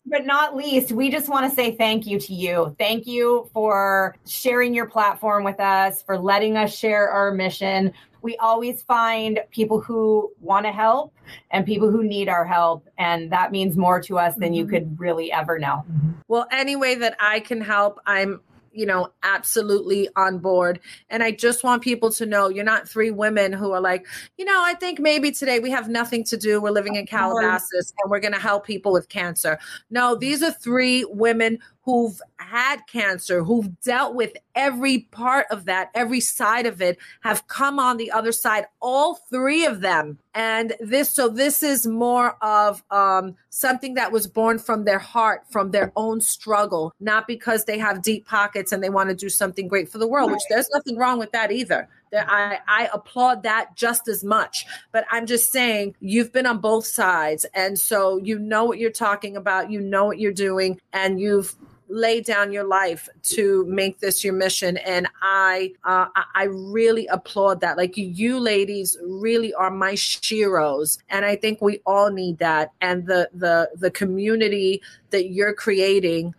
But 0.05 0.25
not 0.25 0.55
least, 0.55 0.91
we 0.91 1.09
just 1.09 1.29
want 1.29 1.49
to 1.49 1.55
say 1.55 1.71
thank 1.71 2.05
you 2.05 2.19
to 2.19 2.33
you. 2.33 2.75
Thank 2.77 3.07
you 3.07 3.49
for 3.53 4.15
sharing 4.25 4.73
your 4.73 4.85
platform 4.87 5.43
with 5.43 5.59
us, 5.59 6.01
for 6.01 6.17
letting 6.17 6.57
us 6.57 6.75
share 6.75 7.09
our 7.09 7.31
mission. 7.31 7.93
We 8.21 8.37
always 8.37 8.83
find 8.83 9.39
people 9.51 9.81
who 9.81 10.31
want 10.39 10.65
to 10.65 10.71
help 10.71 11.13
and 11.49 11.65
people 11.65 11.89
who 11.89 12.03
need 12.03 12.29
our 12.29 12.45
help. 12.45 12.87
And 12.97 13.31
that 13.31 13.51
means 13.51 13.77
more 13.77 14.01
to 14.01 14.19
us 14.19 14.35
than 14.35 14.53
you 14.53 14.65
mm-hmm. 14.65 14.73
could 14.73 14.99
really 14.99 15.31
ever 15.31 15.57
know. 15.57 15.85
Well, 16.27 16.45
any 16.51 16.75
way 16.75 16.95
that 16.95 17.15
I 17.19 17.39
can 17.39 17.61
help, 17.61 17.99
I'm, 18.05 18.41
you 18.71 18.85
know, 18.85 19.11
absolutely 19.23 20.09
on 20.15 20.39
board. 20.39 20.79
And 21.09 21.23
I 21.23 21.31
just 21.31 21.63
want 21.63 21.81
people 21.81 22.11
to 22.11 22.25
know 22.25 22.49
you're 22.49 22.63
not 22.63 22.87
three 22.87 23.11
women 23.11 23.53
who 23.53 23.71
are 23.71 23.81
like, 23.81 24.05
you 24.37 24.45
know, 24.45 24.61
I 24.63 24.73
think 24.75 24.99
maybe 24.99 25.31
today 25.31 25.59
we 25.59 25.69
have 25.71 25.89
nothing 25.89 26.23
to 26.25 26.37
do. 26.37 26.61
We're 26.61 26.71
living 26.71 26.95
in 26.95 27.05
Calabasas 27.05 27.93
and 28.01 28.11
we're 28.11 28.19
going 28.19 28.33
to 28.33 28.39
help 28.39 28.65
people 28.65 28.91
with 28.91 29.09
cancer. 29.09 29.59
No, 29.89 30.15
these 30.15 30.41
are 30.41 30.51
three 30.51 31.05
women 31.05 31.59
who've 31.83 32.21
had 32.37 32.81
cancer, 32.87 33.43
who've 33.43 33.79
dealt 33.81 34.13
with 34.15 34.33
every 34.55 34.99
part 35.11 35.47
of 35.49 35.65
that, 35.65 35.89
every 35.95 36.19
side 36.19 36.65
of 36.65 36.81
it, 36.81 36.97
have 37.21 37.47
come 37.47 37.79
on 37.79 37.97
the 37.97 38.11
other 38.11 38.31
side, 38.31 38.65
all 38.81 39.15
three 39.15 39.65
of 39.65 39.81
them. 39.81 40.19
And 40.33 40.73
this, 40.79 41.09
so 41.09 41.27
this 41.27 41.63
is 41.63 41.87
more 41.87 42.37
of 42.41 42.83
um, 42.91 43.35
something 43.49 43.95
that 43.95 44.11
was 44.11 44.27
born 44.27 44.59
from 44.59 44.85
their 44.85 44.99
heart, 44.99 45.41
from 45.49 45.71
their 45.71 45.91
own 45.95 46.21
struggle, 46.21 46.93
not 46.99 47.27
because 47.27 47.65
they 47.65 47.79
have 47.79 48.01
deep 48.03 48.27
pockets 48.27 48.71
and 48.71 48.83
they 48.83 48.89
want 48.89 49.09
to 49.09 49.15
do 49.15 49.29
something 49.29 49.67
great 49.67 49.89
for 49.89 49.97
the 49.97 50.07
world, 50.07 50.31
which 50.31 50.41
there's 50.49 50.69
nothing 50.73 50.97
wrong 50.97 51.17
with 51.17 51.31
that 51.31 51.51
either. 51.51 51.89
There- 52.11 52.29
I, 52.29 52.59
I 52.67 52.89
applaud 52.93 53.43
that 53.43 53.75
just 53.75 54.07
as 54.07 54.23
much. 54.23 54.65
But 54.91 55.05
I'm 55.11 55.25
just 55.25 55.51
saying, 55.51 55.95
you've 55.99 56.31
been 56.31 56.45
on 56.45 56.59
both 56.59 56.85
sides. 56.85 57.45
And 57.53 57.79
so 57.79 58.17
you 58.17 58.37
know 58.37 58.65
what 58.65 58.79
you're 58.79 58.91
talking 58.91 59.37
about, 59.37 59.71
you 59.71 59.79
know 59.81 60.05
what 60.05 60.19
you're 60.19 60.33
doing, 60.33 60.79
and 60.93 61.19
you've 61.19 61.55
lay 61.93 62.21
down 62.21 62.53
your 62.53 62.63
life 62.63 63.09
to 63.21 63.65
make 63.65 63.99
this 63.99 64.23
your 64.23 64.33
mission. 64.33 64.77
And 64.77 65.07
i 65.21 65.73
uh, 65.83 66.05
I- 66.15 66.23
i 66.35 66.43
really 66.45 67.05
applaud 67.07 67.59
that. 67.61 67.75
Like 67.75 67.97
you 67.97 68.39
ladies 68.39 68.97
really 69.03 69.53
are 69.53 69.69
my 69.69 69.93
sheroes. 69.93 70.99
And 71.09 71.25
i 71.25 71.35
think 71.35 71.61
we 71.61 71.81
all 71.85 72.09
need 72.09 72.37
that. 72.37 72.71
And 72.79 73.07
the 73.07 73.29
the 73.33 73.69
the 73.75 73.91
community 73.91 74.81
that 75.09 75.31
you're 75.31 75.53
creating 75.53 76.33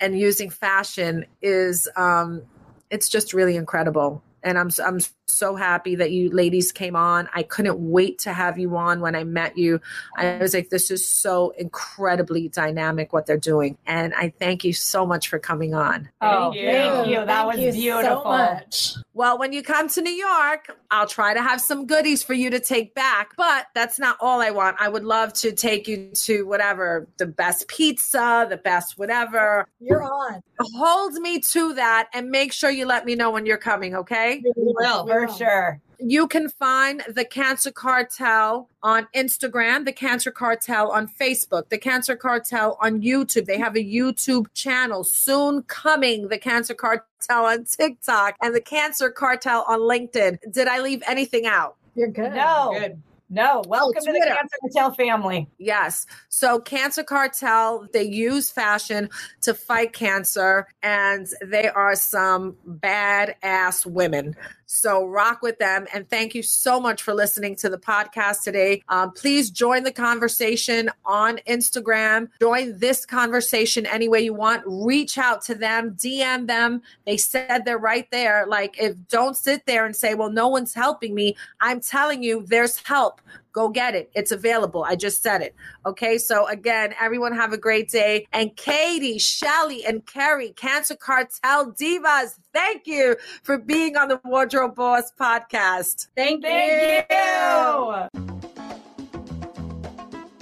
and 0.00 0.18
using 0.18 0.50
fashion 0.50 1.24
is 1.40 1.88
um 1.96 2.42
it's 2.90 3.08
just 3.08 3.32
really 3.32 3.56
incredible 3.56 4.22
and 4.44 4.58
i'm 4.58 4.70
i'm 4.86 5.00
so 5.32 5.54
happy 5.56 5.94
that 5.94 6.10
you 6.10 6.30
ladies 6.30 6.72
came 6.72 6.96
on 6.96 7.28
i 7.34 7.42
couldn't 7.42 7.78
wait 7.78 8.18
to 8.18 8.32
have 8.32 8.58
you 8.58 8.76
on 8.76 9.00
when 9.00 9.14
i 9.14 9.24
met 9.24 9.56
you 9.56 9.80
i 10.16 10.36
was 10.38 10.54
like 10.54 10.68
this 10.70 10.90
is 10.90 11.06
so 11.06 11.50
incredibly 11.58 12.48
dynamic 12.48 13.12
what 13.12 13.26
they're 13.26 13.36
doing 13.36 13.76
and 13.86 14.14
i 14.14 14.28
thank 14.38 14.64
you 14.64 14.72
so 14.72 15.06
much 15.06 15.28
for 15.28 15.38
coming 15.38 15.74
on 15.74 16.08
Oh, 16.22 16.52
you. 16.52 16.66
thank 16.66 17.08
you. 17.08 17.16
That 17.24 17.26
Thank 17.46 17.46
was 17.66 17.76
you 17.76 17.82
beautiful. 17.82 18.22
So 18.22 18.28
much. 18.28 18.94
well, 19.14 19.38
when 19.38 19.52
you 19.52 19.62
come 19.62 19.88
to 19.88 20.02
New 20.02 20.12
York, 20.12 20.76
I'll 20.90 21.06
try 21.06 21.32
to 21.32 21.42
have 21.42 21.60
some 21.60 21.86
goodies 21.86 22.22
for 22.22 22.34
you 22.34 22.50
to 22.50 22.60
take 22.60 22.94
back. 22.94 23.32
But 23.36 23.66
that's 23.74 23.98
not 23.98 24.16
all 24.20 24.40
I 24.42 24.50
want. 24.50 24.76
I 24.78 24.88
would 24.88 25.04
love 25.04 25.32
to 25.34 25.52
take 25.52 25.88
you 25.88 26.10
to 26.14 26.46
whatever 26.46 27.06
the 27.16 27.26
best 27.26 27.68
pizza, 27.68 28.46
the 28.50 28.58
best 28.58 28.98
whatever. 28.98 29.66
You're 29.80 30.02
on. 30.02 30.42
Hold 30.76 31.14
me 31.14 31.40
to 31.40 31.74
that 31.74 32.08
and 32.12 32.30
make 32.30 32.52
sure 32.52 32.70
you 32.70 32.86
let 32.86 33.06
me 33.06 33.14
know 33.14 33.30
when 33.30 33.46
you're 33.46 33.56
coming, 33.56 33.94
okay? 33.94 34.42
will. 34.56 35.06
For 35.20 35.28
oh. 35.28 35.36
sure. 35.36 35.80
You 36.02 36.28
can 36.28 36.48
find 36.48 37.02
the 37.14 37.26
Cancer 37.26 37.70
Cartel 37.70 38.70
on 38.82 39.06
Instagram, 39.14 39.84
the 39.84 39.92
Cancer 39.92 40.30
Cartel 40.30 40.90
on 40.90 41.06
Facebook, 41.08 41.68
the 41.68 41.76
Cancer 41.76 42.16
Cartel 42.16 42.78
on 42.80 43.02
YouTube. 43.02 43.44
They 43.44 43.58
have 43.58 43.76
a 43.76 43.84
YouTube 43.84 44.46
channel 44.54 45.04
soon 45.04 45.62
coming, 45.64 46.28
the 46.28 46.38
Cancer 46.38 46.72
Cartel 46.72 47.44
on 47.44 47.64
TikTok, 47.64 48.36
and 48.40 48.54
the 48.54 48.62
Cancer 48.62 49.10
Cartel 49.10 49.62
on 49.68 49.80
LinkedIn. 49.80 50.38
Did 50.50 50.68
I 50.68 50.80
leave 50.80 51.02
anything 51.06 51.44
out? 51.44 51.76
You're 51.94 52.08
good. 52.08 52.32
No, 52.32 52.74
Good. 52.78 53.02
no. 53.28 53.62
Welcome 53.66 54.02
to 54.02 54.12
the 54.12 54.20
Cancer 54.20 54.56
Cartel 54.72 54.94
family. 54.94 55.48
Yes. 55.58 56.06
So 56.30 56.60
Cancer 56.60 57.02
Cartel, 57.02 57.86
they 57.92 58.04
use 58.04 58.50
fashion 58.50 59.10
to 59.42 59.52
fight 59.52 59.92
cancer 59.92 60.66
and 60.82 61.28
they 61.44 61.68
are 61.68 61.94
some 61.94 62.56
badass 62.66 63.84
women. 63.84 64.34
So 64.72 65.04
rock 65.04 65.42
with 65.42 65.58
them. 65.58 65.88
And 65.92 66.08
thank 66.08 66.32
you 66.32 66.44
so 66.44 66.78
much 66.78 67.02
for 67.02 67.12
listening 67.12 67.56
to 67.56 67.68
the 67.68 67.76
podcast 67.76 68.44
today. 68.44 68.84
Um, 68.88 69.10
please 69.10 69.50
join 69.50 69.82
the 69.82 69.90
conversation 69.90 70.88
on 71.04 71.38
Instagram. 71.48 72.28
Join 72.40 72.78
this 72.78 73.04
conversation 73.04 73.84
any 73.84 74.08
way 74.08 74.20
you 74.20 74.32
want. 74.32 74.62
Reach 74.64 75.18
out 75.18 75.42
to 75.46 75.56
them, 75.56 75.96
DM 75.96 76.46
them. 76.46 76.82
They 77.04 77.16
said 77.16 77.64
they're 77.64 77.78
right 77.78 78.08
there. 78.12 78.46
Like, 78.46 78.80
if 78.80 78.94
don't 79.08 79.36
sit 79.36 79.66
there 79.66 79.86
and 79.86 79.96
say, 79.96 80.14
well, 80.14 80.30
no 80.30 80.46
one's 80.46 80.72
helping 80.72 81.16
me. 81.16 81.36
I'm 81.60 81.80
telling 81.80 82.22
you, 82.22 82.44
there's 82.46 82.78
help. 82.78 83.20
Go 83.52 83.68
get 83.68 83.94
it. 83.94 84.10
It's 84.14 84.32
available. 84.32 84.84
I 84.84 84.96
just 84.96 85.22
said 85.22 85.42
it. 85.42 85.54
Okay. 85.86 86.18
So 86.18 86.46
again, 86.46 86.94
everyone 87.00 87.34
have 87.34 87.52
a 87.52 87.58
great 87.58 87.90
day. 87.90 88.26
And 88.32 88.54
Katie, 88.56 89.18
Shelly, 89.18 89.84
and 89.84 90.04
Kerry, 90.06 90.50
Cancer 90.50 90.96
Cartel 90.96 91.72
Divas, 91.72 92.38
thank 92.52 92.86
you 92.86 93.16
for 93.42 93.58
being 93.58 93.96
on 93.96 94.08
the 94.08 94.20
Wardrobe 94.24 94.74
Boss 94.74 95.12
podcast. 95.18 96.08
Thank, 96.16 96.42
Thank 96.42 97.06
you. 97.10 98.40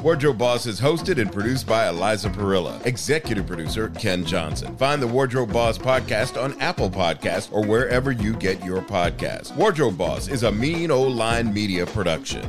Wardrobe 0.02 0.38
Boss 0.38 0.64
is 0.66 0.80
hosted 0.80 1.20
and 1.20 1.32
produced 1.32 1.66
by 1.66 1.88
Eliza 1.88 2.30
Parilla. 2.30 2.84
Executive 2.86 3.48
producer 3.48 3.88
Ken 3.90 4.24
Johnson. 4.24 4.76
Find 4.76 5.02
the 5.02 5.09
Wardrobe 5.09 5.52
Boss 5.52 5.76
podcast 5.76 6.40
on 6.40 6.59
Apple 6.61 6.88
Podcasts 6.88 7.52
or 7.52 7.66
wherever 7.66 8.12
you 8.12 8.34
get 8.34 8.64
your 8.64 8.80
podcasts. 8.80 9.54
Wardrobe 9.56 9.98
Boss 9.98 10.28
is 10.28 10.44
a 10.44 10.52
mean 10.52 10.92
old 10.92 11.16
line 11.16 11.52
media 11.52 11.84
production. 11.84 12.48